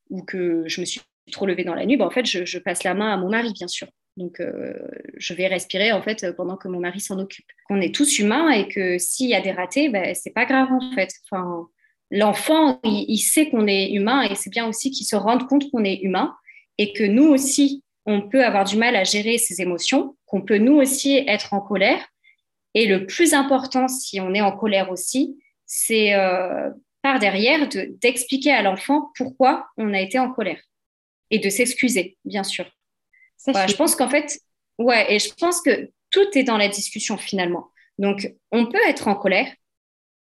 ou 0.09 0.23
que 0.23 0.63
je 0.67 0.81
me 0.81 0.85
suis 0.85 0.99
trop 1.31 1.45
levée 1.45 1.63
dans 1.63 1.73
la 1.73 1.85
nuit, 1.85 1.95
ben, 1.95 2.05
en 2.05 2.11
fait, 2.11 2.25
je, 2.25 2.59
passe 2.59 2.83
la 2.83 2.93
main 2.93 3.13
à 3.13 3.17
mon 3.17 3.29
mari, 3.29 3.53
bien 3.53 3.69
sûr. 3.69 3.87
Donc, 4.17 4.41
euh, 4.41 4.73
je 5.15 5.33
vais 5.33 5.47
respirer 5.47 5.93
en 5.93 6.01
fait 6.01 6.35
pendant 6.35 6.57
que 6.57 6.67
mon 6.67 6.81
mari 6.81 6.99
s'en 6.99 7.17
occupe. 7.17 7.45
On 7.69 7.79
est 7.79 7.95
tous 7.95 8.19
humains 8.19 8.49
et 8.49 8.67
que 8.67 8.97
s'il 8.97 9.29
y 9.29 9.35
a 9.35 9.41
des 9.41 9.51
ratés, 9.51 9.87
ben, 9.87 10.13
c'est 10.15 10.33
pas 10.33 10.45
grave 10.45 10.69
en 10.71 10.91
fait. 10.91 11.13
Enfin, 11.23 11.67
l'enfant, 12.11 12.81
il, 12.83 13.19
sait 13.19 13.49
qu'on 13.49 13.67
est 13.67 13.91
humain 13.91 14.23
et 14.23 14.35
c'est 14.35 14.49
bien 14.49 14.67
aussi 14.67 14.91
qu'il 14.91 15.05
se 15.05 15.15
rende 15.15 15.47
compte 15.47 15.69
qu'on 15.71 15.85
est 15.85 16.01
humain 16.01 16.35
et 16.77 16.93
que 16.93 17.03
nous 17.03 17.25
aussi, 17.25 17.83
on 18.05 18.27
peut 18.27 18.43
avoir 18.43 18.63
du 18.63 18.77
mal 18.77 18.95
à 18.95 19.03
gérer 19.03 19.37
ses 19.37 19.61
émotions, 19.61 20.15
qu'on 20.25 20.41
peut 20.41 20.57
nous 20.57 20.75
aussi 20.75 21.23
être 21.27 21.53
en 21.53 21.61
colère. 21.61 22.05
Et 22.73 22.85
le 22.85 23.05
plus 23.05 23.33
important, 23.33 23.87
si 23.87 24.21
on 24.21 24.33
est 24.33 24.41
en 24.41 24.55
colère 24.55 24.91
aussi, 24.91 25.37
c'est 25.65 26.13
euh, 26.13 26.69
par 27.01 27.19
derrière 27.19 27.67
d'expliquer 27.67 28.51
à 28.51 28.61
l'enfant 28.61 29.09
pourquoi 29.15 29.67
on 29.77 29.93
a 29.93 29.99
été 29.99 30.19
en 30.19 30.31
colère 30.31 30.61
et 31.29 31.39
de 31.39 31.49
s'excuser, 31.49 32.17
bien 32.23 32.43
sûr 32.43 32.65
je 33.67 33.75
pense 33.75 33.95
qu'en 33.95 34.09
fait, 34.09 34.39
ouais, 34.77 35.13
et 35.13 35.19
je 35.19 35.33
pense 35.33 35.61
que 35.61 35.89
tout 36.11 36.27
est 36.33 36.43
dans 36.43 36.57
la 36.57 36.67
discussion 36.67 37.17
finalement. 37.17 37.69
Donc, 37.97 38.31
on 38.51 38.67
peut 38.67 38.79
être 38.87 39.07
en 39.07 39.15
colère, 39.15 39.51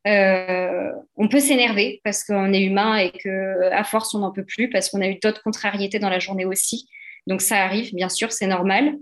euh, 0.05 0.91
on 1.15 1.27
peut 1.27 1.39
s'énerver 1.39 2.01
parce 2.03 2.23
qu'on 2.23 2.51
est 2.51 2.61
humain 2.61 2.97
et 2.97 3.11
que 3.11 3.71
à 3.71 3.83
force 3.83 4.13
on 4.13 4.19
n'en 4.19 4.31
peut 4.31 4.43
plus 4.43 4.69
parce 4.69 4.89
qu'on 4.89 5.01
a 5.01 5.07
eu 5.07 5.15
d'autres 5.15 5.41
contrariétés 5.43 5.99
dans 5.99 6.09
la 6.09 6.19
journée 6.19 6.45
aussi. 6.45 6.89
Donc 7.25 7.41
ça 7.41 7.63
arrive, 7.63 7.93
bien 7.93 8.09
sûr, 8.09 8.31
c'est 8.31 8.47
normal. 8.47 8.95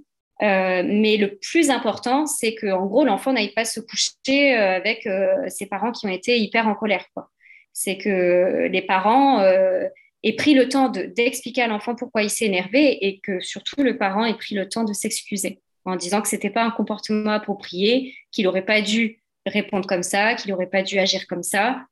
Euh, 0.43 0.83
mais 0.85 1.17
le 1.17 1.37
plus 1.37 1.69
important, 1.69 2.25
c'est 2.25 2.55
que 2.55 2.67
en 2.67 2.85
gros 2.85 3.03
l'enfant 3.03 3.33
n'aille 3.33 3.53
pas 3.53 3.65
se 3.65 3.79
coucher 3.79 4.55
euh, 4.55 4.75
avec 4.75 5.07
ses 5.47 5.65
parents 5.65 5.91
qui 5.91 6.05
ont 6.05 6.11
été 6.11 6.39
hyper 6.39 6.67
en 6.67 6.75
colère. 6.75 7.05
C'est 7.73 7.97
que 7.97 8.67
les 8.69 8.81
parents 8.81 9.41
ait 10.23 10.33
pris 10.33 10.53
le 10.53 10.67
temps 10.67 10.89
d'expliquer 10.89 11.63
à 11.63 11.67
l'enfant 11.67 11.95
pourquoi 11.95 12.21
il 12.21 12.29
s'est 12.29 12.45
énervé 12.45 13.05
et 13.05 13.19
que 13.21 13.39
surtout 13.39 13.81
le 13.81 13.97
parent 13.97 14.25
ait 14.25 14.35
pris 14.35 14.55
le 14.55 14.67
temps 14.67 14.83
de 14.83 14.93
s'excuser 14.93 15.59
en 15.85 15.95
disant 15.95 16.21
que 16.21 16.27
ce 16.27 16.35
n'était 16.35 16.49
pas 16.49 16.63
un 16.63 16.71
comportement 16.71 17.31
approprié, 17.31 18.13
qu'il 18.31 18.45
n'aurait 18.45 18.65
pas 18.65 18.81
dû 18.81 19.20
répondre 19.45 19.87
comme 19.87 20.03
ça, 20.03 20.35
qu'il 20.35 20.51
n'aurait 20.51 20.69
pas 20.69 20.83
dû 20.83 20.99
agir 20.99 21.27
comme 21.27 21.43
ça. 21.43 21.85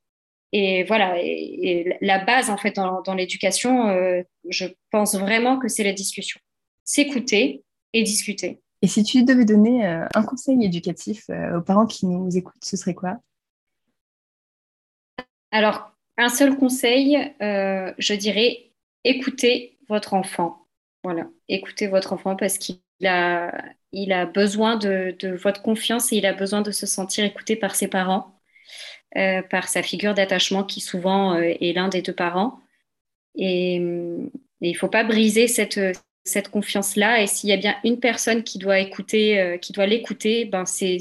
Et 0.51 0.83
voilà, 0.83 1.21
et, 1.21 1.97
la 2.01 2.23
base 2.23 2.49
en 2.49 2.57
fait 2.57 2.75
dans, 2.75 3.13
l'éducation, 3.13 3.89
euh, 3.89 4.23
je 4.49 4.65
pense 4.91 5.15
vraiment 5.15 5.59
que 5.59 5.67
c'est 5.67 5.83
la 5.83 5.93
discussion. 5.93 6.39
S'écouter 6.83 7.63
et 7.93 8.03
discuter. 8.03 8.61
Et 8.81 8.87
si 8.87 9.03
tu 9.03 9.23
devais 9.23 9.45
donner 9.45 9.85
euh, 9.85 10.05
un 10.15 10.23
conseil 10.23 10.63
éducatif 10.63 11.29
euh, 11.29 11.59
aux 11.59 11.61
parents 11.61 11.85
qui 11.85 12.07
nous 12.07 12.35
écoutent, 12.35 12.63
ce 12.63 12.77
serait 12.77 12.93
quoi? 12.93 13.17
Alors, 15.51 15.91
un 16.17 16.29
seul 16.29 16.57
conseil, 16.57 17.17
je 17.39 18.13
dirais, 18.13 18.71
écoutez 19.03 19.77
votre 19.87 20.13
enfant. 20.13 20.67
Voilà, 21.03 21.27
écoutez 21.47 21.87
votre 21.87 22.13
enfant 22.13 22.35
parce 22.35 22.57
qu'il 22.57 22.79
il 23.01 24.13
a 24.13 24.25
besoin 24.25 24.77
de, 24.77 25.15
votre 25.35 25.61
confiance 25.61 26.11
et 26.11 26.17
il 26.17 26.25
a 26.25 26.33
besoin 26.33 26.61
de 26.61 26.71
se 26.71 26.85
sentir 26.85 27.25
écouté 27.25 27.55
par 27.55 27.75
ses 27.75 27.87
parents, 27.87 28.39
euh, 29.17 29.41
par 29.41 29.67
sa 29.67 29.83
figure 29.83 30.13
d'attachement 30.13 30.63
qui 30.63 30.81
souvent 30.81 31.35
euh, 31.35 31.53
est 31.59 31.73
l'un 31.73 31.89
des 31.89 32.01
deux 32.01 32.13
parents. 32.13 32.59
Et, 33.35 33.75
il 34.61 34.71
ne 34.73 34.77
faut 34.77 34.89
pas 34.89 35.05
briser 35.05 35.47
cette, 35.47 35.79
confiance-là. 36.51 37.21
Et 37.21 37.27
s'il 37.27 37.49
y 37.49 37.53
a 37.53 37.57
bien 37.57 37.75
une 37.85 37.99
personne 37.99 38.43
qui 38.43 38.59
doit 38.59 38.79
écouter, 38.79 39.57
qui 39.61 39.71
doit 39.71 39.87
l'écouter, 39.87 40.45
ben 40.45 40.65
c'est 40.65 40.97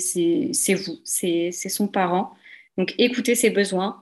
vous, 0.74 1.01
c'est 1.05 1.51
son 1.51 1.88
parent. 1.88 2.34
Donc 2.78 2.94
écoutez 2.96 3.34
ses 3.34 3.51
besoins, 3.51 4.01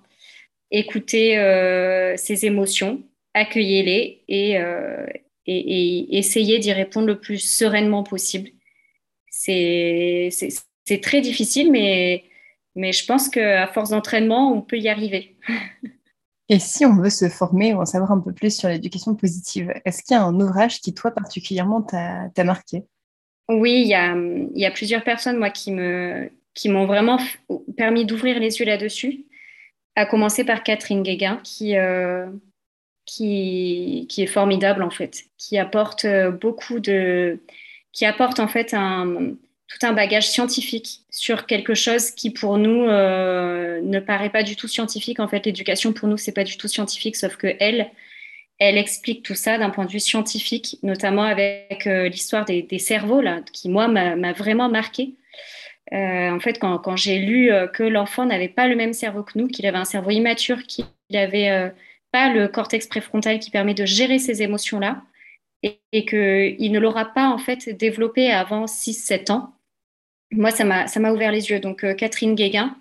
écoutez 0.70 1.38
euh, 1.38 2.16
ses 2.16 2.44
émotions, 2.44 3.02
accueillez-les 3.34 4.58
euh, 4.58 5.06
et, 5.46 5.58
et, 5.58 6.18
essayez 6.18 6.58
d'y 6.58 6.72
répondre 6.72 7.06
le 7.06 7.18
plus 7.18 7.38
sereinement 7.38 8.02
possible. 8.02 8.50
C'est 9.30 10.30
très 11.02 11.20
difficile, 11.20 11.70
mais, 11.70 12.24
mais 12.74 12.92
je 12.92 13.04
pense 13.06 13.28
qu'à 13.28 13.66
force 13.68 13.90
d'entraînement, 13.90 14.52
on 14.52 14.62
peut 14.62 14.78
y 14.78 14.88
arriver. 14.88 15.36
Et 16.48 16.60
si 16.60 16.86
on 16.86 16.94
veut 16.94 17.10
se 17.10 17.28
former 17.28 17.74
ou 17.74 17.80
en 17.80 17.86
savoir 17.86 18.12
un 18.12 18.20
peu 18.20 18.32
plus 18.32 18.56
sur 18.56 18.68
l'éducation 18.68 19.16
positive, 19.16 19.72
est-ce 19.84 20.04
qu'il 20.04 20.14
y 20.14 20.16
a 20.16 20.22
un 20.22 20.40
ouvrage 20.40 20.80
qui, 20.80 20.94
toi, 20.94 21.10
particulièrement, 21.10 21.82
t'a 21.82 22.44
marqué? 22.44 22.84
Oui, 23.48 23.80
il 23.82 23.88
y 23.88 23.94
a, 23.94 24.14
y 24.54 24.64
a 24.64 24.70
plusieurs 24.70 25.02
personnes, 25.02 25.38
moi, 25.38 25.50
qui 25.50 25.72
me 25.72 26.30
qui 26.56 26.70
m'ont 26.70 26.86
vraiment 26.86 27.18
permis 27.76 28.06
d'ouvrir 28.06 28.40
les 28.40 28.58
yeux 28.58 28.64
là-dessus, 28.64 29.26
à 29.94 30.06
commencer 30.06 30.42
par 30.42 30.64
Catherine 30.64 31.02
Guéguin, 31.02 31.38
qui, 31.44 31.76
euh, 31.76 32.26
qui, 33.06 34.06
qui, 34.10 34.22
est 34.22 34.26
formidable, 34.26 34.82
en 34.82 34.90
fait, 34.90 35.22
qui 35.38 35.56
apporte 35.58 36.04
euh, 36.04 36.30
beaucoup 36.30 36.80
de... 36.80 37.40
qui 37.92 38.04
apporte, 38.04 38.40
en 38.40 38.48
fait, 38.48 38.74
un, 38.74 39.34
tout 39.68 39.86
un 39.86 39.92
bagage 39.92 40.28
scientifique 40.28 41.02
sur 41.10 41.46
quelque 41.46 41.74
chose 41.74 42.10
qui 42.10 42.30
pour 42.30 42.58
nous 42.58 42.82
euh, 42.84 43.80
ne 43.82 44.00
paraît 44.00 44.30
pas 44.30 44.42
du 44.42 44.56
tout 44.56 44.68
scientifique. 44.68 45.20
En 45.20 45.28
fait, 45.28 45.46
l'éducation 45.46 45.92
pour 45.92 46.08
nous 46.08 46.16
c'est 46.16 46.32
pas 46.32 46.44
du 46.44 46.56
tout 46.56 46.68
scientifique, 46.68 47.16
sauf 47.16 47.36
que 47.36 47.56
elle, 47.60 47.90
elle 48.58 48.76
explique 48.76 49.22
tout 49.22 49.34
ça 49.34 49.56
d'un 49.56 49.70
point 49.70 49.84
de 49.84 49.92
vue 49.92 50.00
scientifique, 50.00 50.78
notamment 50.82 51.24
avec 51.24 51.86
euh, 51.86 52.08
l'histoire 52.08 52.44
des, 52.44 52.62
des, 52.62 52.78
cerveaux 52.78 53.20
là, 53.20 53.40
qui 53.52 53.68
moi 53.68 53.88
m'a 53.88 54.32
vraiment 54.32 54.68
marqué. 54.68 55.14
En 55.92 56.40
fait, 56.40 56.58
quand, 56.58 56.78
quand 56.78 56.96
j'ai 56.96 57.20
lu 57.20 57.48
que 57.72 57.84
l'enfant 57.84 58.26
n'avait 58.26 58.48
pas 58.48 58.66
le 58.66 58.74
même 58.74 58.92
cerveau 58.92 59.22
que 59.22 59.38
nous, 59.38 59.46
qu'il 59.46 59.66
avait 59.66 59.78
un 59.78 59.84
cerveau 59.84 60.10
immature, 60.10 60.64
qu'il 60.64 60.84
n'avait 61.10 61.72
pas 62.12 62.32
le 62.32 62.48
cortex 62.48 62.86
préfrontal 62.86 63.38
qui 63.38 63.50
permet 63.50 63.74
de 63.74 63.84
gérer 63.84 64.18
ces 64.18 64.42
émotions 64.42 64.78
là, 64.78 65.02
et, 65.62 65.80
et 65.92 66.04
qu'il 66.04 66.72
ne 66.72 66.78
l'aura 66.78 67.06
pas 67.06 67.28
en 67.28 67.38
fait 67.38 67.68
développé 67.70 68.30
avant 68.30 68.66
6-7 68.66 69.32
ans 69.32 69.56
moi, 70.32 70.50
ça 70.50 70.64
m'a 70.64 71.12
ouvert 71.12 71.32
les 71.32 71.50
yeux. 71.50 71.60
Donc, 71.60 71.84
euh, 71.84 71.94
Catherine 71.94 72.34
Guéguin, 72.34 72.76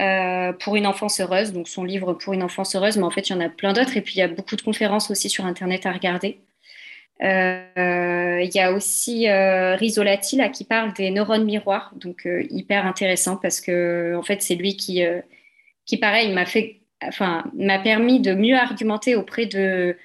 euh, 0.00 0.52
pour 0.52 0.76
une 0.76 0.86
enfance 0.86 1.20
heureuse, 1.20 1.52
donc 1.52 1.68
son 1.68 1.84
livre 1.84 2.14
Pour 2.14 2.32
une 2.32 2.42
enfance 2.42 2.74
heureuse, 2.74 2.96
mais 2.96 3.04
en 3.04 3.10
fait, 3.10 3.28
il 3.28 3.32
y 3.32 3.36
en 3.36 3.40
a 3.40 3.48
plein 3.48 3.72
d'autres. 3.72 3.96
Et 3.96 4.00
puis, 4.00 4.14
il 4.16 4.18
y 4.18 4.22
a 4.22 4.28
beaucoup 4.28 4.56
de 4.56 4.62
conférences 4.62 5.10
aussi 5.10 5.30
sur 5.30 5.46
Internet 5.46 5.86
à 5.86 5.92
regarder. 5.92 6.40
Euh, 7.22 8.40
il 8.42 8.50
y 8.52 8.58
a 8.58 8.72
aussi 8.72 9.26
là, 9.26 10.48
qui 10.48 10.64
parle 10.64 10.92
des 10.94 11.10
neurones 11.10 11.44
miroirs, 11.44 11.92
donc 11.94 12.26
hyper 12.50 12.84
intéressant 12.84 13.36
parce 13.36 13.60
que 13.60 14.16
en 14.16 14.22
fait 14.22 14.42
c'est 14.42 14.56
lui 14.56 14.76
qui, 14.76 15.04
qui 15.86 15.98
pareil 15.98 16.32
m'a 16.32 16.46
fait, 16.46 16.80
m'a 17.20 17.78
permis 17.78 18.20
de 18.20 18.34
mieux 18.34 18.56
argumenter 18.56 19.16
auprès 19.16 19.46
de, 19.46 19.96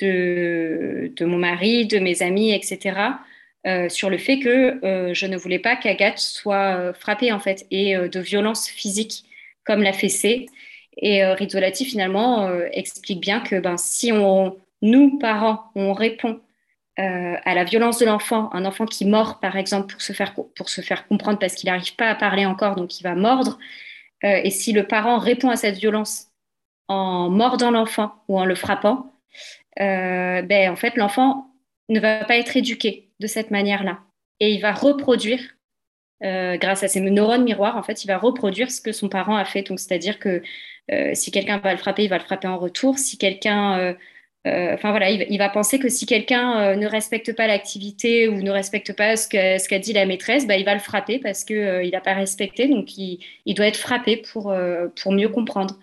de, 0.00 1.12
de 1.16 1.24
mon 1.24 1.38
mari, 1.38 1.86
de 1.86 1.98
mes 1.98 2.22
amis, 2.22 2.52
etc. 2.52 3.18
Euh, 3.66 3.88
sur 3.88 4.08
le 4.08 4.18
fait 4.18 4.38
que 4.38 4.84
euh, 4.84 5.12
je 5.14 5.26
ne 5.26 5.36
voulais 5.36 5.58
pas 5.58 5.76
qu'Agathe 5.76 6.18
soit 6.18 6.76
euh, 6.76 6.92
frappée 6.94 7.32
en 7.32 7.40
fait 7.40 7.66
et 7.72 7.96
de 7.96 8.20
violence 8.20 8.68
physique 8.68 9.24
comme 9.64 9.82
l'a 9.82 9.92
fessée. 9.92 10.46
Et 11.00 11.24
Rizzolatti 11.24 11.84
finalement 11.84 12.50
explique 12.72 13.20
bien 13.20 13.38
que 13.40 13.60
ben, 13.60 13.76
si 13.76 14.10
on, 14.12 14.56
nous 14.82 15.18
parents 15.18 15.70
on 15.76 15.92
répond 15.92 16.40
à 16.96 17.54
la 17.54 17.62
violence 17.62 17.98
de 18.00 18.06
l'enfant, 18.06 18.50
un 18.52 18.64
enfant 18.64 18.84
qui 18.84 19.04
mord 19.04 19.38
par 19.38 19.56
exemple 19.56 19.92
pour 19.92 20.02
se 20.02 20.12
faire, 20.12 20.34
pour 20.34 20.68
se 20.68 20.80
faire 20.80 21.06
comprendre 21.06 21.38
parce 21.38 21.54
qu'il 21.54 21.70
n'arrive 21.70 21.94
pas 21.94 22.08
à 22.08 22.16
parler 22.16 22.46
encore 22.46 22.74
donc 22.74 22.98
il 22.98 23.04
va 23.04 23.14
mordre, 23.14 23.58
et 24.24 24.50
si 24.50 24.72
le 24.72 24.88
parent 24.88 25.18
répond 25.18 25.50
à 25.50 25.56
cette 25.56 25.76
violence 25.76 26.27
en 26.88 27.30
mordant 27.30 27.70
l'enfant 27.70 28.12
ou 28.28 28.38
en 28.38 28.44
le 28.44 28.54
frappant, 28.54 29.12
ben, 29.76 30.70
en 30.70 30.76
fait 30.76 30.96
l'enfant 30.96 31.48
ne 31.88 32.00
va 32.00 32.24
pas 32.24 32.36
être 32.36 32.56
éduqué 32.56 33.10
de 33.20 33.26
cette 33.26 33.50
manière-là. 33.50 34.00
Et 34.40 34.52
il 34.52 34.60
va 34.60 34.72
reproduire, 34.72 35.40
euh, 36.22 36.56
grâce 36.56 36.82
à 36.82 36.88
ses 36.88 37.00
neurones 37.00 37.44
miroirs, 37.44 37.76
en 37.76 37.82
fait, 37.82 38.04
il 38.04 38.08
va 38.08 38.18
reproduire 38.18 38.70
ce 38.70 38.80
que 38.80 38.92
son 38.92 39.08
parent 39.08 39.36
a 39.36 39.44
fait. 39.44 39.62
Donc, 39.62 39.80
c'est-à-dire 39.80 40.18
que 40.18 40.42
euh, 40.92 41.10
si 41.14 41.30
quelqu'un 41.30 41.58
va 41.58 41.72
le 41.72 41.78
frapper, 41.78 42.04
il 42.04 42.08
va 42.08 42.18
le 42.18 42.24
frapper 42.24 42.48
en 42.48 42.58
retour. 42.58 42.98
Si 42.98 43.18
quelqu'un, 43.18 43.78
euh, 44.46 44.74
enfin 44.74 44.90
voilà, 44.90 45.10
il, 45.10 45.38
va 45.38 45.48
penser 45.48 45.78
que 45.78 45.88
si 45.88 46.06
quelqu'un 46.06 46.76
ne 46.76 46.86
respecte 46.86 47.34
pas 47.34 47.46
l'activité 47.46 48.28
ou 48.28 48.40
ne 48.42 48.50
respecte 48.50 48.94
pas 48.96 49.16
ce 49.16 49.28
qu'a 49.68 49.78
dit 49.78 49.92
la 49.92 50.06
maîtresse, 50.06 50.46
bah, 50.46 50.56
il 50.56 50.64
va 50.64 50.74
le 50.74 50.80
frapper 50.80 51.18
parce 51.18 51.44
qu'il 51.44 51.80
il 51.84 51.90
n'a 51.90 52.00
pas 52.00 52.14
respecté. 52.14 52.68
Donc, 52.68 52.96
il, 52.96 53.20
il, 53.44 53.54
doit 53.54 53.66
être 53.66 53.76
frappé 53.76 54.16
pour, 54.16 54.54
pour 55.02 55.12
mieux 55.12 55.28
comprendre. 55.28 55.78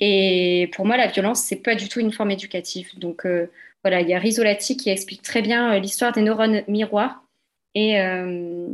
Et 0.00 0.70
pour 0.74 0.86
moi, 0.86 0.96
la 0.96 1.06
violence, 1.06 1.42
c'est 1.42 1.62
pas 1.62 1.74
du 1.74 1.88
tout 1.88 2.00
une 2.00 2.12
forme 2.12 2.30
éducative. 2.30 2.98
Donc, 2.98 3.26
voilà, 3.82 4.00
il 4.00 4.08
y 4.08 4.14
a 4.14 4.18
Risolati 4.18 4.76
qui 4.76 4.90
explique 4.90 5.22
très 5.22 5.42
bien 5.42 5.72
euh, 5.72 5.78
l'histoire 5.78 6.12
des 6.12 6.22
neurones 6.22 6.62
miroirs 6.68 7.22
et, 7.74 8.00
euh, 8.00 8.68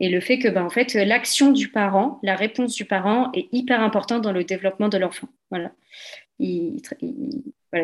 et 0.00 0.08
le 0.08 0.20
fait 0.20 0.38
que, 0.38 0.48
ben, 0.48 0.64
en 0.64 0.70
fait, 0.70 0.94
l'action 0.94 1.52
du 1.52 1.68
parent, 1.68 2.18
la 2.22 2.34
réponse 2.34 2.74
du 2.74 2.84
parent 2.84 3.30
est 3.32 3.48
hyper 3.52 3.80
importante 3.80 4.22
dans 4.22 4.32
le 4.32 4.44
développement 4.44 4.88
de 4.88 4.98
l'enfant. 4.98 5.28
Voilà. 5.50 5.72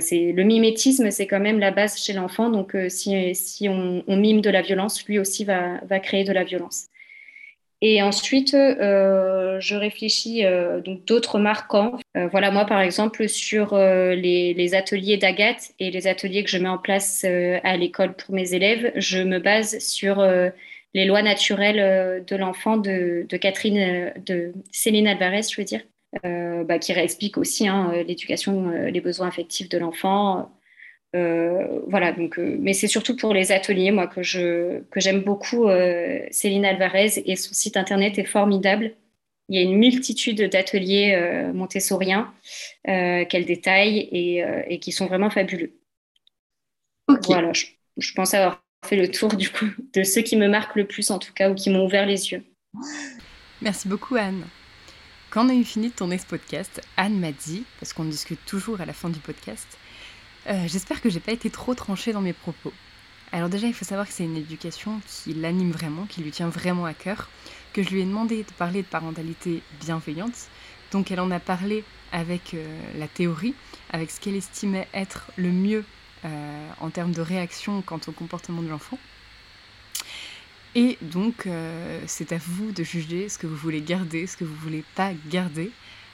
c'est 0.01 0.33
le 0.33 0.43
mimétisme, 0.43 1.11
c'est 1.11 1.27
quand 1.27 1.41
même 1.41 1.61
la 1.61 1.71
base 1.71 1.99
chez 1.99 2.13
l'enfant. 2.13 2.51
Donc, 2.51 2.75
euh, 2.75 2.89
si, 2.89 3.69
on, 3.69 4.05
mime 4.09 4.41
de 4.41 4.51
la 4.51 4.63
violence, 4.63 5.05
lui 5.07 5.19
aussi 5.19 5.45
va 5.45 6.01
créer 6.01 6.25
de 6.25 6.33
la 6.33 6.45
violence. 6.45 6.89
Et 7.83 8.03
ensuite, 8.03 8.55
euh, 8.55 9.61
je 9.61 9.77
réfléchis 9.77 10.47
euh, 10.47 10.81
donc 10.81 11.05
d'autres 11.05 11.39
marquants. 11.39 11.99
Euh, 12.17 12.27
voilà, 12.29 12.51
moi 12.51 12.65
par 12.65 12.81
exemple 12.81 13.29
sur 13.29 13.77
les, 13.77 14.55
les, 14.55 14.75
ateliers 14.75 15.19
d'Agathe 15.19 15.73
et 15.79 15.91
les 15.91 16.07
ateliers 16.07 16.43
que 16.43 16.51
je 16.51 16.59
mets 16.59 16.69
en 16.69 16.79
place 16.79 17.25
à 17.25 17.77
l'école 17.77 18.15
pour 18.15 18.35
mes 18.35 18.55
élèves, 18.55 18.93
je 18.97 19.19
me 19.19 19.39
base 19.39 19.79
sur 19.79 20.27
les 20.95 21.05
lois 21.05 21.23
naturelles 21.23 22.25
de 22.27 22.37
l'enfant 22.37 22.79
de, 22.79 23.27
Catherine, 23.41 24.13
de 24.25 24.53
Céline 24.73 25.07
Alvarez, 25.07 25.43
je 25.43 25.57
veux 25.61 25.65
dire, 25.65 25.83
bah, 26.23 26.79
qui 26.79 26.93
réexplique 26.93 27.37
aussi 27.37 27.69
hein, 27.69 27.93
l'éducation, 28.07 28.71
les 28.71 29.01
besoins 29.01 29.29
affectifs 29.29 29.69
de 29.69 29.79
l'enfant, 29.79 30.51
euh, 31.17 31.81
voilà, 31.89 32.13
donc, 32.13 32.39
euh, 32.39 32.57
mais 32.61 32.75
c'est 32.75 32.89
surtout 32.89 33.17
pour 33.17 33.33
les 33.33 33.53
ateliers, 33.53 33.91
moi, 33.91 34.07
que 34.07 34.23
je 34.23 34.81
que 34.91 35.01
j'aime 35.01 35.23
beaucoup. 35.23 35.69
Euh, 35.69 36.21
Céline 36.31 36.65
Alvarez 36.65 37.23
et 37.25 37.37
son 37.37 37.55
site 37.55 37.77
internet 37.77 38.19
est 38.19 38.25
formidable. 38.25 38.93
Il 39.49 39.57
y 39.57 39.59
a 39.59 39.63
une 39.63 39.77
multitude 39.77 40.43
d'ateliers 40.43 41.17
montessoriens 41.55 42.35
qu'elle 42.85 43.45
détaille 43.45 43.99
et, 43.99 44.45
et, 44.67 44.81
qui 44.81 44.91
sont 44.91 45.07
vraiment 45.07 45.31
fabuleux. 45.31 45.79
Voilà, 47.07 47.53
je, 47.53 47.67
je, 47.97 48.13
pense 48.13 48.35
avoir 48.35 48.65
fait 48.85 48.97
le 48.97 49.09
tour 49.09 49.37
du 49.37 49.49
coup 49.49 49.67
de 49.95 50.03
ceux 50.03 50.23
qui 50.23 50.37
me 50.37 50.49
marquent 50.49 50.75
le 50.75 50.85
plus 50.85 51.13
en 51.13 51.21
tout 51.21 51.33
cas 51.33 51.49
ou 51.49 51.55
qui 51.55 51.71
m'ont 51.71 51.87
ouvert 51.87 52.07
les 52.07 52.33
yeux. 52.33 52.43
Merci 53.63 53.87
beaucoup 53.87 54.17
Anne. 54.17 54.43
Quand 55.31 55.47
on 55.47 55.51
a 55.51 55.55
eu 55.55 55.63
fini 55.63 55.91
de 55.91 55.95
tourner 55.95 56.19
ce 56.19 56.27
podcast, 56.27 56.81
Anne 56.97 57.21
m'a 57.21 57.31
dit, 57.31 57.63
parce 57.79 57.93
qu'on 57.93 58.05
discute 58.05 58.45
toujours 58.47 58.81
à 58.81 58.85
la 58.85 58.93
fin 58.93 59.11
du 59.11 59.21
podcast, 59.21 59.79
euh, 60.49 60.69
j'espère 60.69 61.01
que 61.01 61.11
j'ai 61.11 61.21
pas 61.21 61.33
été 61.33 61.51
trop 61.51 61.75
tranchée 61.75 62.13
dans 62.13 62.21
mes 62.21 62.33
propos. 62.33 62.73
Alors 63.33 63.49
déjà, 63.49 63.67
il 63.67 63.75
faut 63.75 63.85
savoir 63.85 64.07
que 64.07 64.13
c'est 64.13 64.25
une 64.25 64.37
éducation 64.37 65.01
qui 65.07 65.35
l'anime 65.35 65.73
vraiment, 65.73 66.07
qui 66.07 66.23
lui 66.23 66.31
tient 66.31 66.49
vraiment 66.49 66.85
à 66.85 66.95
cœur, 66.95 67.29
que 67.73 67.83
je 67.83 67.91
lui 67.91 68.01
ai 68.01 68.05
demandé 68.05 68.45
de 68.45 68.53
parler 68.53 68.83
de 68.83 68.87
parentalité 68.87 69.63
bienveillante. 69.81 70.49
Donc 70.93 71.11
elle 71.11 71.21
en 71.21 71.31
a 71.33 71.41
parlé 71.41 71.83
avec 72.13 72.55
euh, 72.55 72.65
la 72.97 73.09
théorie, 73.09 73.55
avec 73.91 74.11
ce 74.11 74.21
qu'elle 74.21 74.37
estimait 74.37 74.87
être 74.95 75.31
le 75.37 75.51
mieux 75.51 75.85
euh, 76.25 76.69
en 76.81 76.91
termes 76.91 77.13
de 77.13 77.21
réaction 77.21 77.83
quant 77.83 78.01
au 78.07 78.13
comportement 78.13 78.63
de 78.63 78.69
l'enfant. 78.69 78.99
Et 80.77 80.99
donc, 81.01 81.49
c'est 82.07 82.33
à 82.33 82.37
vous 82.37 82.71
de 82.71 82.85
juger 82.85 83.31
ce 83.31 83.39
que 83.39 83.47
vous 83.47 83.57
voulez 83.57 83.81
garder, 83.81 84.27
ce 84.27 84.37
que 84.37 84.45
vous 84.45 84.55
voulez 84.57 84.85
pas 84.95 85.13
garder 85.31 85.71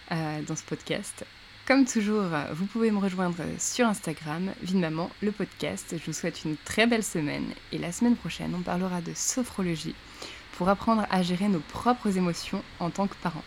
dans 0.09 0.55
ce 0.55 0.63
podcast. 0.63 1.25
Comme 1.65 1.85
toujours, 1.85 2.25
vous 2.55 2.67
pouvez 2.67 2.91
me 2.91 2.99
rejoindre 2.99 3.37
sur 3.57 3.87
Instagram, 3.87 4.53
Vie 4.63 4.77
Maman, 4.77 5.09
le 5.23 5.31
podcast. 5.31 5.95
Je 5.97 6.07
vous 6.07 6.13
souhaite 6.13 6.45
une 6.45 6.57
très 6.57 6.89
belle 6.89 7.05
semaine 7.05 7.55
et 7.71 7.79
la 7.79 7.93
semaine 7.93 8.17
prochaine, 8.17 8.53
on 8.57 8.63
parlera 8.63 9.01
de 9.01 9.13
sophrologie 9.15 9.95
pour 10.59 10.69
apprendre 10.69 11.07
à 11.09 11.23
gérer 11.23 11.47
nos 11.47 11.61
propres 11.61 12.19
émotions 12.19 12.65
en 12.81 12.91
tant 12.91 13.07
que 13.07 13.15
parents. 13.23 13.45